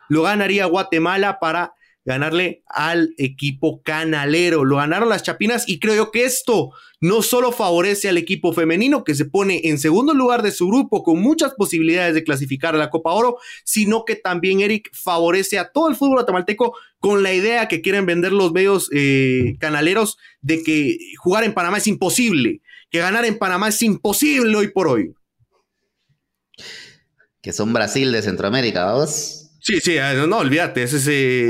lo 0.08 0.22
ganaría 0.22 0.66
Guatemala 0.66 1.38
para 1.38 1.72
ganarle 2.04 2.62
al 2.66 3.14
equipo 3.18 3.82
canalero. 3.82 4.64
Lo 4.64 4.76
ganaron 4.76 5.08
las 5.08 5.22
Chapinas 5.22 5.68
y 5.68 5.78
creo 5.78 5.94
yo 5.94 6.10
que 6.10 6.24
esto 6.24 6.70
no 7.00 7.22
solo 7.22 7.52
favorece 7.52 8.08
al 8.08 8.18
equipo 8.18 8.52
femenino 8.52 9.04
que 9.04 9.14
se 9.14 9.24
pone 9.24 9.62
en 9.64 9.78
segundo 9.78 10.12
lugar 10.14 10.42
de 10.42 10.52
su 10.52 10.66
grupo 10.66 11.02
con 11.02 11.20
muchas 11.20 11.54
posibilidades 11.54 12.14
de 12.14 12.24
clasificar 12.24 12.74
a 12.74 12.78
la 12.78 12.90
Copa 12.90 13.12
Oro, 13.12 13.38
sino 13.64 14.04
que 14.04 14.16
también 14.16 14.60
Eric 14.60 14.90
favorece 14.92 15.58
a 15.58 15.70
todo 15.70 15.88
el 15.88 15.96
fútbol 15.96 16.16
guatemalteco 16.16 16.74
con 16.98 17.22
la 17.22 17.32
idea 17.32 17.68
que 17.68 17.80
quieren 17.80 18.06
vender 18.06 18.32
los 18.32 18.52
medios 18.52 18.90
eh, 18.92 19.56
canaleros 19.58 20.18
de 20.42 20.62
que 20.62 20.98
jugar 21.18 21.44
en 21.44 21.54
Panamá 21.54 21.78
es 21.78 21.86
imposible, 21.86 22.60
que 22.90 22.98
ganar 22.98 23.24
en 23.24 23.38
Panamá 23.38 23.68
es 23.68 23.80
imposible 23.82 24.54
hoy 24.54 24.68
por 24.68 24.88
hoy. 24.88 25.14
Que 27.40 27.52
son 27.54 27.72
Brasil 27.72 28.12
de 28.12 28.20
Centroamérica, 28.20 28.84
vamos. 28.84 29.39
Sí, 29.70 29.80
sí, 29.80 29.96
eh, 29.96 30.26
no, 30.26 30.38
olvídate, 30.38 30.82
es 30.82 30.94
ese 30.94 31.48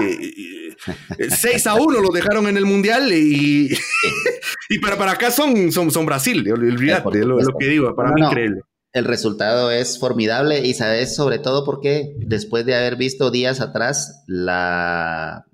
6 1.31 1.67
a 1.67 1.75
1 1.75 2.01
lo 2.01 2.09
dejaron 2.13 2.47
en 2.49 2.57
el 2.59 2.67
Mundial 2.67 3.11
y, 3.13 3.71
y 4.69 4.79
para, 4.79 4.99
para 4.99 5.13
acá 5.13 5.31
son, 5.31 5.73
son, 5.73 5.91
son 5.91 6.05
Brasil, 6.05 6.51
olvídate 6.53 7.21
lo, 7.21 7.41
lo, 7.41 7.59
que 7.59 7.67
digo, 7.67 7.95
para 7.95 8.13
mí 8.13 8.21
increíble. 8.21 8.61
El 8.93 9.05
resultado 9.05 9.71
es 9.71 9.99
formidable 9.99 10.67
y 10.67 10.75
sabes 10.75 11.15
sobre 11.15 11.39
todo 11.39 11.65
porque 11.65 12.13
después 12.19 12.67
de 12.67 12.75
haber 12.75 12.97
visto 12.97 13.31
días 13.31 13.61
atrás 13.61 14.23
la, 14.27 15.47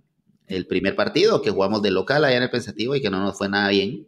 el 0.49 0.67
primer 0.67 0.97
partido 0.97 1.43
que 1.43 1.51
jugamos 1.51 1.83
de 1.83 1.93
local 1.93 2.25
allá 2.25 2.39
en 2.39 2.43
el 2.45 2.51
Pensativo 2.51 2.97
y 2.97 3.01
que 3.01 3.11
no 3.11 3.21
nos 3.21 3.39
fue 3.39 3.49
nada 3.49 3.69
bien 3.69 4.07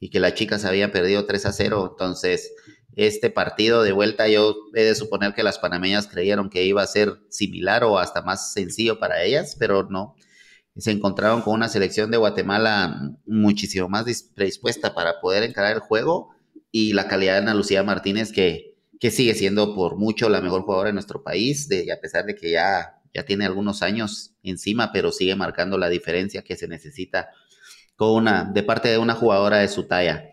y 0.00 0.08
que 0.08 0.18
las 0.18 0.34
chicas 0.34 0.64
habían 0.64 0.90
perdido 0.90 1.26
3 1.26 1.46
a 1.46 1.52
0, 1.52 1.88
entonces 1.92 2.52
este 2.96 3.30
partido 3.30 3.82
de 3.82 3.92
vuelta 3.92 4.28
yo 4.28 4.56
he 4.74 4.82
de 4.82 4.94
suponer 4.94 5.34
que 5.34 5.42
las 5.42 5.58
panameñas 5.58 6.08
creyeron 6.08 6.50
que 6.50 6.64
iba 6.64 6.82
a 6.82 6.86
ser 6.86 7.20
similar 7.28 7.84
o 7.84 7.98
hasta 7.98 8.22
más 8.22 8.52
sencillo 8.52 8.98
para 8.98 9.22
ellas, 9.22 9.56
pero 9.58 9.84
no. 9.88 10.16
Se 10.76 10.90
encontraron 10.90 11.42
con 11.42 11.54
una 11.54 11.68
selección 11.68 12.10
de 12.10 12.16
Guatemala 12.16 13.12
muchísimo 13.26 13.88
más 13.88 14.04
predispuesta 14.34 14.94
para 14.94 15.20
poder 15.20 15.42
encarar 15.42 15.74
el 15.74 15.80
juego 15.80 16.30
y 16.72 16.94
la 16.94 17.06
calidad 17.06 17.34
de 17.34 17.38
Ana 17.38 17.54
Lucía 17.54 17.82
Martínez 17.82 18.32
que, 18.32 18.76
que 18.98 19.10
sigue 19.10 19.34
siendo 19.34 19.74
por 19.74 19.96
mucho 19.96 20.28
la 20.28 20.40
mejor 20.40 20.62
jugadora 20.62 20.88
de 20.88 20.94
nuestro 20.94 21.22
país, 21.22 21.68
de, 21.68 21.92
a 21.92 22.00
pesar 22.00 22.24
de 22.24 22.34
que 22.34 22.52
ya, 22.52 23.00
ya 23.12 23.24
tiene 23.24 23.44
algunos 23.44 23.82
años 23.82 24.34
encima, 24.42 24.92
pero 24.92 25.12
sigue 25.12 25.34
marcando 25.36 25.76
la 25.76 25.88
diferencia 25.88 26.42
que 26.42 26.56
se 26.56 26.68
necesita 26.68 27.28
con 28.00 28.14
una, 28.14 28.44
de 28.44 28.62
parte 28.62 28.88
de 28.88 28.96
una 28.96 29.14
jugadora 29.14 29.58
de 29.58 29.68
su 29.68 29.86
talla 29.86 30.24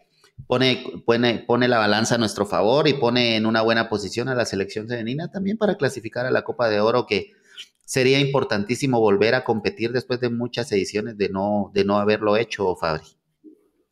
pone, 0.47 0.85
pone, 1.05 1.43
pone 1.45 1.67
la 1.67 1.79
balanza 1.79 2.15
a 2.15 2.17
nuestro 2.17 2.45
favor 2.45 2.87
y 2.87 2.93
pone 2.93 3.35
en 3.35 3.45
una 3.45 3.61
buena 3.61 3.89
posición 3.89 4.29
a 4.29 4.35
la 4.35 4.45
selección 4.45 4.87
femenina 4.87 5.29
también 5.29 5.57
para 5.57 5.75
clasificar 5.75 6.25
a 6.25 6.31
la 6.31 6.43
Copa 6.45 6.69
de 6.69 6.79
Oro, 6.79 7.05
que 7.05 7.33
sería 7.83 8.21
importantísimo 8.21 9.01
volver 9.01 9.35
a 9.35 9.43
competir 9.43 9.91
después 9.91 10.21
de 10.21 10.29
muchas 10.29 10.71
ediciones 10.71 11.17
de 11.17 11.27
no, 11.27 11.69
de 11.73 11.83
no 11.83 11.97
haberlo 11.97 12.37
hecho, 12.37 12.73
Fabri. 12.77 13.16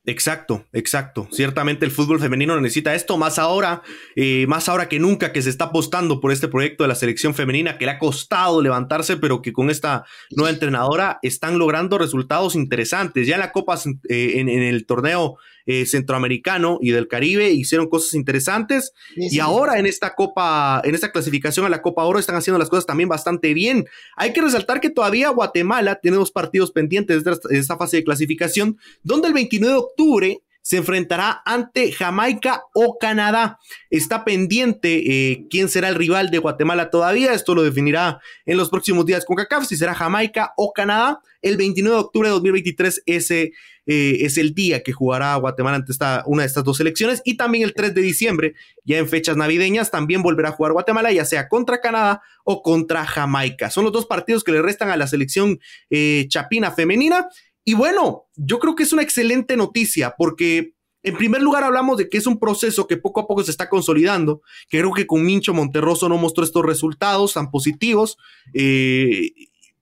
Exacto, 0.07 0.65
exacto. 0.71 1.27
Ciertamente 1.31 1.83
el 1.83 1.91
fútbol 1.91 2.19
femenino 2.19 2.59
necesita 2.61 2.93
esto, 2.93 3.17
más 3.17 3.39
ahora, 3.39 3.81
eh, 4.15 4.45
más 4.47 4.69
ahora 4.69 4.87
que 4.87 4.99
nunca 4.99 5.31
que 5.31 5.41
se 5.41 5.49
está 5.49 5.65
apostando 5.65 6.21
por 6.21 6.31
este 6.31 6.47
proyecto 6.47 6.83
de 6.83 6.89
la 6.89 6.95
selección 6.95 7.33
femenina 7.33 7.79
que 7.79 7.85
le 7.85 7.91
ha 7.91 7.99
costado 7.99 8.61
levantarse, 8.61 9.17
pero 9.17 9.41
que 9.41 9.51
con 9.51 9.71
esta 9.71 10.05
nueva 10.29 10.51
entrenadora 10.51 11.17
están 11.23 11.57
logrando 11.57 11.97
resultados 11.97 12.55
interesantes. 12.55 13.25
Ya 13.25 13.35
en 13.35 13.41
la 13.41 13.51
Copa, 13.51 13.79
eh, 14.07 14.33
en, 14.35 14.47
el 14.49 14.85
torneo 14.85 15.37
eh, 15.65 15.85
centroamericano 15.85 16.77
y 16.81 16.91
del 16.91 17.07
Caribe 17.07 17.51
hicieron 17.51 17.87
cosas 17.87 18.13
interesantes 18.13 18.93
y 19.15 19.39
ahora 19.39 19.79
en 19.79 19.85
esta 19.85 20.15
Copa, 20.15 20.81
en 20.83 20.95
esta 20.95 21.11
clasificación 21.11 21.65
a 21.65 21.69
la 21.69 21.81
Copa 21.81 22.03
Oro 22.03 22.19
están 22.19 22.35
haciendo 22.35 22.59
las 22.59 22.69
cosas 22.69 22.85
también 22.85 23.09
bastante 23.09 23.53
bien. 23.53 23.85
Hay 24.15 24.33
que 24.33 24.41
resaltar 24.41 24.79
que 24.79 24.89
todavía 24.89 25.29
Guatemala 25.29 25.99
tiene 26.01 26.17
dos 26.17 26.31
partidos 26.31 26.71
pendientes 26.71 27.23
de 27.23 27.37
esta 27.51 27.77
fase 27.77 27.97
de 27.97 28.03
clasificación, 28.03 28.77
donde 29.03 29.27
el 29.27 29.33
29 29.33 29.73
de 29.73 29.79
octubre 29.79 30.41
se 30.65 30.77
enfrentará 30.77 31.43
ante 31.45 31.91
Jamaica 31.91 32.63
o 32.73 32.97
Canadá. 32.97 33.59
Está 33.91 34.25
pendiente 34.25 35.03
eh, 35.05 35.45
quién 35.47 35.69
será 35.69 35.89
el 35.89 35.95
rival 35.95 36.31
de 36.31 36.39
Guatemala 36.39 36.89
todavía. 36.89 37.33
Esto 37.33 37.53
lo 37.53 37.61
definirá 37.61 38.19
en 38.47 38.57
los 38.57 38.71
próximos 38.71 39.05
días 39.05 39.25
con 39.25 39.35
CACAF, 39.35 39.67
si 39.67 39.77
será 39.77 39.93
Jamaica 39.93 40.53
o 40.57 40.73
Canadá. 40.73 41.19
El 41.43 41.57
29 41.57 41.95
de 41.95 42.01
octubre 42.01 42.29
de 42.29 42.33
2023 42.33 43.03
ese, 43.05 43.51
eh, 43.85 44.17
es 44.21 44.39
el 44.39 44.55
día 44.55 44.81
que 44.81 44.91
jugará 44.91 45.35
Guatemala 45.35 45.75
ante 45.75 45.91
esta, 45.91 46.23
una 46.25 46.41
de 46.41 46.47
estas 46.47 46.63
dos 46.63 46.77
selecciones. 46.77 47.21
Y 47.25 47.37
también 47.37 47.63
el 47.63 47.75
3 47.75 47.93
de 47.93 48.01
diciembre, 48.01 48.55
ya 48.83 48.97
en 48.97 49.07
fechas 49.07 49.37
navideñas, 49.37 49.91
también 49.91 50.23
volverá 50.23 50.49
a 50.49 50.53
jugar 50.53 50.71
Guatemala, 50.71 51.11
ya 51.11 51.25
sea 51.25 51.47
contra 51.47 51.79
Canadá 51.79 52.23
o 52.43 52.63
contra 52.63 53.05
Jamaica. 53.05 53.69
Son 53.69 53.83
los 53.83 53.93
dos 53.93 54.07
partidos 54.07 54.43
que 54.43 54.51
le 54.51 54.63
restan 54.63 54.89
a 54.89 54.97
la 54.97 55.05
selección 55.05 55.59
eh, 55.91 56.25
chapina 56.27 56.71
femenina. 56.71 57.27
Y 57.65 57.73
bueno, 57.73 58.27
yo 58.35 58.59
creo 58.59 58.75
que 58.75 58.83
es 58.83 58.93
una 58.93 59.01
excelente 59.01 59.57
noticia 59.57 60.13
porque 60.17 60.75
en 61.01 61.17
primer 61.17 61.41
lugar 61.41 61.63
hablamos 61.63 61.97
de 61.97 62.09
que 62.09 62.17
es 62.17 62.27
un 62.27 62.39
proceso 62.39 62.87
que 62.87 62.97
poco 62.97 63.19
a 63.19 63.27
poco 63.27 63.43
se 63.43 63.51
está 63.51 63.69
consolidando, 63.69 64.41
que 64.69 64.79
creo 64.79 64.93
que 64.93 65.05
con 65.05 65.23
Mincho 65.23 65.53
Monterroso 65.53 66.07
no 66.07 66.17
mostró 66.17 66.43
estos 66.43 66.63
resultados 66.63 67.33
tan 67.33 67.51
positivos, 67.51 68.17
eh, 68.53 69.31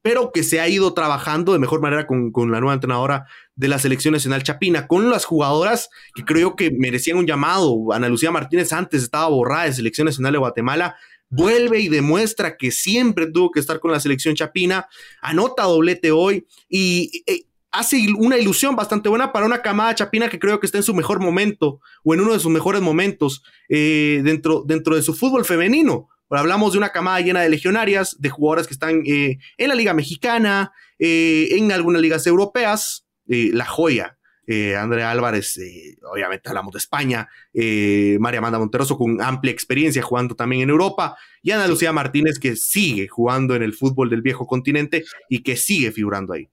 pero 0.01 0.31
que 0.33 0.43
se 0.43 0.59
ha 0.59 0.67
ido 0.67 0.93
trabajando 0.93 1.53
de 1.53 1.59
mejor 1.59 1.81
manera 1.81 2.07
con, 2.07 2.51
la 2.51 2.59
nueva 2.59 2.73
entrenadora 2.73 3.25
de 3.55 3.69
la 3.69 3.79
selección 3.79 4.13
nacional 4.13 4.43
Chapina, 4.43 4.87
con 4.87 5.09
las 5.09 5.23
jugadoras 5.23 5.89
que 6.13 6.25
creo 6.25 6.57
que 6.57 6.71
merecían 6.71 7.17
un 7.17 7.25
llamado. 7.25 7.93
Ana 7.93 8.09
Lucía 8.09 8.31
Martínez 8.31 8.73
antes 8.73 9.01
estaba 9.01 9.29
borrada 9.29 9.65
de 9.65 9.73
selección 9.73 10.05
nacional 10.05 10.33
de 10.33 10.39
Guatemala, 10.39 10.97
vuelve 11.29 11.79
y 11.79 11.87
demuestra 11.87 12.57
que 12.57 12.71
siempre 12.71 13.27
tuvo 13.27 13.51
que 13.51 13.61
estar 13.61 13.79
con 13.79 13.91
la 13.91 14.01
selección 14.01 14.35
Chapina, 14.35 14.87
anota 15.21 15.63
doblete 15.63 16.11
hoy 16.11 16.45
y... 16.69 17.23
Eh, 17.27 17.45
hace 17.73 18.05
una 18.17 18.37
ilusión 18.37 18.75
bastante 18.75 19.09
buena 19.09 19.33
para 19.33 19.47
una 19.47 19.61
camada 19.61 19.95
chapina 19.95 20.29
que 20.29 20.39
creo 20.39 20.59
que 20.59 20.67
está 20.67 20.77
en 20.77 20.83
su 20.83 20.93
mejor 20.93 21.19
momento 21.19 21.81
o 22.03 22.13
en 22.13 22.21
uno 22.21 22.33
de 22.33 22.39
sus 22.39 22.51
mejores 22.51 22.81
momentos 22.81 23.43
eh, 23.67 24.21
dentro, 24.23 24.63
dentro 24.65 24.95
de 24.95 25.01
su 25.01 25.13
fútbol 25.13 25.43
femenino. 25.43 26.07
hablamos 26.29 26.71
de 26.71 26.77
una 26.77 26.89
camada 26.89 27.19
llena 27.19 27.41
de 27.41 27.49
legionarias, 27.49 28.15
de 28.19 28.29
jugadoras 28.29 28.67
que 28.67 28.73
están 28.73 29.01
eh, 29.05 29.39
en 29.57 29.69
la 29.69 29.75
Liga 29.75 29.93
Mexicana, 29.93 30.71
eh, 30.99 31.49
en 31.51 31.71
algunas 31.71 32.01
ligas 32.01 32.25
europeas, 32.27 33.07
la 33.25 33.65
joya. 33.65 34.17
Andrea 34.77 35.09
Álvarez, 35.09 35.57
obviamente 36.11 36.49
hablamos 36.49 36.73
de 36.73 36.79
España, 36.79 37.29
María 37.53 38.39
Amanda 38.39 38.59
Monteroso 38.59 38.97
con 38.97 39.21
amplia 39.21 39.53
experiencia 39.53 40.01
jugando 40.01 40.35
también 40.35 40.63
en 40.63 40.69
Europa, 40.69 41.15
y 41.41 41.51
Ana 41.51 41.65
Lucía 41.65 41.93
Martínez 41.93 42.39
que 42.39 42.57
sigue 42.57 43.07
jugando 43.07 43.55
en 43.55 43.63
el 43.63 43.73
fútbol 43.73 44.09
del 44.09 44.21
viejo 44.21 44.45
continente 44.45 45.05
y 45.29 45.43
que 45.43 45.55
sigue 45.55 45.93
figurando 45.93 46.33
ahí 46.33 46.49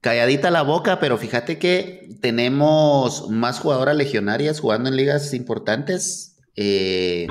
calladita 0.00 0.50
la 0.50 0.62
boca, 0.62 1.00
pero 1.00 1.18
fíjate 1.18 1.58
que 1.58 2.08
tenemos 2.20 3.28
más 3.30 3.60
jugadoras 3.60 3.96
legionarias 3.96 4.60
jugando 4.60 4.88
en 4.88 4.96
ligas 4.96 5.34
importantes 5.34 6.36
eh, 6.56 7.26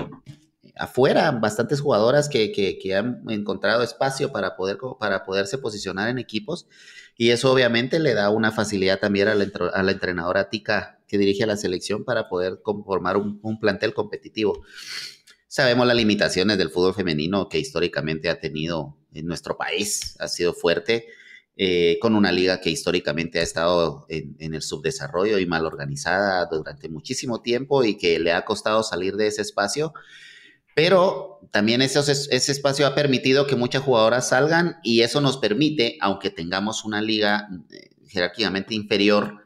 afuera, 0.75 1.31
bastantes 1.31 1.81
jugadoras 1.81 2.29
que, 2.29 2.51
que, 2.51 2.95
han 2.95 3.23
encontrado 3.29 3.83
espacio 3.83 4.31
para, 4.31 4.55
poder, 4.55 4.77
para 4.99 5.25
poderse 5.25 5.57
posicionar 5.57 6.09
en 6.09 6.19
equipos 6.19 6.67
y 7.17 7.31
eso 7.31 7.51
obviamente 7.51 7.99
le 7.99 8.13
da 8.13 8.29
una 8.29 8.51
facilidad 8.51 8.99
también 8.99 9.27
a 9.27 9.35
la, 9.35 9.91
entrenadora 9.91 10.49
Tica 10.49 10.99
que 11.07 11.17
dirige 11.17 11.43
a 11.43 11.47
la 11.47 11.57
selección 11.57 12.03
para 12.03 12.29
poder 12.29 12.61
conformar 12.61 13.17
un 13.17 13.59
plantel 13.59 13.93
competitivo. 13.93 14.61
Sabemos 15.47 15.87
las 15.87 15.95
limitaciones 15.95 16.57
del 16.57 16.69
fútbol 16.69 16.93
femenino 16.93 17.47
que 17.47 17.57
históricamente 17.57 18.29
ha 18.29 18.39
tenido 18.39 18.97
en 19.13 19.25
nuestro 19.25 19.57
país, 19.57 20.15
ha 20.19 20.27
sido 20.27 20.53
fuerte 20.53 21.07
eh, 21.59 21.97
con 21.99 22.13
una 22.13 22.31
liga 22.31 22.61
que 22.61 22.69
históricamente 22.69 23.39
ha 23.39 23.41
estado 23.41 24.05
en, 24.09 24.53
el 24.53 24.61
subdesarrollo 24.61 25.39
y 25.39 25.47
mal 25.47 25.65
organizada 25.65 26.45
durante 26.45 26.87
muchísimo 26.87 27.41
tiempo 27.41 27.83
y 27.83 27.97
que 27.97 28.19
le 28.19 28.31
ha 28.31 28.45
costado 28.45 28.83
salir 28.83 29.15
de 29.15 29.25
ese 29.25 29.41
espacio. 29.41 29.91
Pero 30.75 31.39
también 31.49 31.81
ese, 31.81 31.99
ese 31.99 32.51
espacio 32.51 32.85
ha 32.85 32.93
permitido 32.93 33.47
que 33.47 33.55
muchas 33.55 33.81
jugadoras 33.81 34.29
salgan 34.29 34.77
y 34.83 35.01
eso 35.01 35.19
nos 35.19 35.37
permite, 35.37 35.97
aunque 35.99 36.29
tengamos 36.29 36.85
una 36.85 37.01
liga 37.01 37.49
eh, 37.71 37.89
jerárquicamente 38.07 38.75
inferior, 38.75 39.43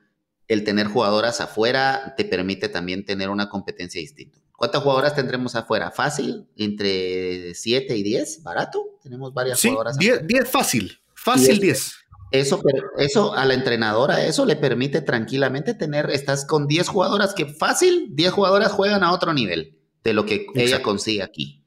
el 0.50 0.66
tener 0.66 0.88
jugadoras 0.88 1.40
afuera 1.40 2.14
te 2.18 2.26
permite 2.26 2.68
también 2.68 3.06
tener 3.06 3.30
una 3.30 3.48
competencia 3.48 4.02
distinta. 4.02 4.38
¿Cuántas 4.52 4.84
jugadoras 4.84 5.16
tendremos 5.16 5.56
afuera? 5.56 5.92
¿Fácil? 5.92 6.46
¿Entre 6.58 7.56
7 7.56 7.96
y 7.96 8.04
10? 8.04 8.44
¿Barato? 8.44 9.00
Tenemos 9.02 9.34
varias 9.34 9.62
jugadoras. 9.62 9.98
10 9.98 10.28
fácil. 10.50 11.00
Fácil 11.16 11.58
10. 11.58 12.01
Eso, 12.32 12.62
eso 12.98 13.34
a 13.34 13.46
la 13.46 13.54
entrenadora, 13.54 14.26
eso 14.26 14.46
le 14.46 14.56
permite 14.56 15.02
tranquilamente 15.02 15.74
tener, 15.74 16.10
estás 16.10 16.46
con 16.46 16.66
10 16.68 16.88
jugadoras 16.88 17.34
que 17.34 17.46
fácil, 17.46 18.08
10 18.12 18.32
jugadoras 18.32 18.72
juegan 18.72 19.04
a 19.04 19.12
otro 19.12 19.34
nivel 19.34 19.78
de 20.04 20.14
lo 20.14 20.26
que 20.26 20.48
ella 20.56 20.82
consigue 20.82 21.24
aquí. 21.24 21.62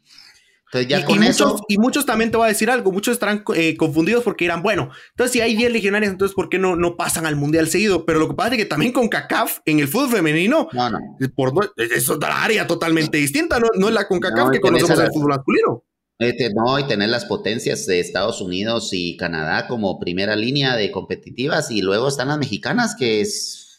Entonces 0.66 0.88
ya 0.88 1.00
y, 1.00 1.05
con 1.05 1.18
muchos, 1.18 1.37
eso... 1.37 1.64
y 1.68 1.79
muchos 1.79 2.07
también 2.07 2.31
te 2.31 2.37
voy 2.37 2.46
a 2.46 2.48
decir 2.48 2.68
algo, 2.68 2.90
muchos 2.90 3.12
estarán 3.12 3.44
eh, 3.55 3.77
confundidos 3.77 4.24
porque 4.24 4.44
dirán, 4.44 4.62
bueno, 4.62 4.90
entonces 5.11 5.33
si 5.33 5.40
hay 5.40 5.55
10 5.55 5.70
legionarios, 5.70 6.11
entonces 6.11 6.35
¿por 6.35 6.48
qué 6.48 6.59
no, 6.59 6.74
no 6.74 6.96
pasan 6.96 7.27
al 7.27 7.37
Mundial 7.37 7.68
seguido? 7.68 8.05
Pero 8.05 8.18
lo 8.18 8.29
que 8.29 8.35
pasa 8.35 8.55
es 8.55 8.59
que 8.59 8.64
también 8.64 8.90
con 8.90 9.09
CACAF 9.09 9.59
en 9.66 9.79
el 9.79 9.87
fútbol 9.87 10.11
femenino, 10.11 10.68
no, 10.72 10.90
no. 10.90 10.98
Por, 11.37 11.72
es 11.77 12.09
otra 12.09 12.42
área 12.42 12.66
totalmente 12.66 13.18
distinta, 13.18 13.61
no, 13.61 13.68
no 13.77 13.88
es 13.88 13.94
la 13.94 14.09
con 14.09 14.18
CACAF 14.18 14.50
que 14.50 14.61
conocemos 14.61 14.98
en 14.98 15.05
el 15.05 15.12
fútbol 15.12 15.29
masculino. 15.29 15.85
Este, 16.25 16.53
no, 16.55 16.79
y 16.79 16.87
tener 16.87 17.09
las 17.09 17.25
potencias 17.25 17.87
de 17.87 18.01
Estados 18.01 18.41
Unidos 18.41 18.91
y 18.93 19.17
Canadá 19.17 19.67
como 19.67 19.99
primera 19.99 20.37
línea 20.37 20.77
de 20.77 20.91
competitivas 20.91 21.71
y 21.71 21.83
luego 21.83 22.09
están 22.09 22.29
las 22.29 22.39
mexicanas 22.39 22.95
que 22.97 23.21
es, 23.21 23.79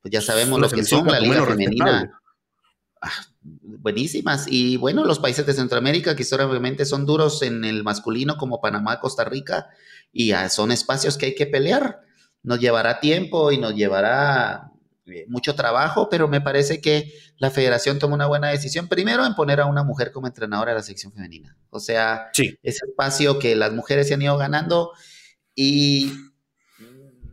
pues 0.00 0.12
ya 0.12 0.20
sabemos 0.20 0.60
lo 0.60 0.70
que 0.70 0.84
son, 0.84 1.06
la 1.06 1.20
liga 1.20 1.44
femenina. 1.44 2.20
Ah, 3.00 3.10
buenísimas. 3.40 4.46
Y 4.48 4.76
bueno, 4.76 5.04
los 5.04 5.18
países 5.18 5.46
de 5.46 5.52
Centroamérica 5.52 6.16
que 6.16 6.22
históricamente 6.22 6.84
son 6.84 7.06
duros 7.06 7.42
en 7.42 7.64
el 7.64 7.84
masculino 7.84 8.36
como 8.36 8.60
Panamá, 8.60 9.00
Costa 9.00 9.24
Rica, 9.24 9.68
y 10.12 10.32
son 10.48 10.72
espacios 10.72 11.16
que 11.16 11.26
hay 11.26 11.34
que 11.34 11.46
pelear. 11.46 12.00
Nos 12.42 12.60
llevará 12.60 13.00
tiempo 13.00 13.52
y 13.52 13.58
nos 13.58 13.74
llevará 13.74 14.72
mucho 15.28 15.54
trabajo, 15.54 16.08
pero 16.08 16.28
me 16.28 16.40
parece 16.40 16.80
que 16.80 17.12
la 17.38 17.50
federación 17.50 17.98
tomó 17.98 18.14
una 18.14 18.26
buena 18.26 18.48
decisión, 18.48 18.88
primero 18.88 19.24
en 19.24 19.34
poner 19.34 19.60
a 19.60 19.66
una 19.66 19.84
mujer 19.84 20.12
como 20.12 20.26
entrenadora 20.26 20.72
de 20.72 20.78
la 20.78 20.82
sección 20.82 21.12
femenina. 21.12 21.56
O 21.70 21.80
sea, 21.80 22.30
ese 22.34 22.86
espacio 22.86 23.38
que 23.38 23.54
las 23.56 23.72
mujeres 23.72 24.08
se 24.08 24.14
han 24.14 24.22
ido 24.22 24.36
ganando 24.36 24.92
y 25.54 26.12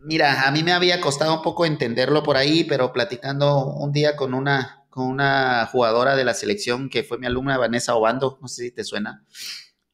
mira, 0.04 0.48
a 0.48 0.52
mí 0.52 0.64
me 0.64 0.74
había 0.74 1.02
costado 1.02 1.36
un 1.36 1.42
poco 1.42 1.66
entenderlo 1.66 2.24
por 2.24 2.38
ahí, 2.38 2.64
pero 2.64 2.94
platicando 2.94 3.66
un 3.66 3.92
día 3.92 4.16
con 4.16 4.34
una, 4.34 4.86
con 4.90 5.06
una 5.06 5.68
jugadora 5.72 6.16
de 6.16 6.26
la 6.26 6.34
selección 6.34 6.90
que 6.90 7.04
fue 7.04 7.18
mi 7.18 7.26
alumna, 7.26 7.58
Vanessa 7.58 7.96
Obando, 7.96 8.38
no 8.42 8.48
sé 8.48 8.64
si 8.64 8.72
te 8.72 8.84
suena, 8.84 9.26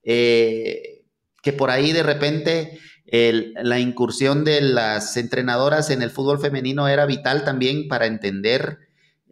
eh, 0.04 1.06
que 1.42 1.54
por 1.54 1.70
ahí 1.70 1.92
de 1.94 2.04
repente 2.04 2.80
la 3.12 3.80
incursión 3.80 4.44
de 4.44 4.62
las 4.62 5.18
entrenadoras 5.18 5.90
en 5.90 6.02
el 6.02 6.12
fútbol 6.12 6.40
femenino 6.40 6.88
era 6.88 7.06
vital 7.06 7.44
también 7.44 7.88
para 7.88 8.06
entender, 8.06 8.80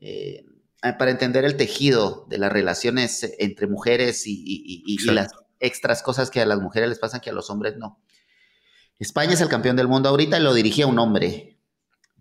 eh, 0.02 0.46
para 0.82 1.12
entender 1.12 1.46
el 1.46 1.58
tejido 1.58 2.26
de 2.30 2.40
las 2.40 2.52
relaciones 2.52 3.36
entre 3.38 3.68
mujeres 3.68 4.24
y, 4.26 4.98
las 5.06 5.32
extras 5.60 6.02
cosas 6.02 6.30
que 6.30 6.42
a 6.42 6.46
las 6.46 6.60
mujeres 6.60 6.90
les 6.90 7.00
pasan 7.00 7.22
que 7.22 7.30
a 7.30 7.34
los 7.34 7.50
hombres 7.50 7.78
no. 7.78 8.00
España 9.00 9.34
es 9.34 9.42
el 9.42 9.50
campeón 9.50 9.76
del 9.76 9.88
mundo 9.88 10.10
ahorita 10.10 10.40
y 10.40 10.44
lo 10.44 10.54
dirigía 10.54 10.88
un 10.88 10.98
hombre, 10.98 11.60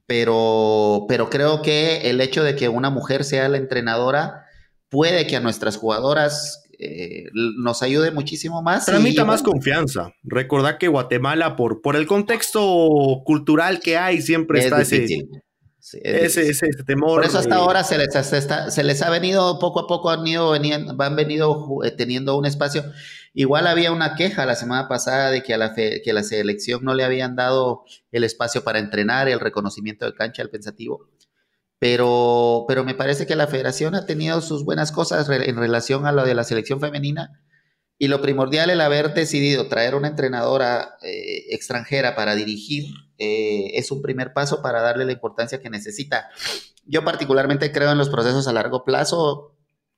pero, 0.07 1.07
pero 1.09 1.31
creo 1.31 1.62
que 1.62 2.11
el 2.11 2.21
hecho 2.21 2.45
de 2.45 2.55
que 2.55 2.69
una 2.69 2.90
mujer 2.90 3.25
sea 3.25 3.49
la 3.49 3.57
entrenadora 3.57 4.45
puede 4.90 5.27
que 5.27 5.37
a 5.37 5.40
nuestras 5.40 5.77
jugadoras 5.79 6.65
eh, 6.78 7.24
nos 7.32 7.82
ayude 7.82 8.10
muchísimo 8.10 8.62
más. 8.62 8.86
Transmita 8.86 9.24
más 9.24 9.42
confianza. 9.42 10.12
Recordad 10.22 10.78
que 10.78 10.88
Guatemala, 10.88 11.56
por, 11.56 11.80
por 11.80 11.96
el 11.96 12.06
contexto 12.06 13.22
cultural 13.24 13.80
que 13.80 13.96
hay, 13.96 14.22
siempre 14.22 14.60
está 14.60 14.82
ese, 14.82 16.48
ese, 16.48 16.68
temor. 16.86 17.20
Por 17.20 17.24
eso 17.24 17.38
hasta 17.38 17.56
ahora 17.56 17.84
se 17.84 17.96
les, 17.98 18.12
se 18.12 18.84
les 18.84 19.02
ha 19.02 19.10
venido, 19.10 19.58
poco 19.58 19.80
a 19.80 19.86
poco 19.86 20.10
han 20.10 20.26
ido, 20.26 20.50
venían, 20.50 20.96
han 20.98 21.16
venido 21.16 21.84
eh, 21.84 21.90
teniendo 21.92 22.36
un 22.36 22.46
espacio. 22.46 22.84
Igual 23.34 23.66
había 23.66 23.92
una 23.92 24.14
queja 24.14 24.46
la 24.46 24.56
semana 24.56 24.88
pasada 24.88 25.30
de 25.30 25.42
que 25.42 25.54
a 25.54 25.58
la, 25.58 25.74
que 25.74 26.12
la 26.12 26.22
selección 26.22 26.82
no 26.82 26.94
le 26.94 27.04
habían 27.04 27.36
dado 27.36 27.84
el 28.10 28.24
espacio 28.24 28.64
para 28.64 28.78
entrenar, 28.78 29.28
el 29.28 29.40
reconocimiento 29.40 30.06
de 30.06 30.14
cancha 30.14 30.42
al 30.42 30.50
pensativo 30.50 31.08
pero, 31.78 32.64
pero 32.68 32.84
me 32.84 32.94
parece 32.94 33.26
que 33.26 33.36
la 33.36 33.46
federación 33.46 33.94
ha 33.94 34.06
tenido 34.06 34.40
sus 34.40 34.64
buenas 34.64 34.92
cosas 34.92 35.28
en 35.28 35.56
relación 35.56 36.06
a 36.06 36.12
lo 36.12 36.24
de 36.24 36.34
la 36.34 36.44
selección 36.44 36.80
femenina 36.80 37.42
y 37.98 38.08
lo 38.08 38.20
primordial 38.20 38.70
el 38.70 38.80
haber 38.80 39.14
decidido 39.14 39.68
traer 39.68 39.94
una 39.94 40.08
entrenadora 40.08 40.96
eh, 41.02 41.46
extranjera 41.50 42.14
para 42.14 42.34
dirigir 42.34 42.84
eh, 43.18 43.70
es 43.74 43.90
un 43.90 44.02
primer 44.02 44.34
paso 44.34 44.60
para 44.60 44.82
darle 44.82 45.06
la 45.06 45.12
importancia 45.12 45.60
que 45.60 45.70
necesita. 45.70 46.28
Yo 46.84 47.04
particularmente 47.04 47.72
creo 47.72 47.90
en 47.90 47.98
los 47.98 48.10
procesos 48.10 48.46
a 48.48 48.52
largo 48.52 48.84
plazo, 48.84 49.56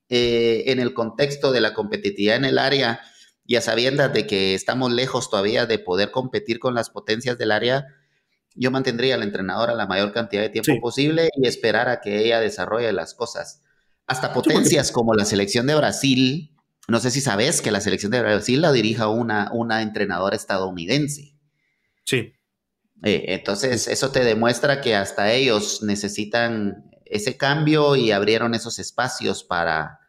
eh, 0.09 0.65
en 0.69 0.79
el 0.79 0.95
contexto 0.95 1.51
de 1.53 1.61
la 1.61 1.75
competitividad 1.75 2.37
en 2.37 2.45
el 2.45 2.59
área 2.59 3.01
y 3.45 3.57
a 3.57 3.61
sabiendas 3.61 4.13
de 4.13 4.27
que 4.27 4.55
estamos 4.55 4.93
lejos 4.93 5.29
todavía 5.29 5.67
de 5.67 5.79
poder 5.79 6.11
competir 6.11 6.61
con 6.61 6.75
las 6.75 6.91
potencias 6.91 7.37
del 7.37 7.51
área, 7.51 7.87
yo 8.55 8.71
mantendría 8.71 9.15
a 9.15 9.19
la 9.19 9.25
entrenadora 9.25 9.75
la 9.75 9.87
mayor 9.87 10.13
cantidad 10.13 10.43
de 10.43 10.49
tiempo 10.49 10.81
posible 10.81 11.29
y 11.37 11.47
esperar 11.47 11.89
a 11.89 12.01
que 12.01 12.25
ella 12.25 12.41
desarrolle 12.41 12.93
las 12.93 13.15
cosas. 13.15 13.63
Hasta 14.07 14.33
potencias 14.33 14.91
como 14.91 15.15
la 15.15 15.25
selección 15.25 15.67
de 15.67 15.75
Brasil, 15.75 16.57
no 16.89 16.99
sé 17.01 17.11
si 17.11 17.21
sabes 17.21 17.61
que 17.61 17.71
la 17.71 17.81
selección 17.81 18.11
de 18.11 18.23
Brasil 18.23 18.63
la 18.63 18.73
dirija 18.73 19.09
una, 19.09 19.51
una 19.53 19.83
entrenadora 19.83 20.35
estadounidense. 20.35 21.35
Sí. 22.05 22.35
Eh, 23.05 23.25
entonces, 23.29 23.87
eso 23.87 24.11
te 24.11 24.25
demuestra 24.25 24.81
que 24.81 24.97
hasta 24.97 25.31
ellos 25.33 25.83
necesitan 25.83 26.91
ese 27.05 27.37
cambio 27.37 27.97
y 27.97 28.11
abrieron 28.11 28.55
esos 28.55 28.79
espacios 28.79 29.45
para, 29.45 30.01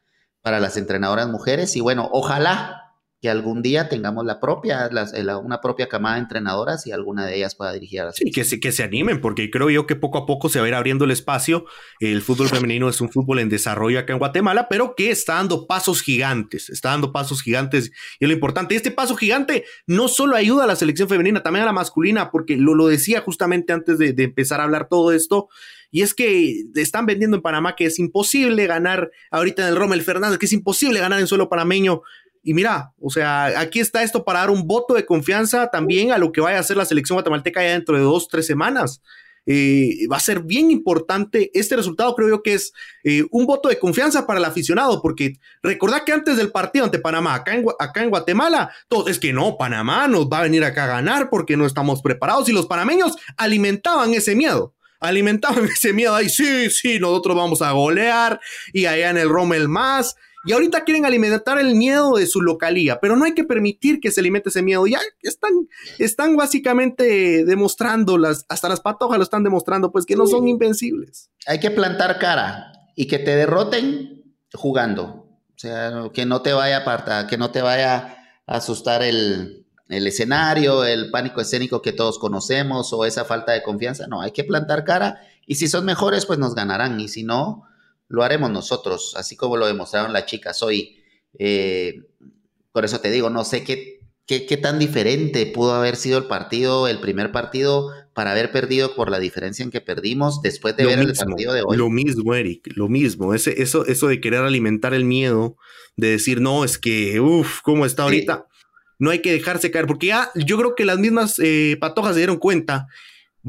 para 0.42 0.60
las 0.60 0.78
entrenadoras 0.78 1.28
mujeres. 1.28 1.76
Y 1.76 1.82
bueno, 1.82 2.10
ojalá 2.12 2.79
que 3.22 3.30
algún 3.30 3.62
día 3.62 3.90
tengamos 3.90 4.26
la 4.26 4.40
propia, 4.40 4.88
eh, 4.88 5.36
una 5.44 5.60
propia 5.60 5.90
camada 5.90 6.16
de 6.16 6.22
entrenadoras 6.22 6.88
y 6.88 6.92
alguna 6.92 7.26
de 7.26 7.36
ellas 7.36 7.54
pueda 7.54 7.74
dirigir 7.74 8.02
a 8.02 8.06
la 8.06 8.12
Sí, 8.14 8.32
que 8.32 8.46
se, 8.46 8.62
que 8.62 8.72
se 8.72 8.84
animen, 8.84 9.20
porque 9.20 9.50
creo 9.50 9.70
yo 9.70 9.86
que 9.86 9.96
poco 9.96 10.18
a 10.20 10.26
poco 10.26 10.48
se 10.48 10.60
va 10.60 10.66
a 10.66 10.70
ir 10.70 10.76
abriendo 10.76 11.04
el 11.04 11.12
espacio. 11.12 11.66
El 12.00 12.22
fútbol 12.22 12.48
femenino 12.48 12.88
es 12.88 13.02
un 13.02 13.12
fútbol 13.12 13.40
en 13.40 13.50
desarrollo 13.50 14.00
acá 14.00 14.14
en 14.14 14.20
Guatemala, 14.20 14.68
pero 14.70 14.96
que 14.96 15.12
está 15.12 15.36
dando 15.36 15.68
pasos 15.68 16.02
gigantes, 16.02 16.70
está 16.70 16.90
dando 16.90 17.12
pasos 17.12 17.42
gigantes. 17.42 17.92
Y 18.22 18.26
lo 18.26 18.32
importante, 18.32 18.76
este 18.76 18.92
paso 18.92 19.18
gigante 19.18 19.66
no 19.86 20.08
solo 20.08 20.38
ayuda 20.38 20.64
a 20.64 20.68
la 20.68 20.78
selección 20.78 21.10
femenina, 21.10 21.44
también 21.44 21.64
a 21.64 21.68
la 21.68 21.74
masculina, 21.74 22.32
porque 22.32 22.56
lo, 22.56 22.74
lo 22.74 22.88
decía 22.88 23.20
justamente 23.20 23.74
antes 23.74 23.98
de, 23.98 24.14
de 24.14 24.24
empezar 24.24 24.62
a 24.62 24.64
hablar 24.64 24.88
todo 24.88 25.12
esto. 25.12 25.50
Y 25.92 26.04
es 26.04 26.14
que 26.14 26.66
están 26.76 27.06
vendiendo 27.06 27.36
en 27.36 27.42
Panamá 27.42 27.76
que 27.76 27.86
es 27.86 27.98
imposible 28.00 28.68
ganar 28.68 29.10
ahorita 29.32 29.64
en 29.64 29.70
el 29.70 29.76
Rommel 29.76 30.04
Fernández, 30.04 30.38
que 30.38 30.46
es 30.46 30.54
imposible 30.54 31.00
ganar 31.00 31.20
en 31.20 31.28
suelo 31.28 31.50
panameño 31.50 32.04
y 32.44 32.54
mira, 32.54 32.94
o 33.00 33.10
sea, 33.10 33.60
aquí 33.60 33.80
está 33.80 34.04
esto 34.04 34.24
para 34.24 34.40
dar 34.40 34.50
un 34.50 34.66
voto 34.66 34.94
de 34.94 35.06
confianza 35.06 35.70
también 35.70 36.12
a 36.12 36.18
lo 36.18 36.32
que 36.32 36.42
vaya 36.42 36.58
a 36.58 36.62
hacer 36.62 36.78
la 36.78 36.86
selección 36.86 37.16
guatemalteca 37.16 37.62
ya 37.62 37.72
dentro 37.72 37.96
de 37.96 38.04
dos, 38.04 38.28
tres 38.28 38.46
semanas. 38.46 39.02
Eh, 39.46 40.06
va 40.12 40.18
a 40.18 40.20
ser 40.20 40.42
bien 40.42 40.70
importante 40.70 41.50
este 41.54 41.76
resultado, 41.76 42.14
creo 42.14 42.30
yo 42.30 42.44
que 42.44 42.54
es 42.54 42.72
eh, 43.04 43.24
un 43.32 43.48
voto 43.48 43.68
de 43.68 43.80
confianza 43.80 44.28
para 44.28 44.38
el 44.38 44.46
aficionado, 44.46 45.02
porque 45.02 45.40
recordad 45.64 46.04
que 46.04 46.12
antes 46.12 46.38
del 46.38 46.52
partido 46.52 46.86
ante 46.86 47.00
Panamá, 47.00 47.34
acá 47.34 47.56
en, 48.04 48.10
Guatemala, 48.10 48.72
todo 48.88 49.08
es 49.08 49.18
que 49.18 49.34
no, 49.34 49.58
Panamá 49.58 50.08
nos 50.08 50.28
va 50.28 50.40
a 50.40 50.44
venir 50.44 50.64
acá 50.64 50.84
a 50.84 50.88
ganar 50.88 51.30
porque 51.32 51.58
no 51.58 51.66
estamos 51.66 52.02
preparados 52.02 52.48
y 52.48 52.52
los 52.52 52.68
panameños 52.68 53.16
alimentaban 53.38 54.14
ese 54.14 54.36
miedo 54.36 54.76
alimentaban 55.00 55.66
ese 55.74 55.94
miedo 55.94 56.14
ahí, 56.14 56.30
sí, 56.30 56.70
sí, 56.70 57.00
nosotros 57.00 57.36
vamos 57.36 57.62
a 57.62 57.72
golear 57.72 58.40
y 58.74 58.86
allá 58.86 59.10
en 59.10 59.18
el 59.18 59.30
Rommel 59.30 59.68
más 59.68 60.16
y 60.46 60.54
ahorita 60.54 60.84
quieren 60.86 61.06
alimentar 61.06 61.60
el 61.60 61.76
miedo 61.76 62.16
de 62.16 62.26
su 62.26 62.42
localía, 62.42 63.00
pero 63.00 63.16
no 63.16 63.26
hay 63.26 63.34
que 63.34 63.44
permitir 63.44 64.00
que 64.00 64.12
se 64.12 64.22
alimente 64.22 64.50
ese 64.50 64.62
miedo. 64.62 64.88
Ya 64.88 65.00
están, 65.22 65.52
están 65.98 66.38
básicamente 66.38 67.44
demostrando, 67.46 68.18
las, 68.18 68.46
hasta 68.48 68.70
las 68.70 68.80
patojas 68.80 69.18
lo 69.18 69.24
están 69.24 69.44
demostrando, 69.44 69.92
pues 69.92 70.06
que 70.06 70.16
no 70.16 70.28
son 70.28 70.48
invencibles. 70.48 71.30
Hay 71.46 71.60
que 71.60 71.72
plantar 71.72 72.20
cara 72.20 72.72
y 72.96 73.08
que 73.08 73.20
te 73.20 73.36
derroten 73.36 74.36
jugando. 74.54 75.28
O 75.56 75.60
sea, 75.60 76.10
que 76.14 76.26
no 76.26 76.42
te 76.42 76.54
vaya 76.54 76.78
aparta, 76.78 77.28
que 77.28 77.38
no 77.38 77.52
te 77.52 77.62
vaya 77.62 78.18
a 78.48 78.56
asustar 78.56 79.04
el, 79.04 79.66
el 79.90 80.08
escenario, 80.08 80.86
el 80.86 81.12
pánico 81.12 81.42
escénico 81.42 81.82
que 81.82 81.92
todos 81.92 82.18
conocemos 82.18 82.94
o 82.94 83.04
esa 83.04 83.26
falta 83.26 83.52
de 83.52 83.62
confianza. 83.62 84.08
No, 84.08 84.22
hay 84.22 84.32
que 84.32 84.46
plantar 84.46 84.86
cara 84.86 85.20
y 85.46 85.56
si 85.56 85.68
son 85.68 85.84
mejores, 85.84 86.26
pues 86.26 86.40
nos 86.40 86.56
ganarán. 86.56 87.00
Y 87.00 87.08
si 87.10 87.24
no, 87.24 87.66
lo 88.10 88.24
haremos 88.24 88.52
nosotros, 88.52 89.14
así 89.16 89.38
como 89.38 89.56
lo 89.56 89.68
demostraron 89.68 90.12
las 90.12 90.26
chicas 90.26 90.62
hoy. 90.62 90.98
Eh, 91.38 92.02
por 92.74 92.84
eso 92.84 93.00
te 93.00 93.12
digo, 93.12 93.30
no 93.30 93.46
sé 93.46 93.64
qué, 93.64 94.00
qué, 94.26 94.58
tan 94.58 94.80
diferente 94.80 95.46
pudo 95.46 95.74
haber 95.74 95.96
sido 95.96 96.18
el 96.18 96.26
partido, 96.26 96.88
el 96.88 97.00
primer 97.00 97.32
partido, 97.32 97.92
para 98.14 98.32
haber 98.32 98.52
perdido 98.52 98.96
por 98.96 99.10
la 99.10 99.20
diferencia 99.20 99.64
en 99.64 99.72
que 99.72 99.80
perdimos 99.80 100.42
después 100.42 100.76
de 100.76 100.86
ver 100.86 101.00
el 101.00 101.14
partido 101.14 101.54
de 101.54 101.62
hoy. 101.62 101.78
Lo 101.78 101.90
mismo, 101.90 102.34
Eric, 102.34 102.68
lo 102.76 102.90
mismo. 102.90 103.34
Ese, 103.34 103.62
eso, 103.62 103.86
eso 103.86 104.08
de 104.08 104.20
querer 104.20 104.42
alimentar 104.42 104.94
el 104.94 105.06
miedo, 105.06 105.56
de 105.96 106.10
decir, 106.10 106.42
no, 106.42 106.66
es 106.66 106.78
que, 106.78 107.20
uff, 107.20 107.62
¿cómo 107.62 107.86
está 107.86 108.04
ahorita? 108.04 108.48
No 108.98 109.12
hay 109.12 109.22
que 109.22 109.32
dejarse 109.32 109.72
caer, 109.72 109.86
porque 109.86 110.08
ya 110.08 110.32
yo 110.36 110.58
creo 110.58 110.76
que 110.76 110.86
las 110.86 110.98
mismas 110.98 111.40
eh, 111.40 111.78
patojas 111.80 112.14
se 112.14 112.20
dieron 112.20 112.38
cuenta 112.38 112.88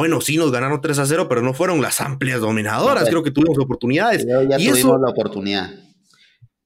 bueno, 0.01 0.23
sí 0.23 0.39
nos 0.39 0.51
ganaron 0.51 0.81
3 0.81 0.99
a 0.99 1.05
0, 1.05 1.27
pero 1.29 1.43
no 1.43 1.53
fueron 1.53 1.83
las 1.83 2.01
amplias 2.01 2.41
dominadoras. 2.41 3.07
Creo 3.07 3.23
que 3.23 3.31
tuvimos 3.31 3.59
oportunidades. 3.59 4.27
ya 4.27 4.57
tuvimos 4.57 4.99
la 4.99 5.11
oportunidad. 5.11 5.75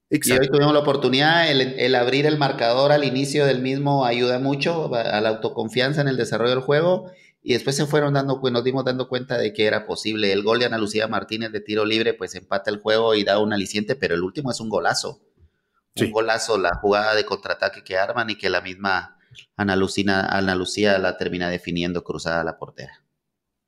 Exacto. 0.09 0.45
Y 0.45 0.47
hoy 0.47 0.53
tuvimos 0.53 0.73
la 0.73 0.79
oportunidad, 0.79 1.51
el, 1.51 1.95
abrir 1.97 2.27
el 2.27 2.39
marcador 2.39 2.93
al 2.93 3.03
inicio 3.03 3.45
del 3.45 3.61
mismo 3.61 4.05
ayuda 4.05 4.39
mucho 4.39 4.95
a 4.95 5.21
la 5.21 5.31
autoconfianza 5.31 6.01
en 6.01 6.07
el 6.07 6.17
desarrollo 6.17 6.51
del 6.51 6.61
juego. 6.61 7.11
Y 7.43 7.55
después 7.55 7.75
se 7.75 7.87
fueron 7.87 8.15
dando, 8.15 8.41
pues 8.41 8.53
nos 8.53 8.63
dimos 8.63 8.85
dando 8.85 9.09
cuenta 9.09 9.37
de 9.37 9.53
que 9.53 9.67
era 9.67 9.85
posible. 9.85 10.31
El 10.33 10.45
gol 10.45 10.61
de 10.61 10.67
Ana 10.67 10.79
Lucía 10.79 11.09
Martínez 11.09 11.51
de 11.51 11.61
tiro 11.61 11.85
libre, 11.85 12.15
pues 12.15 12.37
empata 12.37 12.71
el 12.71 12.79
juego 12.79 13.17
y 13.17 13.25
da 13.25 13.41
un 13.41 13.53
aliciente, 13.53 13.97
pero 13.97 14.15
el 14.15 14.23
último 14.23 14.53
es 14.53 14.61
un 14.61 14.69
golazo. 14.69 15.23
Un 16.01 16.13
golazo, 16.13 16.57
la 16.57 16.77
jugada 16.77 17.17
de 17.17 17.25
contraataque 17.25 17.83
que 17.83 17.97
arman 17.99 18.31
y 18.31 18.39
que 18.39 18.49
la 18.49 18.61
misma 18.61 19.19
Ana, 19.57 19.75
Ana 19.75 20.55
Lucía 20.55 20.99
la 20.99 21.17
termina 21.17 21.49
definiendo 21.49 22.05
cruzada 22.05 22.43
a 22.43 22.45
la 22.45 22.59
portera. 22.59 23.04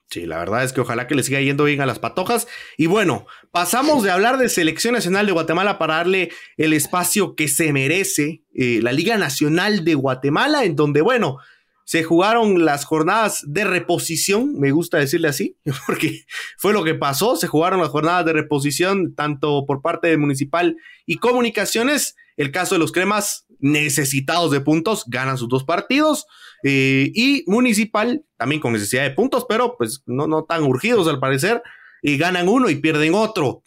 Sí, 0.09 0.25
la 0.25 0.39
verdad 0.39 0.63
es 0.63 0.73
que 0.73 0.81
ojalá 0.81 1.09
que 1.09 1.17
le 1.17 1.25
siga 1.25 1.41
yendo 1.41 1.65
bien 1.65 1.81
a 1.81 1.87
las 1.87 1.99
patojas. 1.99 2.47
Y 2.77 2.87
bueno, 2.87 3.27
pasamos 3.51 4.05
de 4.05 4.13
hablar 4.13 4.39
de 4.39 4.49
Selección 4.49 4.95
Nacional 4.95 5.27
de 5.27 5.33
Guatemala 5.33 5.79
para 5.79 5.97
darle 5.97 6.31
el 6.57 6.73
espacio 6.73 7.35
que 7.35 7.49
se 7.49 7.73
merece, 7.73 8.43
eh, 8.55 8.79
la 8.83 8.93
Liga 8.93 9.17
Nacional 9.19 9.85
de 9.85 9.95
Guatemala, 9.95 10.65
en 10.65 10.77
donde, 10.77 11.01
bueno, 11.01 11.39
se 11.87 12.03
jugaron 12.03 12.65
las 12.65 12.85
jornadas 12.85 13.45
de 13.47 13.65
reposición, 13.65 14.59
me 14.59 14.73
gusta 14.73 14.99
decirle 14.99 15.29
así, 15.29 15.57
porque 15.87 16.25
fue 16.59 16.73
lo 16.73 16.85
que 16.85 16.95
pasó, 16.95 17.37
se 17.37 17.47
jugaron 17.47 17.81
las 17.81 17.91
jornadas 17.91 18.27
de 18.27 18.33
reposición 18.33 19.15
tanto 19.15 19.65
por 19.67 19.83
parte 19.83 20.09
de 20.09 20.19
Municipal 20.19 20.77
y 21.07 21.17
Comunicaciones. 21.17 22.17
El 22.37 22.51
caso 22.53 22.75
de 22.75 22.81
los 22.81 22.93
cremas 22.93 23.47
necesitados 23.61 24.51
de 24.51 24.61
puntos, 24.61 25.05
ganan 25.07 25.39
sus 25.39 25.49
dos 25.49 25.65
partidos. 25.65 26.27
Eh, 26.65 27.11
y 27.15 27.45
Municipal, 27.47 28.26
también 28.37 28.61
con 28.61 28.73
necesidad 28.73 29.03
de 29.03 29.11
puntos, 29.11 29.47
pero 29.49 29.77
pues 29.77 30.03
no, 30.07 30.27
no 30.27 30.45
tan 30.45 30.63
urgidos 30.65 31.09
al 31.09 31.21
parecer, 31.21 31.63
y 32.03 32.19
ganan 32.19 32.49
uno 32.49 32.71
y 32.71 32.77
pierden 32.77 33.15
otro. 33.15 33.63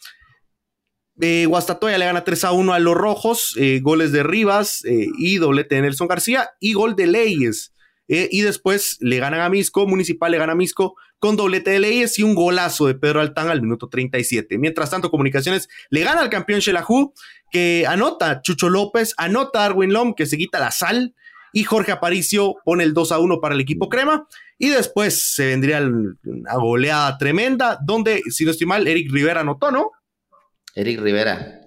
Eh, 1.22 1.46
Guastatoya 1.48 1.98
le 1.98 2.06
gana 2.06 2.24
3 2.24 2.46
a 2.46 2.52
1 2.54 2.74
a 2.74 2.80
los 2.80 2.96
rojos, 2.96 3.54
eh, 3.58 3.82
goles 3.82 4.12
de 4.14 4.24
Rivas 4.24 4.86
eh, 4.86 5.08
y 5.18 5.38
doblete 5.38 5.76
de 5.76 5.82
Nelson 5.82 6.08
García 6.08 6.52
y 6.60 6.74
gol 6.74 6.96
de 6.96 7.08
Leyes. 7.08 7.74
y 8.12 8.42
después 8.42 8.98
le 9.02 9.20
ganan 9.20 9.42
a 9.42 9.50
Misco, 9.50 9.86
Municipal 9.86 10.32
le 10.32 10.40
gana 10.40 10.54
a 10.54 10.56
Misco 10.56 10.96
con 11.20 11.36
doblete 11.36 11.70
de 11.70 11.80
Leyes 11.80 12.18
y 12.18 12.24
un 12.24 12.34
golazo 12.34 12.88
de 12.88 12.96
Pedro 12.96 13.22
Altán 13.22 13.50
al 13.50 13.62
minuto 13.62 13.88
37. 13.88 14.58
Mientras 14.58 14.90
tanto, 14.90 15.12
Comunicaciones 15.12 15.70
le 15.92 16.04
gana 16.04 16.22
al 16.22 16.30
campeón 16.30 16.60
Shelahu, 16.60 17.14
que 17.52 17.86
anota 17.88 18.42
Chucho 18.42 18.68
López, 18.68 19.14
anota 19.18 19.64
Arwin 19.64 19.94
Lom, 19.94 20.16
que 20.16 20.26
se 20.26 20.38
quita 20.38 20.60
la 20.60 20.72
sal, 20.72 21.14
y 21.54 21.66
Jorge 21.66 21.92
Aparicio 21.92 22.56
pone 22.66 22.84
el 22.84 22.96
2 22.96 23.12
a 23.12 23.20
1 23.20 23.42
para 23.42 23.54
el 23.54 23.62
equipo 23.62 23.90
crema. 23.90 24.28
Y 24.62 24.70
después 24.70 25.36
se 25.36 25.48
vendría 25.48 25.82
una 25.82 26.56
goleada 26.56 27.18
tremenda, 27.18 27.80
donde, 27.82 28.22
si 28.30 28.44
no 28.44 28.52
estoy 28.52 28.68
mal, 28.68 28.88
Eric 28.88 29.10
Rivera 29.10 29.40
anotó, 29.40 29.72
¿no? 29.72 29.92
Eric 30.76 31.00
Rivera. 31.00 31.62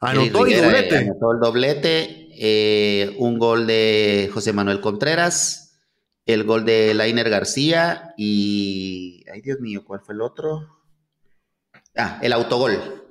Anotó 0.00 0.46
y 0.46 0.54
doblete. 0.54 0.98
Anotó 0.98 1.32
el 1.32 1.40
doblete, 1.40 2.28
eh, 2.38 3.16
un 3.18 3.38
gol 3.38 3.66
de 3.66 4.30
José 4.32 4.52
Manuel 4.52 4.82
Contreras, 4.82 5.80
el 6.26 6.44
gol 6.44 6.66
de 6.66 6.92
Lainer 6.92 7.30
García 7.30 8.12
y. 8.18 9.24
Ay, 9.32 9.40
Dios 9.40 9.58
mío, 9.60 9.82
¿cuál 9.86 10.00
fue 10.00 10.14
el 10.14 10.20
otro? 10.20 10.68
Ah, 11.96 12.20
el 12.22 12.34
autogol 12.34 13.06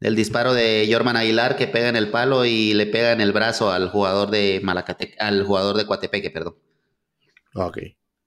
del 0.00 0.16
disparo 0.16 0.52
de 0.52 0.88
Jorman 0.90 1.16
Aguilar 1.16 1.56
que 1.56 1.68
pega 1.68 1.88
en 1.88 1.96
el 1.96 2.10
palo 2.10 2.44
y 2.44 2.74
le 2.74 2.86
pega 2.86 3.12
en 3.12 3.20
el 3.20 3.32
brazo 3.32 3.70
al 3.70 3.90
jugador 3.90 4.30
de 4.30 4.60
Malacate, 4.64 5.14
al 5.20 5.44
jugador 5.44 5.76
de 5.76 5.86
Coatepeque, 5.86 6.30
perdón. 6.30 6.56
Ok. 7.54 7.78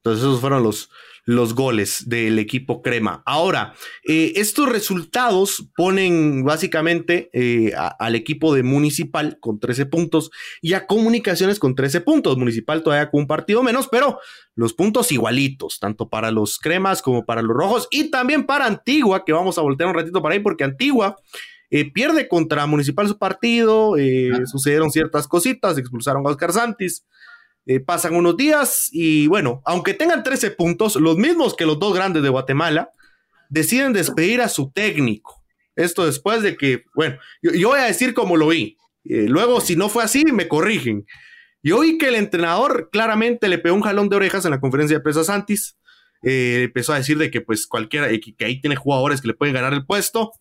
Entonces 0.04 0.24
esos 0.24 0.42
fueron 0.42 0.64
los, 0.64 0.90
los 1.26 1.54
goles 1.54 2.10
del 2.10 2.40
equipo 2.40 2.82
crema. 2.82 3.22
Ahora, 3.26 3.76
eh, 4.04 4.34
estos 4.36 4.68
resultados 4.68 5.70
ponen 5.76 6.44
básicamente 6.44 7.30
eh, 7.34 7.74
al 7.76 8.16
equipo 8.16 8.56
de 8.56 8.64
Municipal 8.64 9.38
con 9.40 9.60
13 9.60 9.86
puntos 9.86 10.32
y 10.60 10.74
a 10.74 10.88
Comunicaciones 10.88 11.60
con 11.60 11.76
13 11.76 12.02
puntos. 12.02 12.36
Municipal 12.36 12.82
todavía 12.82 13.12
con 13.12 13.22
un 13.22 13.28
partido 13.28 13.62
menos, 13.62 13.88
pero 13.92 14.20
los 14.56 14.74
puntos 14.74 15.12
igualitos, 15.12 15.80
tanto 15.80 16.10
para 16.10 16.32
los 16.32 16.58
cremas 16.58 17.04
como 17.04 17.24
para 17.24 17.44
los 17.44 17.56
rojos 17.56 17.88
y 17.92 18.10
también 18.10 18.46
para 18.48 18.66
Antigua, 18.66 19.24
que 19.24 19.34
vamos 19.34 19.60
a 19.60 19.62
voltear 19.62 19.90
un 19.90 19.96
ratito 19.96 20.22
para 20.22 20.34
ahí 20.34 20.40
porque 20.40 20.64
Antigua 20.64 21.16
eh, 21.74 21.90
pierde 21.90 22.28
contra 22.28 22.66
Municipal 22.66 23.08
su 23.08 23.18
partido, 23.18 23.98
eh, 23.98 24.32
sucedieron 24.46 24.92
ciertas 24.92 25.26
cositas, 25.26 25.78
expulsaron 25.78 26.28
a 26.28 26.30
Oscar 26.30 26.52
Santis, 26.52 27.06
eh, 27.66 27.80
pasan 27.80 28.16
unos 28.16 28.38
días 28.38 28.90
y 28.92 29.28
bueno, 29.28 29.62
aunque 29.66 29.94
tengan 29.94 30.24
13 30.24 30.52
puntos, 30.52 30.96
los 30.96 31.18
mismos 31.18 31.56
que 31.56 31.66
los 31.66 31.80
dos 31.80 31.94
grandes 31.94 32.24
de 32.24 32.30
Guatemala, 32.30 32.92
deciden 33.50 33.94
despedir 33.94 34.42
a 34.42 34.50
su 34.50 34.72
técnico. 34.72 35.44
Esto 35.76 36.06
después 36.06 36.42
de 36.42 36.58
que, 36.58 36.86
bueno, 36.96 37.18
yo, 37.42 37.70
voy 37.70 37.80
a 37.80 37.86
decir 37.86 38.14
como 38.14 38.38
lo 38.38 38.48
vi. 38.48 38.78
luego, 39.04 39.62
si 39.62 39.76
no 39.76 39.90
fue 39.90 40.04
así, 40.04 40.24
me 40.26 40.48
corrigen. 40.48 41.06
Yo 41.64 41.82
vi 41.82 41.98
que 41.98 42.08
el 42.08 42.16
entrenador 42.16 42.90
claramente 42.92 43.48
le 43.48 43.58
pegó 43.58 43.76
un 43.76 43.82
jalón 43.82 44.10
de 44.10 44.16
orejas 44.16 44.46
en 44.46 44.52
la 44.52 44.60
conferencia 44.60 44.98
de 44.98 45.04
prensa 45.04 45.24
Santis. 45.24 45.78
empezó 46.22 46.94
a 46.94 46.98
decir 46.98 47.18
de 47.18 47.30
que 47.30 47.42
pues 47.42 47.68
cualquiera, 47.68 48.08
que 48.10 48.46
ahí 48.46 48.62
tiene 48.62 48.76
jugadores 48.76 49.22
que 49.22 49.28
le 49.28 49.34
pueden 49.34 49.54
ganar 49.54 49.74
el 49.74 49.86
puesto 49.86 50.32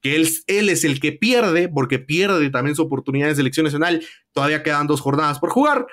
que 0.00 0.16
él, 0.16 0.28
él, 0.46 0.68
es 0.68 0.84
el 0.84 1.00
que 1.00 1.12
pierde, 1.12 1.68
porque 1.68 1.98
pierde 1.98 2.50
también 2.50 2.74
su 2.76 2.82
oportunidad 2.82 3.28
en 3.28 3.36
selección 3.36 3.64
nacional. 3.64 4.04
Todavía 4.32 4.62
quedan 4.62 4.86
dos 4.86 5.00
jornadas 5.00 5.38
por 5.38 5.50
jugar. 5.50 5.86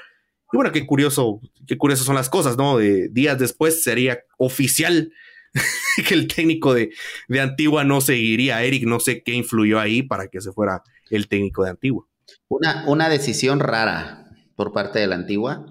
Y 0.51 0.57
bueno, 0.57 0.71
qué 0.71 0.85
curioso, 0.85 1.41
qué 1.65 1.77
curiosas 1.77 2.05
son 2.05 2.15
las 2.15 2.29
cosas, 2.29 2.57
¿no? 2.57 2.77
De 2.77 3.09
días 3.09 3.37
después 3.37 3.83
sería 3.83 4.19
oficial 4.37 5.11
que 6.07 6.13
el 6.13 6.27
técnico 6.27 6.73
de, 6.73 6.91
de, 7.27 7.41
Antigua 7.41 7.83
no 7.83 8.01
seguiría. 8.01 8.63
Eric, 8.63 8.85
no 8.85 8.99
sé 8.99 9.23
qué 9.23 9.33
influyó 9.33 9.79
ahí 9.79 10.03
para 10.03 10.27
que 10.27 10.41
se 10.41 10.51
fuera 10.51 10.83
el 11.09 11.27
técnico 11.27 11.63
de 11.63 11.71
Antigua. 11.71 12.05
Una, 12.47 12.85
una 12.87 13.09
decisión 13.09 13.59
rara 13.59 14.29
por 14.55 14.73
parte 14.73 14.99
de 14.99 15.07
la 15.07 15.15
Antigua. 15.15 15.65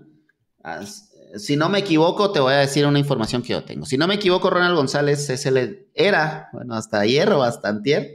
Si 1.36 1.56
no 1.56 1.68
me 1.68 1.80
equivoco, 1.80 2.32
te 2.32 2.40
voy 2.40 2.54
a 2.54 2.58
decir 2.58 2.86
una 2.86 2.98
información 2.98 3.42
que 3.42 3.48
yo 3.48 3.64
tengo. 3.64 3.86
Si 3.86 3.96
no 3.98 4.06
me 4.06 4.14
equivoco, 4.14 4.50
Ronald 4.50 4.76
González 4.76 5.28
es 5.30 5.46
el, 5.46 5.86
era, 5.94 6.48
bueno, 6.52 6.74
hasta 6.74 7.00
ayer 7.00 7.30
o 7.30 7.42
hasta 7.42 7.68
antier, 7.68 8.14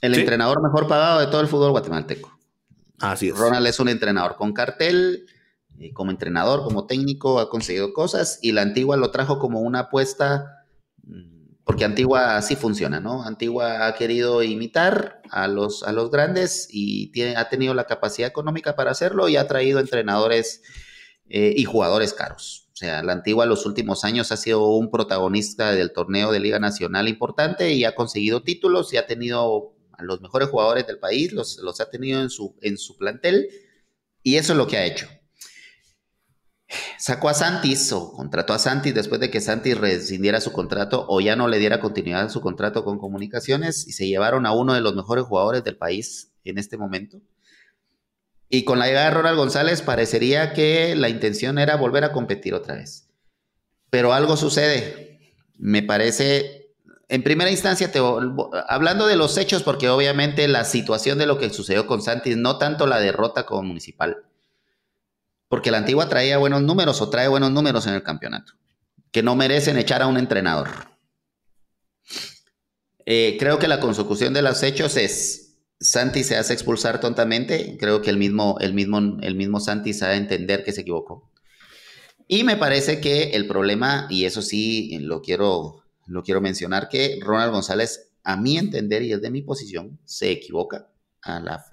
el 0.00 0.14
entrenador 0.14 0.62
mejor 0.62 0.88
pagado 0.88 1.20
de 1.20 1.26
todo 1.26 1.40
el 1.40 1.48
fútbol 1.48 1.70
guatemalteco. 1.70 2.36
Así 2.98 3.28
es. 3.28 3.36
Ronald 3.36 3.66
es 3.66 3.78
un 3.80 3.88
entrenador 3.88 4.36
con 4.36 4.52
cartel, 4.52 5.26
eh, 5.78 5.92
como 5.92 6.10
entrenador, 6.10 6.62
como 6.64 6.86
técnico, 6.86 7.40
ha 7.40 7.50
conseguido 7.50 7.92
cosas 7.92 8.38
y 8.42 8.52
la 8.52 8.62
Antigua 8.62 8.96
lo 8.96 9.10
trajo 9.10 9.38
como 9.38 9.60
una 9.60 9.80
apuesta, 9.80 10.64
mm, 11.04 11.64
porque 11.64 11.84
Antigua 11.84 12.36
así 12.36 12.56
funciona, 12.56 13.00
¿no? 13.00 13.22
Antigua 13.24 13.86
ha 13.86 13.94
querido 13.94 14.42
imitar 14.42 15.22
a 15.30 15.48
los, 15.48 15.82
a 15.82 15.92
los 15.92 16.10
grandes 16.10 16.68
y 16.70 17.12
tiene, 17.12 17.36
ha 17.36 17.48
tenido 17.48 17.74
la 17.74 17.86
capacidad 17.86 18.28
económica 18.28 18.76
para 18.76 18.90
hacerlo 18.90 19.28
y 19.28 19.36
ha 19.36 19.46
traído 19.46 19.80
entrenadores 19.80 20.62
eh, 21.28 21.54
y 21.56 21.64
jugadores 21.64 22.14
caros. 22.14 22.68
O 22.72 22.76
sea, 22.76 23.02
la 23.02 23.12
Antigua 23.12 23.44
en 23.44 23.50
los 23.50 23.64
últimos 23.64 24.04
años 24.04 24.32
ha 24.32 24.36
sido 24.36 24.66
un 24.68 24.90
protagonista 24.90 25.72
del 25.72 25.92
torneo 25.92 26.32
de 26.32 26.40
Liga 26.40 26.58
Nacional 26.58 27.08
importante 27.08 27.72
y 27.72 27.84
ha 27.84 27.94
conseguido 27.94 28.42
títulos 28.42 28.92
y 28.92 28.96
ha 28.96 29.06
tenido 29.06 29.74
los 29.98 30.20
mejores 30.20 30.48
jugadores 30.48 30.86
del 30.86 30.98
país, 30.98 31.32
los, 31.32 31.58
los 31.58 31.80
ha 31.80 31.90
tenido 31.90 32.20
en 32.20 32.30
su, 32.30 32.56
en 32.60 32.76
su 32.76 32.96
plantel 32.96 33.48
y 34.22 34.36
eso 34.36 34.52
es 34.52 34.58
lo 34.58 34.66
que 34.66 34.76
ha 34.76 34.84
hecho. 34.84 35.08
Sacó 36.98 37.28
a 37.28 37.34
Santis 37.34 37.92
o 37.92 38.12
contrató 38.12 38.52
a 38.52 38.58
Santis 38.58 38.94
después 38.94 39.20
de 39.20 39.30
que 39.30 39.40
Santis 39.40 39.76
rescindiera 39.76 40.40
su 40.40 40.52
contrato 40.52 41.04
o 41.08 41.20
ya 41.20 41.36
no 41.36 41.48
le 41.48 41.58
diera 41.58 41.80
continuidad 41.80 42.22
a 42.22 42.28
su 42.28 42.40
contrato 42.40 42.84
con 42.84 42.98
comunicaciones 42.98 43.86
y 43.86 43.92
se 43.92 44.06
llevaron 44.06 44.46
a 44.46 44.52
uno 44.52 44.74
de 44.74 44.80
los 44.80 44.94
mejores 44.94 45.24
jugadores 45.24 45.64
del 45.64 45.76
país 45.76 46.32
en 46.44 46.58
este 46.58 46.76
momento. 46.76 47.20
Y 48.48 48.64
con 48.64 48.78
la 48.78 48.86
llegada 48.86 49.06
de 49.06 49.14
Ronald 49.14 49.38
González 49.38 49.82
parecería 49.82 50.52
que 50.52 50.94
la 50.94 51.08
intención 51.08 51.58
era 51.58 51.76
volver 51.76 52.04
a 52.04 52.12
competir 52.12 52.54
otra 52.54 52.74
vez. 52.74 53.08
Pero 53.90 54.12
algo 54.12 54.36
sucede. 54.36 55.20
Me 55.58 55.82
parece 55.82 56.62
en 57.12 57.22
primera 57.22 57.50
instancia, 57.50 57.92
te, 57.92 58.00
hablando 58.68 59.06
de 59.06 59.16
los 59.16 59.36
hechos, 59.36 59.62
porque 59.62 59.90
obviamente 59.90 60.48
la 60.48 60.64
situación 60.64 61.18
de 61.18 61.26
lo 61.26 61.38
que 61.38 61.50
sucedió 61.50 61.86
con 61.86 62.00
Santis, 62.00 62.38
no 62.38 62.56
tanto 62.56 62.86
la 62.86 63.00
derrota 63.00 63.44
como 63.44 63.64
municipal, 63.64 64.24
porque 65.52 65.70
la 65.70 65.76
antigua 65.76 66.08
traía 66.08 66.38
buenos 66.38 66.62
números 66.62 67.02
o 67.02 67.10
trae 67.10 67.28
buenos 67.28 67.50
números 67.50 67.86
en 67.86 67.92
el 67.92 68.02
campeonato, 68.02 68.54
que 69.10 69.22
no 69.22 69.36
merecen 69.36 69.76
echar 69.76 70.00
a 70.00 70.06
un 70.06 70.16
entrenador. 70.16 70.70
Eh, 73.04 73.36
creo 73.38 73.58
que 73.58 73.68
la 73.68 73.78
consecución 73.78 74.32
de 74.32 74.40
los 74.40 74.62
hechos 74.62 74.96
es, 74.96 75.58
Santis 75.78 76.28
se 76.28 76.38
hace 76.38 76.54
expulsar 76.54 77.00
tontamente, 77.00 77.76
creo 77.78 78.00
que 78.00 78.08
el 78.08 78.16
mismo, 78.16 78.56
el 78.60 78.72
mismo, 78.72 79.18
el 79.20 79.34
mismo 79.34 79.60
Santi 79.60 79.92
sabe 79.92 80.16
entender 80.16 80.64
que 80.64 80.72
se 80.72 80.80
equivocó. 80.80 81.30
Y 82.26 82.44
me 82.44 82.56
parece 82.56 83.02
que 83.02 83.32
el 83.32 83.46
problema, 83.46 84.06
y 84.08 84.24
eso 84.24 84.40
sí 84.40 85.00
lo 85.00 85.20
quiero 85.20 85.84
lo 86.06 86.22
quiero 86.22 86.40
mencionar 86.40 86.88
que 86.88 87.18
Ronald 87.20 87.52
González, 87.52 88.14
a 88.24 88.38
mi 88.38 88.56
entender 88.56 89.02
y 89.02 89.12
es 89.12 89.20
de 89.20 89.30
mi 89.30 89.42
posición, 89.42 90.00
se 90.06 90.30
equivoca 90.30 90.88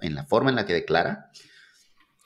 en 0.01 0.15
la 0.15 0.25
forma 0.25 0.49
en 0.49 0.57
la 0.57 0.65
que 0.65 0.73
declara. 0.73 1.31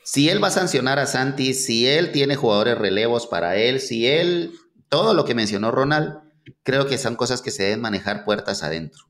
Si 0.03 0.29
él 0.29 0.43
va 0.43 0.49
a 0.49 0.51
sancionar 0.51 0.99
a 0.99 1.05
Santi, 1.05 1.53
si 1.53 1.88
él 1.88 2.11
tiene 2.11 2.36
jugadores 2.36 2.78
relevos 2.78 3.28
para 3.28 3.55
él, 3.55 3.80
si 3.80 4.07
él, 4.07 4.53
todo 4.89 5.13
lo 5.13 5.25
que 5.25 5.36
mencionó 5.36 5.71
Ronald, 5.71 6.19
creo 6.63 6.88
que 6.88 6.97
son 6.97 7.15
cosas 7.15 7.41
que 7.41 7.51
se 7.51 7.63
deben 7.63 7.82
manejar 7.82 8.25
puertas 8.25 8.63
adentro. 8.63 9.03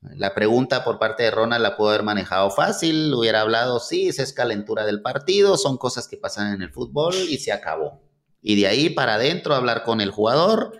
La 0.00 0.34
pregunta 0.34 0.84
por 0.84 0.98
parte 0.98 1.22
de 1.22 1.30
Ronald 1.30 1.62
la 1.62 1.76
pudo 1.76 1.88
haber 1.88 2.02
manejado 2.02 2.50
fácil, 2.50 3.12
hubiera 3.14 3.40
hablado, 3.40 3.80
sí, 3.80 4.08
esa 4.08 4.22
es 4.22 4.32
calentura 4.32 4.84
del 4.84 5.02
partido, 5.02 5.56
son 5.56 5.78
cosas 5.78 6.08
que 6.08 6.16
pasan 6.16 6.52
en 6.54 6.62
el 6.62 6.70
fútbol 6.70 7.14
y 7.14 7.38
se 7.38 7.52
acabó. 7.52 8.02
Y 8.42 8.60
de 8.60 8.66
ahí 8.66 8.90
para 8.90 9.14
adentro 9.14 9.54
hablar 9.54 9.82
con 9.82 10.00
el 10.00 10.10
jugador, 10.10 10.78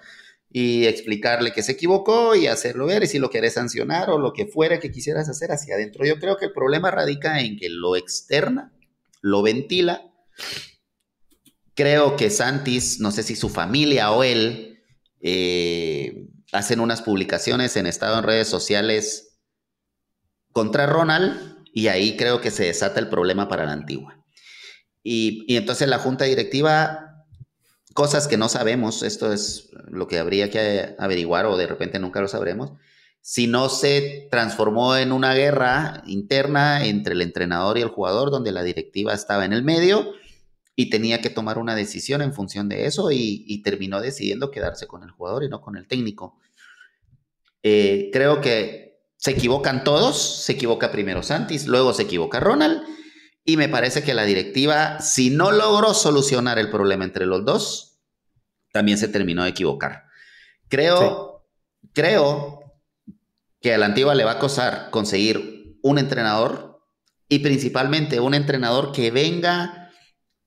y 0.57 0.87
explicarle 0.87 1.53
que 1.53 1.65
se 1.65 1.73
equivocó 1.73 2.37
y 2.37 2.47
hacerlo 2.47 2.87
ver 2.87 3.03
y 3.03 3.09
si 3.09 3.19
lo 3.19 3.29
querés 3.29 3.55
sancionar 3.55 4.09
o 4.09 4.19
lo 4.19 4.33
que 4.33 4.47
fuera 4.47 4.79
que 4.79 4.93
quisieras 4.93 5.29
hacer 5.29 5.51
hacia 5.51 5.75
adentro. 5.75 6.07
Yo 6.07 6.21
creo 6.21 6.37
que 6.37 6.45
el 6.45 6.53
problema 6.53 6.93
radica 6.93 7.41
en 7.41 7.57
que 7.59 7.69
lo 7.69 7.97
externa, 7.97 8.73
lo 9.25 9.41
ventila. 9.41 10.03
Creo 11.75 12.15
que 12.17 12.29
Santis, 12.29 13.01
no 13.01 13.11
sé 13.11 13.23
si 13.23 13.37
su 13.37 13.49
familia 13.49 14.11
o 14.13 14.23
él, 14.23 14.83
eh, 15.23 16.29
hacen 16.53 16.79
unas 16.79 17.01
publicaciones 17.01 17.75
en 17.79 17.87
estado 17.87 18.19
en 18.19 18.25
redes 18.25 18.49
sociales 18.49 19.39
contra 20.53 20.87
Ronald 20.87 21.57
y 21.73 21.89
ahí 21.89 22.19
creo 22.19 22.43
que 22.43 22.51
se 22.51 22.65
desata 22.65 23.01
el 23.01 23.09
problema 23.09 23.49
para 23.49 23.65
la 23.65 23.73
antigua. 23.73 24.23
Y, 25.03 25.47
y 25.49 25.57
entonces 25.57 25.89
la 25.89 25.99
junta 25.99 26.27
directiva 26.27 27.25
cosas 27.95 28.29
que 28.29 28.37
no 28.37 28.51
sabemos, 28.51 29.03
esto 29.03 29.33
es 29.33 29.71
lo 29.89 30.07
que 30.07 30.19
habría 30.19 30.51
que 30.51 30.95
averiguar 30.99 31.47
o 31.47 31.57
de 31.57 31.67
repente 31.67 31.99
nunca 31.99 32.21
lo 32.21 32.29
sabremos, 32.29 32.73
si 33.27 33.47
no 33.47 33.71
se 33.71 34.29
transformó 34.31 34.99
en 34.99 35.11
una 35.11 35.33
guerra 35.33 36.03
interna 36.05 36.85
entre 36.85 37.15
el 37.15 37.23
entrenador 37.23 37.79
y 37.79 37.81
el 37.81 37.89
jugador 37.89 38.31
donde 38.31 38.53
la 38.53 38.63
directiva 38.63 39.15
estaba 39.15 39.47
en 39.47 39.55
el 39.55 39.63
medio 39.63 40.13
y 40.77 40.91
tenía 40.91 41.23
que 41.23 41.31
tomar 41.31 41.57
una 41.57 41.75
decisión 41.75 42.21
en 42.21 42.35
función 42.35 42.69
de 42.69 42.85
eso 42.85 43.11
y, 43.11 43.63
terminó 43.63 44.03
decidiendo 44.03 44.51
quedarse 44.51 44.87
con 44.87 45.05
el 45.05 45.11
jugador 45.11 45.43
y 45.43 45.49
no 45.49 45.63
con 45.63 45.77
el 45.77 45.87
técnico. 45.89 46.39
Eh, 47.63 48.11
creo 48.13 48.43
que 48.43 49.01
se 49.17 49.31
equivocan 49.31 49.85
todos, 49.85 50.45
se 50.45 50.53
equivoca 50.53 50.93
primero 50.93 51.23
Santis, 51.23 51.67
luego 51.67 51.95
se 51.95 52.03
equivoca 52.03 52.41
Ronald 52.41 52.83
y 53.43 53.57
me 53.57 53.71
parece 53.71 54.03
que 54.03 54.13
la 54.13 54.25
directiva, 54.25 55.01
si 55.01 55.31
no 55.31 55.51
logró 55.51 55.95
solucionar 55.95 56.59
el 56.59 56.69
problema 56.69 57.05
entre 57.05 57.25
los 57.25 57.43
dos, 57.43 58.03
también 58.71 58.99
se 58.99 59.09
terminó 59.09 59.45
de 59.45 59.51
equivocar. 59.51 60.05
Creo, 60.69 61.47
creo 61.95 62.64
que 63.65 63.73
a 63.73 63.79
la 63.79 63.87
antigua 63.87 64.15
le 64.15 64.25
va 64.25 64.33
a 64.33 64.39
costar 64.39 64.91
conseguir 64.91 65.79
un 65.83 65.97
entrenador 65.99 66.83
y 67.31 67.39
principalmente 67.39 68.21
un 68.21 68.35
entrenador 68.35 68.93
que 68.93 69.11
venga 69.11 69.91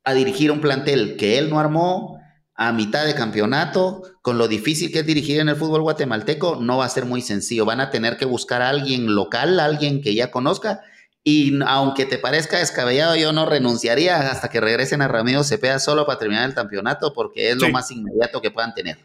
a 0.04 0.14
dirigir 0.14 0.52
un 0.52 0.62
plantel 0.62 1.18
que 1.18 1.40
él 1.40 1.50
no 1.50 1.60
armó 1.60 2.22
a 2.54 2.72
mitad 2.72 3.08
de 3.08 3.16
campeonato, 3.16 4.04
con 4.22 4.38
lo 4.38 4.48
difícil 4.48 4.92
que 4.92 5.00
es 5.00 5.06
dirigir 5.08 5.40
en 5.40 5.50
el 5.50 5.56
fútbol 5.56 5.82
guatemalteco, 5.82 6.58
no 6.58 6.78
va 6.78 6.86
a 6.86 6.90
ser 6.90 7.06
muy 7.06 7.24
sencillo. 7.24 7.66
Van 7.66 7.80
a 7.80 7.90
tener 7.90 8.18
que 8.18 8.26
buscar 8.26 8.62
a 8.62 8.70
alguien 8.70 9.16
local, 9.16 9.60
alguien 9.60 10.04
que 10.04 10.14
ya 10.14 10.30
conozca 10.30 10.84
y 11.24 11.60
aunque 11.66 12.06
te 12.06 12.20
parezca 12.20 12.60
descabellado, 12.60 13.16
yo 13.16 13.34
no 13.34 13.48
renunciaría 13.48 14.30
hasta 14.30 14.50
que 14.50 14.62
regresen 14.62 15.02
a 15.02 15.08
Ramiro 15.08 15.44
Cepeda 15.44 15.80
solo 15.80 16.06
para 16.06 16.20
terminar 16.20 16.48
el 16.48 16.54
campeonato, 16.54 17.14
porque 17.14 17.50
es 17.50 17.58
lo 17.58 17.70
más 17.70 17.90
inmediato 17.90 18.42
que 18.42 18.52
puedan 18.52 18.76
tener. 18.76 19.00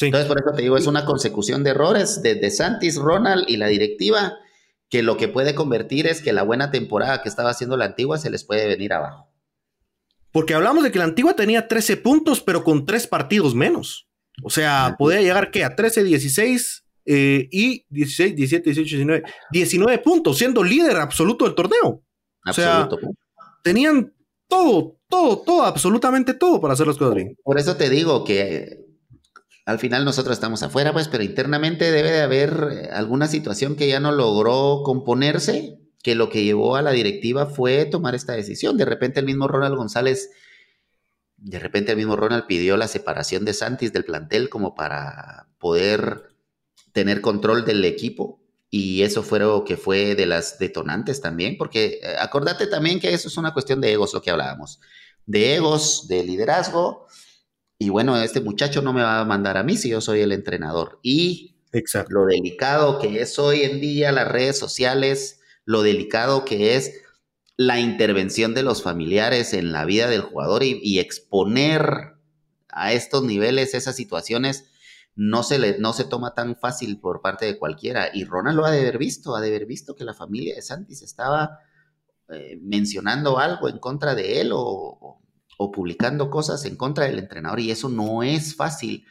Entonces, 0.00 0.28
por 0.28 0.38
eso 0.38 0.54
te 0.54 0.62
digo, 0.62 0.76
es 0.76 0.86
una 0.86 1.04
consecución 1.04 1.64
de 1.64 1.70
errores 1.70 2.22
de 2.22 2.50
Santis, 2.50 2.96
Ronald 2.96 3.44
y 3.48 3.56
la 3.56 3.68
directiva, 3.68 4.34
que 4.88 5.02
lo 5.02 5.16
que 5.16 5.28
puede 5.28 5.54
convertir 5.54 6.06
es 6.06 6.20
que 6.20 6.32
la 6.32 6.42
buena 6.42 6.70
temporada 6.70 7.22
que 7.22 7.28
estaba 7.28 7.50
haciendo 7.50 7.76
la 7.76 7.86
antigua 7.86 8.18
se 8.18 8.30
les 8.30 8.44
puede 8.44 8.66
venir 8.66 8.92
abajo. 8.92 9.32
Porque 10.32 10.54
hablamos 10.54 10.84
de 10.84 10.92
que 10.92 10.98
la 10.98 11.06
antigua 11.06 11.34
tenía 11.34 11.66
13 11.66 11.96
puntos, 11.96 12.42
pero 12.42 12.62
con 12.62 12.84
tres 12.84 13.06
partidos 13.06 13.54
menos. 13.54 14.06
O 14.42 14.50
sea, 14.50 14.96
podía 14.98 15.22
llegar 15.22 15.50
que 15.50 15.64
a 15.64 15.74
13, 15.74 16.04
16 16.04 16.84
eh, 17.06 17.48
y 17.50 17.86
16, 17.88 18.36
17, 18.36 18.70
18, 18.70 18.96
19, 18.96 19.22
19 19.50 19.98
puntos, 19.98 20.36
siendo 20.36 20.62
líder 20.62 20.96
absoluto 20.98 21.46
del 21.46 21.54
torneo. 21.54 22.02
Absoluto. 22.44 22.96
O 22.96 23.00
sea, 23.00 23.08
tenían 23.62 24.12
todo, 24.46 24.98
todo, 25.08 25.38
todo, 25.38 25.62
absolutamente 25.62 26.34
todo 26.34 26.60
para 26.60 26.74
hacer 26.74 26.86
cosas 26.86 27.14
bien. 27.14 27.34
Por 27.42 27.58
eso 27.58 27.76
te 27.76 27.88
digo 27.88 28.24
que 28.24 28.85
al 29.66 29.80
final 29.80 30.04
nosotros 30.04 30.34
estamos 30.36 30.62
afuera, 30.62 30.92
pues, 30.92 31.08
pero 31.08 31.24
internamente 31.24 31.90
debe 31.90 32.12
de 32.12 32.22
haber 32.22 32.68
eh, 32.70 32.88
alguna 32.92 33.26
situación 33.26 33.74
que 33.74 33.88
ya 33.88 33.98
no 33.98 34.12
logró 34.12 34.82
componerse, 34.84 35.80
que 36.04 36.14
lo 36.14 36.30
que 36.30 36.44
llevó 36.44 36.76
a 36.76 36.82
la 36.82 36.92
directiva 36.92 37.46
fue 37.46 37.84
tomar 37.84 38.14
esta 38.14 38.32
decisión. 38.32 38.76
De 38.76 38.84
repente 38.84 39.18
el 39.18 39.26
mismo 39.26 39.48
Ronald 39.48 39.74
González, 39.74 40.30
de 41.36 41.58
repente 41.58 41.90
el 41.90 41.98
mismo 41.98 42.14
Ronald 42.14 42.46
pidió 42.46 42.76
la 42.76 42.86
separación 42.86 43.44
de 43.44 43.54
Santis 43.54 43.92
del 43.92 44.04
plantel 44.04 44.48
como 44.48 44.76
para 44.76 45.48
poder 45.58 46.28
tener 46.92 47.20
control 47.20 47.64
del 47.64 47.84
equipo 47.84 48.40
y 48.70 49.02
eso 49.02 49.24
fue 49.24 49.40
lo 49.40 49.64
que 49.64 49.76
fue 49.76 50.14
de 50.14 50.26
las 50.26 50.60
detonantes 50.60 51.20
también, 51.20 51.56
porque 51.58 51.98
eh, 52.02 52.16
acordate 52.20 52.68
también 52.68 53.00
que 53.00 53.12
eso 53.12 53.26
es 53.26 53.36
una 53.36 53.52
cuestión 53.52 53.80
de 53.80 53.92
egos, 53.92 54.14
lo 54.14 54.22
que 54.22 54.30
hablábamos, 54.30 54.80
de 55.26 55.56
egos, 55.56 56.06
de 56.06 56.22
liderazgo, 56.22 57.08
y 57.78 57.88
bueno, 57.90 58.20
este 58.20 58.40
muchacho 58.40 58.82
no 58.82 58.92
me 58.92 59.02
va 59.02 59.20
a 59.20 59.24
mandar 59.24 59.56
a 59.56 59.62
mí 59.62 59.76
si 59.76 59.90
yo 59.90 60.00
soy 60.00 60.20
el 60.20 60.32
entrenador. 60.32 60.98
Y 61.02 61.56
lo 62.08 62.24
delicado 62.24 62.98
que 62.98 63.20
es 63.20 63.38
hoy 63.38 63.62
en 63.62 63.80
día 63.80 64.12
las 64.12 64.28
redes 64.28 64.58
sociales, 64.58 65.40
lo 65.64 65.82
delicado 65.82 66.44
que 66.44 66.76
es 66.76 67.02
la 67.56 67.80
intervención 67.80 68.54
de 68.54 68.62
los 68.62 68.82
familiares 68.82 69.52
en 69.52 69.72
la 69.72 69.84
vida 69.84 70.08
del 70.08 70.22
jugador 70.22 70.62
y, 70.62 70.80
y 70.82 70.98
exponer 70.98 72.14
a 72.68 72.92
estos 72.92 73.24
niveles 73.24 73.74
esas 73.74 73.96
situaciones 73.96 74.66
no 75.16 75.42
se, 75.42 75.58
le, 75.58 75.78
no 75.78 75.94
se 75.94 76.04
toma 76.04 76.34
tan 76.34 76.56
fácil 76.56 77.00
por 77.00 77.22
parte 77.22 77.46
de 77.46 77.58
cualquiera. 77.58 78.10
Y 78.12 78.24
Ronald 78.24 78.58
lo 78.58 78.66
ha 78.66 78.70
de 78.70 78.80
haber 78.80 78.98
visto, 78.98 79.34
ha 79.34 79.40
de 79.40 79.48
haber 79.48 79.66
visto 79.66 79.96
que 79.96 80.04
la 80.04 80.14
familia 80.14 80.54
de 80.54 80.62
Santis 80.62 81.02
estaba 81.02 81.58
eh, 82.28 82.58
mencionando 82.62 83.38
algo 83.38 83.68
en 83.68 83.78
contra 83.78 84.14
de 84.14 84.42
él 84.42 84.52
o, 84.52 84.60
o, 84.60 85.22
publicando 85.58 86.30
cosas 86.30 86.64
en 86.64 86.76
contra 86.76 87.04
del 87.04 87.18
entrenador. 87.18 87.60
Y 87.60 87.70
eso 87.70 87.88
no 87.88 88.22
es 88.22 88.54
fácil. 88.56 89.06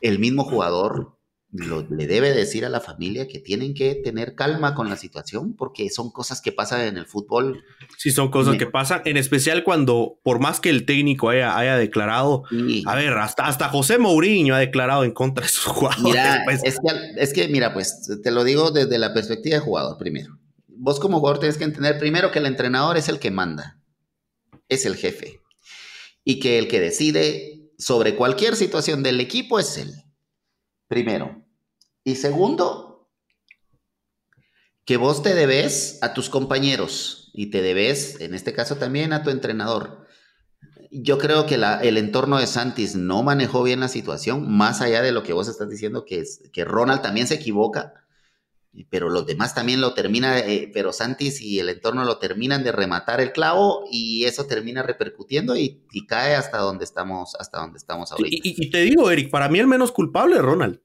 El 0.00 0.18
mismo 0.18 0.44
jugador 0.44 1.18
le 1.50 2.06
debe 2.06 2.34
decir 2.34 2.66
a 2.66 2.68
la 2.68 2.80
familia 2.80 3.26
que 3.26 3.38
tienen 3.38 3.72
que 3.72 3.94
tener 3.94 4.34
calma 4.34 4.74
con 4.74 4.90
la 4.90 4.96
situación 4.96 5.54
porque 5.56 5.88
son 5.88 6.10
cosas 6.10 6.42
que 6.42 6.52
pasan 6.52 6.82
en 6.82 6.98
el 6.98 7.06
fútbol. 7.06 7.64
Sí, 7.96 8.10
son 8.10 8.30
cosas 8.30 8.56
que 8.56 8.66
pasan, 8.66 9.00
en 9.06 9.16
especial 9.16 9.64
cuando, 9.64 10.20
por 10.22 10.40
más 10.40 10.60
que 10.60 10.68
el 10.68 10.84
técnico 10.84 11.30
haya, 11.30 11.56
haya 11.56 11.76
declarado, 11.78 12.42
a 12.84 12.94
ver, 12.94 13.14
hasta, 13.14 13.46
hasta 13.46 13.70
José 13.70 13.96
Mourinho 13.96 14.54
ha 14.54 14.58
declarado 14.58 15.04
en 15.04 15.12
contra 15.12 15.44
de 15.44 15.48
sus 15.48 15.64
jugadores. 15.64 16.04
Mira, 16.04 16.42
pues. 16.44 16.60
es, 16.64 16.76
que, 16.76 17.22
es 17.22 17.32
que, 17.32 17.48
mira, 17.48 17.72
pues 17.72 18.20
te 18.22 18.30
lo 18.30 18.44
digo 18.44 18.70
desde 18.70 18.98
la 18.98 19.14
perspectiva 19.14 19.56
de 19.56 19.62
jugador 19.62 19.96
primero. 19.96 20.38
Vos 20.66 21.00
como 21.00 21.18
jugador 21.18 21.40
tienes 21.40 21.56
que 21.56 21.64
entender 21.64 21.98
primero 21.98 22.30
que 22.30 22.40
el 22.40 22.46
entrenador 22.46 22.98
es 22.98 23.08
el 23.08 23.18
que 23.18 23.30
manda, 23.30 23.80
es 24.68 24.84
el 24.84 24.96
jefe, 24.96 25.40
y 26.24 26.40
que 26.40 26.58
el 26.58 26.68
que 26.68 26.80
decide 26.80 27.72
sobre 27.78 28.16
cualquier 28.16 28.56
situación 28.56 29.02
del 29.02 29.20
equipo 29.20 29.58
es 29.58 29.78
él 29.78 29.92
primero. 30.88 31.44
Y 32.02 32.16
segundo, 32.16 33.10
que 34.84 34.96
vos 34.96 35.22
te 35.22 35.34
debes 35.34 35.98
a 36.02 36.14
tus 36.14 36.30
compañeros 36.30 37.30
y 37.34 37.50
te 37.50 37.62
debes, 37.62 38.20
en 38.20 38.34
este 38.34 38.52
caso 38.54 38.76
también, 38.76 39.12
a 39.12 39.22
tu 39.22 39.30
entrenador. 39.30 40.06
Yo 40.90 41.18
creo 41.18 41.44
que 41.44 41.56
el 41.56 41.98
entorno 41.98 42.38
de 42.38 42.46
Santis 42.46 42.96
no 42.96 43.22
manejó 43.22 43.62
bien 43.62 43.80
la 43.80 43.88
situación, 43.88 44.50
más 44.50 44.80
allá 44.80 45.02
de 45.02 45.12
lo 45.12 45.22
que 45.22 45.34
vos 45.34 45.46
estás 45.46 45.68
diciendo, 45.68 46.06
que, 46.06 46.20
es, 46.20 46.48
que 46.52 46.64
Ronald 46.64 47.02
también 47.02 47.26
se 47.26 47.34
equivoca, 47.34 47.92
pero 48.90 49.08
los 49.08 49.26
demás 49.26 49.54
también 49.54 49.80
lo 49.80 49.94
terminan, 49.94 50.38
eh, 50.46 50.70
pero 50.72 50.92
Santis 50.92 51.40
y 51.40 51.58
el 51.58 51.68
entorno 51.68 52.04
lo 52.04 52.18
terminan 52.18 52.62
de 52.62 52.72
rematar 52.72 53.20
el 53.20 53.32
clavo 53.32 53.84
y 53.90 54.24
eso 54.24 54.46
termina 54.46 54.82
repercutiendo 54.82 55.56
y, 55.56 55.84
cae 56.06 56.34
hasta 56.34 56.58
donde 56.58 56.84
estamos, 56.84 57.34
hasta 57.38 57.58
donde 57.58 57.76
estamos 57.78 58.12
ahorita. 58.12 58.36
y, 58.42 58.70
te 58.70 58.82
digo, 58.82 59.10
Eric, 59.10 59.30
para 59.30 59.48
mí 59.48 59.58
el 59.58 59.66
menos 59.66 59.92
culpable 59.92 60.36
es 60.36 60.42
Ronald. 60.42 60.80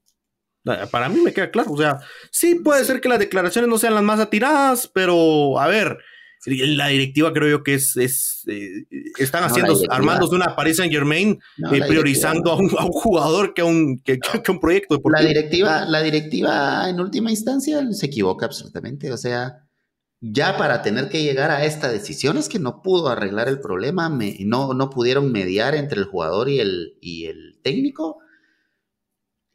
Para 0.92 1.10
mí 1.10 1.20
me 1.20 1.34
queda 1.34 1.52
claro, 1.52 1.74
o 1.74 1.78
sea, 1.78 2.00
sí 2.32 2.56
puede 2.56 2.86
ser 2.86 3.02
que 3.02 3.10
las 3.10 3.20
declaraciones 3.20 3.70
no 3.70 3.78
sean 3.78 3.96
las 3.96 4.04
más 4.04 4.22
atiradas, 4.22 4.88
pero 4.88 5.60
a 5.60 5.68
ver, 5.68 5.98
la 6.46 6.88
directiva 6.88 7.32
creo 7.32 7.50
yo 7.50 7.64
que 7.64 7.76
es, 7.76 7.96
es 7.96 8.44
eh, 8.48 8.86
están 9.18 9.44
haciendo, 9.44 9.80
armándose 9.90 10.36
una 10.36 10.56
Paris 10.56 10.78
Saint 10.78 10.92
Germain, 10.92 11.40
eh, 11.72 11.82
priorizando 11.88 12.52
a 12.52 12.56
un, 12.56 12.70
jugador 12.70 13.54
que 13.54 13.62
a 13.62 13.66
un, 13.66 14.00
que, 14.00 14.20
un 14.50 14.60
proyecto 14.60 14.96
deportivo. 14.96 15.22
La 15.22 15.28
directiva, 15.28 15.86
la 15.86 16.02
directiva 16.02 16.90
en 16.90 17.00
última 17.00 17.32
instancia 17.32 17.82
se 17.92 18.06
equivoca 18.06 18.46
absolutamente, 18.46 19.12
o 19.12 19.18
sea, 19.18 19.64
ya 20.20 20.58
para 20.58 20.82
tener 20.82 21.10
que 21.10 21.24
llegar 21.24 21.52
a 21.52 21.66
esta 21.66 21.92
decisión 21.92 22.38
es 22.38 22.48
que 22.48 22.60
no 22.60 22.82
pudo 22.82 23.10
arreglar 23.10 23.48
el 23.50 23.60
problema, 23.60 24.10
no, 24.40 24.74
no 24.74 24.90
pudieron 24.90 25.32
mediar 25.32 25.76
entre 25.76 26.00
el 26.00 26.06
jugador 26.06 26.50
y 26.50 26.60
el, 26.60 26.98
y 27.02 27.26
el 27.26 27.60
técnico 27.62 28.23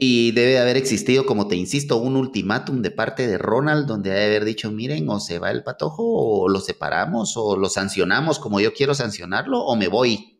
y 0.00 0.30
debe 0.30 0.60
haber 0.60 0.76
existido, 0.76 1.26
como 1.26 1.48
te 1.48 1.56
insisto, 1.56 1.96
un 1.96 2.14
ultimátum 2.14 2.82
de 2.82 2.92
parte 2.92 3.26
de 3.26 3.36
Ronald 3.36 3.86
donde 3.88 4.10
debe 4.10 4.26
haber 4.26 4.44
dicho, 4.44 4.70
miren, 4.70 5.08
o 5.10 5.18
se 5.18 5.40
va 5.40 5.50
el 5.50 5.64
patojo, 5.64 6.04
o 6.04 6.48
lo 6.48 6.60
separamos, 6.60 7.36
o 7.36 7.56
lo 7.56 7.68
sancionamos 7.68 8.38
como 8.38 8.60
yo 8.60 8.72
quiero 8.72 8.94
sancionarlo, 8.94 9.60
o 9.60 9.74
me 9.74 9.88
voy. 9.88 10.36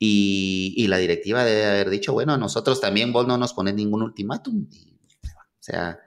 Y, 0.00 0.84
la 0.88 0.98
directiva 0.98 1.44
debe 1.44 1.64
haber 1.64 1.88
dicho, 1.88 2.12
bueno, 2.12 2.32
a 2.32 2.36
nosotros 2.36 2.80
también 2.80 3.12
vos 3.12 3.28
no 3.28 3.38
nos 3.38 3.54
pones 3.54 3.74
ningún 3.74 4.02
ultimátum. 4.02 4.66
o 4.68 5.62
sea, 5.62 6.00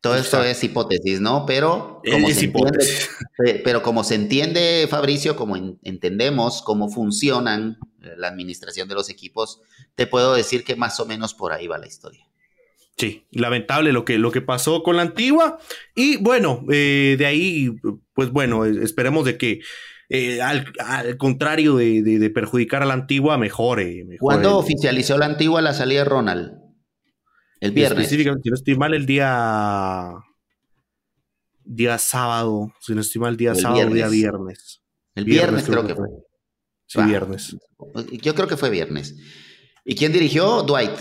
todo 0.00 0.16
esto 0.16 0.42
es 0.42 0.64
hipótesis, 0.64 1.20
¿no? 1.20 1.44
Pero 1.44 2.00
como, 2.10 2.28
se 2.30 2.44
entiende, 2.46 3.60
pero 3.62 3.82
como 3.82 4.04
se 4.04 4.14
entiende, 4.14 4.86
Fabricio, 4.88 5.36
como 5.36 5.56
entendemos 5.82 6.62
cómo 6.62 6.88
funcionan 6.88 7.78
la 7.98 8.28
administración 8.28 8.88
de 8.88 8.94
los 8.94 9.10
equipos, 9.10 9.60
te 9.94 10.06
puedo 10.06 10.34
decir 10.34 10.64
que 10.64 10.76
más 10.76 11.00
o 11.00 11.06
menos 11.06 11.34
por 11.34 11.52
ahí 11.52 11.66
va 11.66 11.78
la 11.78 11.86
historia. 11.86 12.24
Sí, 12.96 13.26
lamentable 13.30 13.92
lo 13.92 14.04
que, 14.04 14.18
lo 14.18 14.32
que 14.32 14.40
pasó 14.40 14.82
con 14.82 14.96
la 14.96 15.02
antigua. 15.02 15.58
Y 15.94 16.16
bueno, 16.16 16.64
eh, 16.70 17.14
de 17.16 17.26
ahí, 17.26 17.70
pues 18.12 18.30
bueno, 18.30 18.64
esperemos 18.64 19.24
de 19.24 19.38
que 19.38 19.60
eh, 20.08 20.40
al, 20.40 20.72
contrario 21.16 21.76
de, 21.76 22.30
perjudicar 22.34 22.82
a 22.82 22.86
la 22.86 22.94
antigua, 22.94 23.38
mejore. 23.38 24.06
¿Cuándo 24.18 24.56
oficializó 24.56 25.16
la 25.16 25.26
antigua 25.26 25.62
la 25.62 25.74
salida 25.74 26.00
de 26.00 26.04
Ronald? 26.06 26.52
El 27.60 27.72
viernes. 27.72 28.00
Específicamente, 28.00 28.42
si 28.44 28.50
no 28.50 28.56
estoy 28.56 28.76
mal, 28.76 28.94
el 28.94 29.06
día. 29.06 30.12
Día 31.62 31.98
sábado. 31.98 32.72
Si 32.80 32.94
no 32.94 33.00
estoy 33.02 33.20
mal, 33.20 33.36
día 33.36 33.54
sábado, 33.54 33.90
día 33.90 34.08
viernes. 34.08 34.82
El 35.14 35.24
viernes, 35.24 35.64
creo, 35.64 35.86
que 35.86 35.94
fue. 35.94 36.08
Sí, 36.88 37.02
viernes. 37.02 37.56
Yo 38.22 38.34
creo 38.34 38.48
que 38.48 38.56
fue 38.56 38.70
viernes. 38.70 39.14
¿Y 39.84 39.94
quién 39.94 40.10
dirigió? 40.10 40.62
Dwight. 40.62 40.98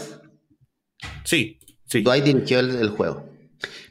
Sí, 1.24 1.60
sí. 1.86 2.02
Dwight 2.02 2.26
dirigió 2.26 2.60
el, 2.60 2.90
juego. 2.90 3.30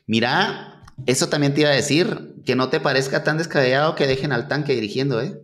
Mira, 0.07 0.85
eso 1.07 1.29
también 1.29 1.55
te 1.55 1.63
iba 1.63 1.71
a 1.71 1.75
decir, 1.75 2.35
que 2.45 2.55
no 2.55 2.69
te 2.69 2.81
parezca 2.81 3.25
tan 3.25 3.39
descabellado 3.39 3.95
que 3.95 4.07
dejen 4.07 4.33
al 4.33 4.47
tanque 4.47 4.75
dirigiendo, 4.75 5.21
¿eh? 5.23 5.41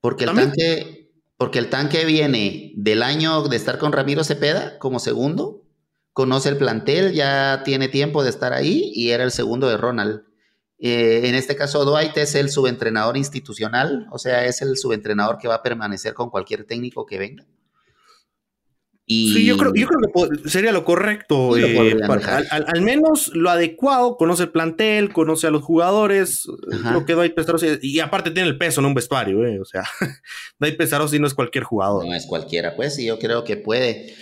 Porque 0.00 0.24
el 0.24 0.34
tanque, 0.34 1.10
porque 1.36 1.58
el 1.58 1.70
tanque 1.70 2.04
viene 2.04 2.72
del 2.76 3.02
año 3.02 3.42
de 3.48 3.56
estar 3.56 3.78
con 3.78 3.92
Ramiro 3.92 4.22
Cepeda 4.22 4.78
como 4.78 4.98
segundo, 4.98 5.62
conoce 6.12 6.50
el 6.50 6.58
plantel, 6.58 7.12
ya 7.12 7.62
tiene 7.64 7.88
tiempo 7.88 8.22
de 8.22 8.30
estar 8.30 8.52
ahí 8.52 8.92
y 8.94 9.10
era 9.10 9.24
el 9.24 9.30
segundo 9.30 9.68
de 9.68 9.78
Ronald. 9.78 10.22
Eh, 10.82 11.28
en 11.28 11.34
este 11.34 11.56
caso, 11.56 11.84
Dwight 11.84 12.16
es 12.16 12.34
el 12.34 12.48
subentrenador 12.48 13.18
institucional, 13.18 14.06
o 14.10 14.18
sea, 14.18 14.46
es 14.46 14.62
el 14.62 14.78
subentrenador 14.78 15.36
que 15.36 15.46
va 15.46 15.56
a 15.56 15.62
permanecer 15.62 16.14
con 16.14 16.30
cualquier 16.30 16.64
técnico 16.64 17.04
que 17.04 17.18
venga. 17.18 17.46
Y... 19.04 19.34
Sí, 19.34 19.44
yo 19.44 19.58
creo, 19.58 19.72
yo 19.74 19.88
creo 19.88 20.30
que 20.30 20.48
sería 20.48 20.72
lo 20.72 20.84
correcto. 20.84 21.58
Eh, 21.58 21.98
al, 22.50 22.80
menos 22.80 23.30
lo 23.34 23.50
adecuado, 23.50 24.16
conoce 24.16 24.44
el 24.44 24.50
plantel, 24.50 25.12
conoce 25.12 25.48
a 25.48 25.50
los 25.50 25.62
jugadores. 25.62 26.46
Creo 26.82 27.04
que 27.04 27.12
Dwight 27.12 27.34
Pestarosi, 27.34 27.78
y 27.82 28.00
aparte 28.00 28.30
tiene 28.30 28.48
el 28.48 28.56
peso 28.56 28.80
en 28.80 28.86
un 28.86 28.94
vestuario, 28.94 29.44
eh, 29.44 29.60
o 29.60 29.64
sea, 29.66 29.82
Dwight 30.60 30.78
Pestarosi 30.78 31.18
no 31.18 31.26
es 31.26 31.34
cualquier 31.34 31.64
jugador. 31.64 32.06
No 32.06 32.14
es 32.14 32.24
cualquiera, 32.24 32.74
pues, 32.74 32.98
y 32.98 33.06
yo 33.06 33.18
creo 33.18 33.44
que 33.44 33.58
puede. 33.58 34.14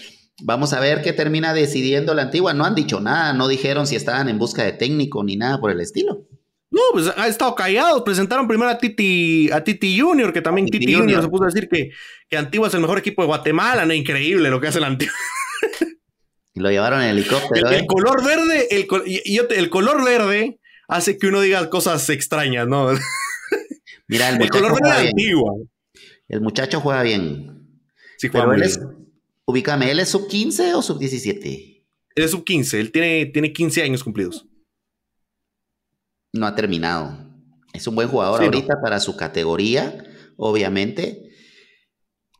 Vamos 0.42 0.72
a 0.72 0.80
ver 0.80 1.02
qué 1.02 1.12
termina 1.12 1.52
decidiendo 1.52 2.14
la 2.14 2.22
antigua. 2.22 2.54
No 2.54 2.64
han 2.64 2.74
dicho 2.74 3.00
nada, 3.00 3.32
no 3.32 3.46
dijeron 3.46 3.86
si 3.86 3.94
estaban 3.94 4.28
en 4.28 4.38
busca 4.38 4.64
de 4.64 4.72
técnico 4.72 5.22
ni 5.22 5.36
nada 5.36 5.60
por 5.60 5.70
el 5.70 5.80
estilo. 5.80 6.27
No, 6.70 6.80
pues 6.92 7.10
ha 7.16 7.26
estado 7.28 7.54
callado. 7.54 8.04
Presentaron 8.04 8.46
primero 8.46 8.70
a 8.70 8.78
Titi, 8.78 9.50
a 9.50 9.64
Titi 9.64 9.98
Junior, 9.98 10.32
que 10.32 10.42
también 10.42 10.66
Titi, 10.66 10.92
Junior. 10.92 11.22
se 11.22 11.28
puso 11.28 11.44
a 11.44 11.46
decir 11.46 11.68
que, 11.68 11.90
que 12.28 12.36
Antigua 12.36 12.68
es 12.68 12.74
el 12.74 12.80
mejor 12.80 12.98
equipo 12.98 13.22
de 13.22 13.26
Guatemala. 13.26 13.86
No, 13.86 13.94
increíble 13.94 14.50
lo 14.50 14.60
que 14.60 14.68
hace 14.68 14.78
el 14.78 14.84
Antigua. 14.84 15.14
Y 16.54 16.60
lo 16.60 16.70
llevaron 16.70 17.02
en 17.02 17.10
helicóptero. 17.10 17.68
El, 17.68 17.74
el 17.74 17.80
¿eh? 17.82 17.86
color 17.86 18.24
verde, 18.24 18.66
el, 18.70 18.88
el 19.50 19.70
color 19.70 20.04
verde 20.04 20.58
hace 20.88 21.16
que 21.16 21.28
uno 21.28 21.40
diga 21.40 21.70
cosas 21.70 22.08
extrañas, 22.10 22.66
¿no? 22.66 22.90
Mira, 24.08 24.30
el, 24.30 24.48
color 24.50 24.72
verde 24.80 25.02
de 25.02 25.08
Antigua. 25.10 25.52
El 26.28 26.40
muchacho 26.40 26.80
juega 26.80 27.02
bien. 27.02 27.80
Sí, 28.16 28.28
juega 28.28 28.52
bien. 28.52 28.70
ubícame, 29.44 29.90
¿él 29.90 30.00
es 30.00 30.08
sub 30.08 30.26
15 30.26 30.74
o 30.74 30.82
sub 30.82 30.98
17? 30.98 31.84
Él 32.16 32.24
es 32.24 32.30
sub 32.30 32.44
15, 32.44 32.80
él 32.80 32.90
tiene, 32.90 33.26
tiene 33.26 33.52
15 33.52 33.82
años 33.82 34.02
cumplidos 34.02 34.47
no 36.32 36.46
ha 36.46 36.54
terminado. 36.54 37.28
Es 37.72 37.86
un 37.86 37.94
buen 37.94 38.08
jugador 38.08 38.42
ahorita 38.42 38.80
para 38.82 39.00
su 39.00 39.16
categoría, 39.16 40.04
obviamente, 40.36 41.30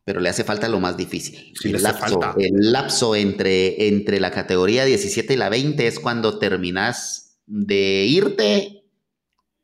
pero 0.05 0.21
le 0.21 0.29
hace 0.29 0.45
falta 0.45 0.69
lo 0.69 0.81
más 0.81 0.97
difícil. 0.97 1.53
el, 1.65 1.83
lapso, 1.83 2.21
el, 2.39 2.73
lapso, 2.73 3.15
entre, 3.15 3.89
entre 3.89 4.21
la 4.21 4.31
categoría 4.31 4.85
17 4.85 5.35
y 5.35 5.37
la 5.37 5.49
20 5.49 5.87
es 5.87 6.01
cuando 6.01 6.39
terminas 6.39 7.41
de 7.47 8.07
irte 8.07 8.85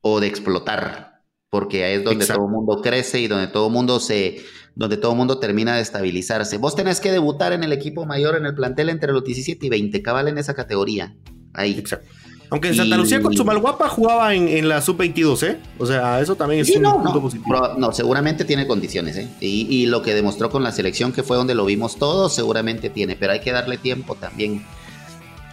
o 0.01 0.21
de 0.21 0.27
explotar, 0.27 1.23
porque 1.49 1.95
es 1.95 2.05
donde 2.05 2.27
todo 2.27 2.45
el 2.45 2.53
mundo 2.53 2.83
crece 2.83 3.21
y 3.21 3.27
donde 3.27 3.47
todo 3.47 3.69
el 3.69 3.73
mundo 3.73 4.01
se 4.01 4.43
donde 4.77 4.97
todo 4.97 5.13
el 5.13 5.19
mundo 5.19 5.39
termina 5.39 5.77
de 5.77 5.83
estabilizarse. 5.83 6.59
Vos 6.59 6.75
tenés 6.75 7.01
que 7.01 7.13
debutar 7.13 7.53
en 7.53 7.63
el 7.63 7.73
equipo 7.73 8.07
mayor 8.07 8.37
en 8.37 8.45
el 8.45 8.55
plantel 8.55 8.89
entre 8.89 9.13
los 9.13 9.25
17 9.25 9.65
y 9.65 9.69
20, 9.69 10.03
cabal 10.03 10.29
en 10.29 10.37
esa 10.37 10.55
categoría. 10.55 11.17
Ahí. 11.53 11.79
Exacto. 11.79 12.09
Aunque 12.51 12.69
en 12.69 12.75
Santa 12.75 12.97
Lucía 12.97 13.21
con 13.21 13.35
su 13.35 13.45
Malguapa 13.45 13.89
jugaba 13.89 14.35
en, 14.35 14.69
la 14.69 14.81
sub-22, 14.81 15.43
¿eh? 15.49 15.59
O 15.79 15.87
sea, 15.87 16.21
eso 16.21 16.37
también 16.37 16.61
es 16.61 16.77
un 16.77 16.83
no, 16.83 17.03
punto 17.03 17.23
positivo. 17.23 17.75
no, 17.77 17.93
seguramente 17.93 18.45
tiene 18.45 18.67
condiciones, 18.67 19.17
¿eh? 19.17 19.29
Y, 19.41 19.87
lo 19.87 20.03
que 20.03 20.15
demostró 20.15 20.51
con 20.51 20.63
la 20.63 20.73
selección, 20.73 21.13
que 21.13 21.23
fue 21.23 21.37
donde 21.37 21.55
lo 21.55 21.65
vimos 21.65 21.97
todos, 21.97 22.35
seguramente 22.35 22.91
tiene. 22.91 23.17
Pero 23.17 23.33
hay 23.33 23.41
que 23.41 23.53
darle 23.53 23.79
tiempo 23.79 24.15
también. 24.15 24.65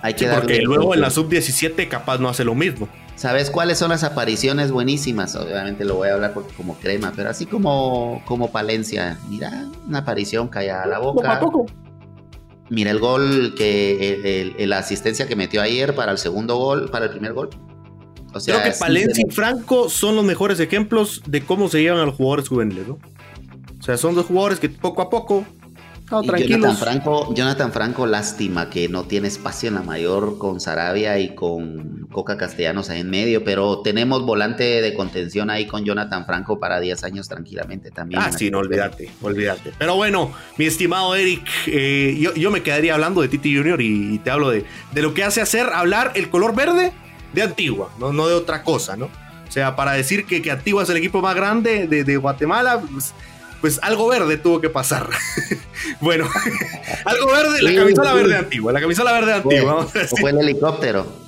Hay 0.02 0.16
que 0.16 0.26
darle 0.26 0.42
porque 0.42 0.62
luego 0.62 0.94
en 0.94 1.02
la 1.02 1.10
sub-17 1.10 1.88
capaz 1.88 2.18
no 2.20 2.30
hace 2.30 2.44
lo 2.44 2.56
mismo. 2.56 2.88
¿Sabes 3.16 3.52
cuáles 3.52 3.78
son 3.78 3.90
las 3.90 4.04
apariciones 4.04 4.72
buenísimas? 4.72 5.36
Obviamente 5.36 5.86
lo 5.86 5.96
voy 5.96 6.10
a 6.10 6.14
hablar 6.14 6.34
porque 6.34 6.54
como 6.54 6.76
crema, 6.76 7.14
pero 7.16 7.30
así 7.30 7.46
como, 7.46 8.24
como 8.26 8.52
Palencia. 8.52 9.20
Mira, 9.30 9.68
una 9.88 10.00
aparición 10.00 10.48
callada 10.48 10.84
a 10.84 10.88
la 10.88 11.00
boca. 11.00 11.22
Poco 11.22 11.32
a 11.32 11.40
poco. 11.40 11.91
Mira 12.72 12.90
el 12.90 13.00
gol 13.00 13.54
que 13.56 14.56
la 14.60 14.78
asistencia 14.78 15.28
que 15.28 15.36
metió 15.36 15.62
ayer 15.62 15.94
para 15.94 16.12
el 16.14 16.18
segundo 16.18 16.56
gol, 16.56 16.90
para 16.90 17.06
el 17.06 17.12
primer 17.12 17.34
gol. 17.34 17.50
O 18.34 18.40
sea, 18.40 18.62
Creo 18.62 18.72
que 18.72 18.80
Palencia 18.80 19.26
y 19.28 19.30
Franco 19.30 19.90
son 19.90 20.16
los 20.16 20.24
mejores 20.24 20.58
ejemplos 20.62 21.22
de 21.28 21.46
cómo 21.46 21.68
se 21.68 21.82
llevan 21.82 22.00
a 22.00 22.06
los 22.06 22.16
jugadores 22.16 22.48
juveniles, 22.48 22.88
¿no? 22.88 22.98
O 23.78 23.84
sea, 23.84 23.98
son 23.98 24.16
dos 24.16 24.26
jugadores 24.26 24.60
que 24.60 24.70
poco 24.70 25.02
a 25.02 25.10
poco 25.10 25.46
Jonathan 26.12 26.76
Franco, 26.76 27.34
Jonathan 27.34 27.72
Franco, 27.72 28.06
lástima 28.06 28.70
que 28.70 28.90
no 28.90 29.04
tiene 29.04 29.30
espacio 29.30 29.70
en 29.70 29.76
la 29.76 29.82
mayor 29.82 30.38
con 30.38 30.60
Sarabia 30.60 31.18
y 31.20 31.34
con 31.34 32.08
Coca 32.12 32.38
Castellanos 32.38 32.90
ahí 32.90 33.00
en 33.00 33.10
medio, 33.10 33.46
pero 33.46 33.82
tenemos 33.82 34.26
volante 34.26 34.82
de 34.82 34.94
contención 34.94 35.50
ahí 35.50 35.68
con 35.68 35.86
Jonathan 35.86 36.26
Franco 36.26 36.60
para 36.60 36.82
10 36.82 37.04
años 37.06 37.30
tranquilamente 37.30 37.92
también. 37.92 38.22
Ah, 38.22 38.32
sí, 38.32 38.52
no 38.52 38.60
olvídate, 38.60 39.10
olvídate. 39.22 39.72
Pero 39.78 39.96
bueno, 39.96 40.34
mi 40.58 40.66
estimado 40.66 41.16
Eric, 41.16 41.48
eh, 41.68 42.32
yo, 42.36 42.52
me 42.52 42.62
quedaría 42.62 42.94
hablando 42.94 43.22
de 43.22 43.30
Titi 43.30 43.56
Junior 43.56 43.82
y, 43.82 44.20
te 44.20 44.32
hablo 44.32 44.50
de, 44.50 44.66
de, 44.92 45.02
lo 45.02 45.14
que 45.14 45.24
hace 45.24 45.40
hacer 45.40 45.68
hablar 45.74 46.12
el 46.16 46.30
color 46.30 46.54
verde 46.54 46.92
de 47.34 47.42
Antigua, 47.42 47.90
no, 48.00 48.12
no 48.12 48.28
de 48.28 48.34
otra 48.34 48.64
cosa, 48.64 48.98
¿no? 48.98 49.06
O 49.06 49.52
sea, 49.54 49.76
para 49.76 49.94
decir 49.94 50.26
que, 50.26 50.42
que 50.42 50.52
Antigua 50.52 50.84
es 50.84 50.90
el 50.90 50.98
equipo 50.98 51.22
más 51.22 51.36
grande 51.36 51.88
de, 51.88 52.04
de 52.04 52.18
Guatemala, 52.18 52.80
pues, 52.80 53.14
pues 53.62 53.80
algo 53.82 54.08
verde 54.08 54.38
tuvo 54.38 54.60
que 54.60 54.70
pasar. 54.70 55.10
bueno, 56.02 56.28
algo 57.06 57.32
verde, 57.32 57.62
la 57.62 57.76
camisola 57.76 58.14
verde 58.14 58.38
antigua, 58.38 58.74
la 58.74 58.82
camisola 58.82 59.14
verde 59.14 59.34
antigua. 59.34 59.88
Fue, 59.88 60.08
fue 60.08 60.30
el 60.32 60.40
helicóptero. 60.40 61.22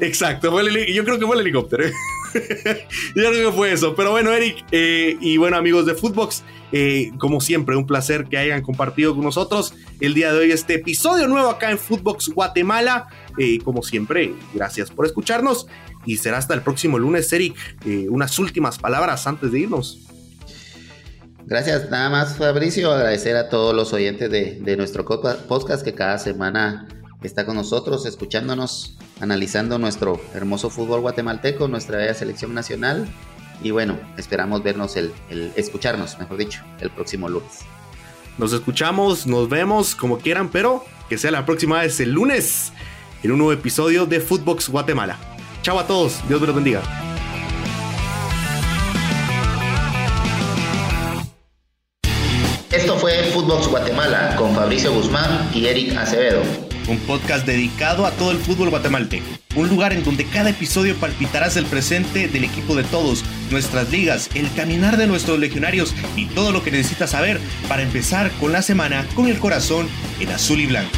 Exacto, 0.00 0.50
yo 0.60 1.04
creo 1.04 1.18
que 1.18 1.26
fue 1.26 1.36
el 1.36 1.42
helicóptero. 1.42 1.84
yo 2.34 3.22
creo 3.30 3.50
que 3.50 3.56
fue 3.56 3.72
eso. 3.72 3.94
Pero 3.94 4.10
bueno, 4.10 4.32
Eric, 4.32 4.64
eh, 4.72 5.16
y 5.20 5.36
bueno, 5.36 5.56
amigos 5.56 5.86
de 5.86 5.94
Footbox, 5.94 6.42
eh, 6.72 7.12
como 7.18 7.40
siempre, 7.40 7.76
un 7.76 7.86
placer 7.86 8.24
que 8.24 8.38
hayan 8.38 8.62
compartido 8.62 9.14
con 9.14 9.24
nosotros 9.24 9.74
el 10.00 10.14
día 10.14 10.32
de 10.32 10.40
hoy 10.40 10.52
este 10.52 10.74
episodio 10.74 11.28
nuevo 11.28 11.48
acá 11.48 11.70
en 11.70 11.78
Footbox 11.78 12.30
Guatemala. 12.30 13.08
Eh, 13.38 13.58
como 13.62 13.82
siempre, 13.82 14.34
gracias 14.52 14.90
por 14.90 15.06
escucharnos 15.06 15.66
y 16.04 16.16
será 16.16 16.38
hasta 16.38 16.54
el 16.54 16.62
próximo 16.62 16.98
lunes, 16.98 17.32
Eric. 17.32 17.56
unas 18.10 18.38
últimas 18.38 18.78
palabras 18.78 19.26
antes 19.26 19.52
de 19.52 19.60
irnos. 19.60 20.00
Gracias, 21.46 21.90
nada 21.90 22.08
más 22.08 22.36
Fabricio, 22.38 22.90
agradecer 22.90 23.36
a 23.36 23.50
todos 23.50 23.74
los 23.74 23.92
oyentes 23.92 24.30
de, 24.30 24.76
nuestro 24.76 25.04
podcast 25.04 25.84
que 25.84 25.92
cada 25.92 26.18
semana 26.18 26.88
está 27.22 27.44
con 27.44 27.56
nosotros, 27.56 28.06
escuchándonos, 28.06 28.96
analizando 29.20 29.78
nuestro 29.78 30.20
hermoso 30.34 30.70
fútbol 30.70 31.02
guatemalteco, 31.02 31.68
nuestra 31.68 31.98
bella 31.98 32.14
selección 32.14 32.54
nacional. 32.54 33.06
Y 33.62 33.70
bueno, 33.70 33.98
esperamos 34.16 34.62
vernos, 34.62 34.96
el, 34.96 35.12
escucharnos, 35.54 36.18
mejor 36.18 36.38
dicho, 36.38 36.62
el 36.80 36.90
próximo 36.90 37.28
lunes. 37.28 37.60
Nos 38.38 38.52
escuchamos, 38.52 39.26
nos 39.26 39.48
vemos 39.48 39.94
como 39.94 40.18
quieran, 40.18 40.50
pero 40.50 40.84
que 41.08 41.18
sea 41.18 41.30
la 41.30 41.44
próxima 41.44 41.80
vez 41.80 42.00
el 42.00 42.12
lunes 42.12 42.72
en 43.22 43.32
un 43.32 43.38
nuevo 43.38 43.52
episodio 43.52 44.06
de 44.06 44.20
Footbox 44.20 44.70
Guatemala. 44.70 45.18
Chao 45.62 45.78
a 45.78 45.86
todos, 45.86 46.26
Dios 46.26 46.40
los 46.40 46.54
bendiga. 46.54 47.13
Esto 52.84 52.98
fue 52.98 53.30
Footbox 53.32 53.68
Guatemala 53.68 54.36
con 54.36 54.54
Fabricio 54.54 54.92
Guzmán 54.92 55.48
y 55.54 55.64
Eric 55.64 55.96
Acevedo. 55.96 56.42
Un 56.86 56.98
podcast 56.98 57.46
dedicado 57.46 58.04
a 58.04 58.10
todo 58.10 58.30
el 58.30 58.36
fútbol 58.36 58.68
guatemalteco. 58.68 59.24
Un 59.56 59.70
lugar 59.70 59.94
en 59.94 60.04
donde 60.04 60.26
cada 60.26 60.50
episodio 60.50 60.94
palpitarás 60.96 61.56
el 61.56 61.64
presente 61.64 62.28
del 62.28 62.44
equipo 62.44 62.76
de 62.76 62.84
todos, 62.84 63.24
nuestras 63.50 63.90
ligas, 63.90 64.28
el 64.34 64.52
caminar 64.52 64.98
de 64.98 65.06
nuestros 65.06 65.38
legionarios 65.38 65.94
y 66.14 66.26
todo 66.26 66.52
lo 66.52 66.62
que 66.62 66.72
necesitas 66.72 67.12
saber 67.12 67.40
para 67.70 67.80
empezar 67.80 68.30
con 68.32 68.52
la 68.52 68.60
semana 68.60 69.06
con 69.14 69.28
el 69.28 69.38
corazón 69.38 69.88
en 70.20 70.28
azul 70.28 70.60
y 70.60 70.66
blanco. 70.66 70.90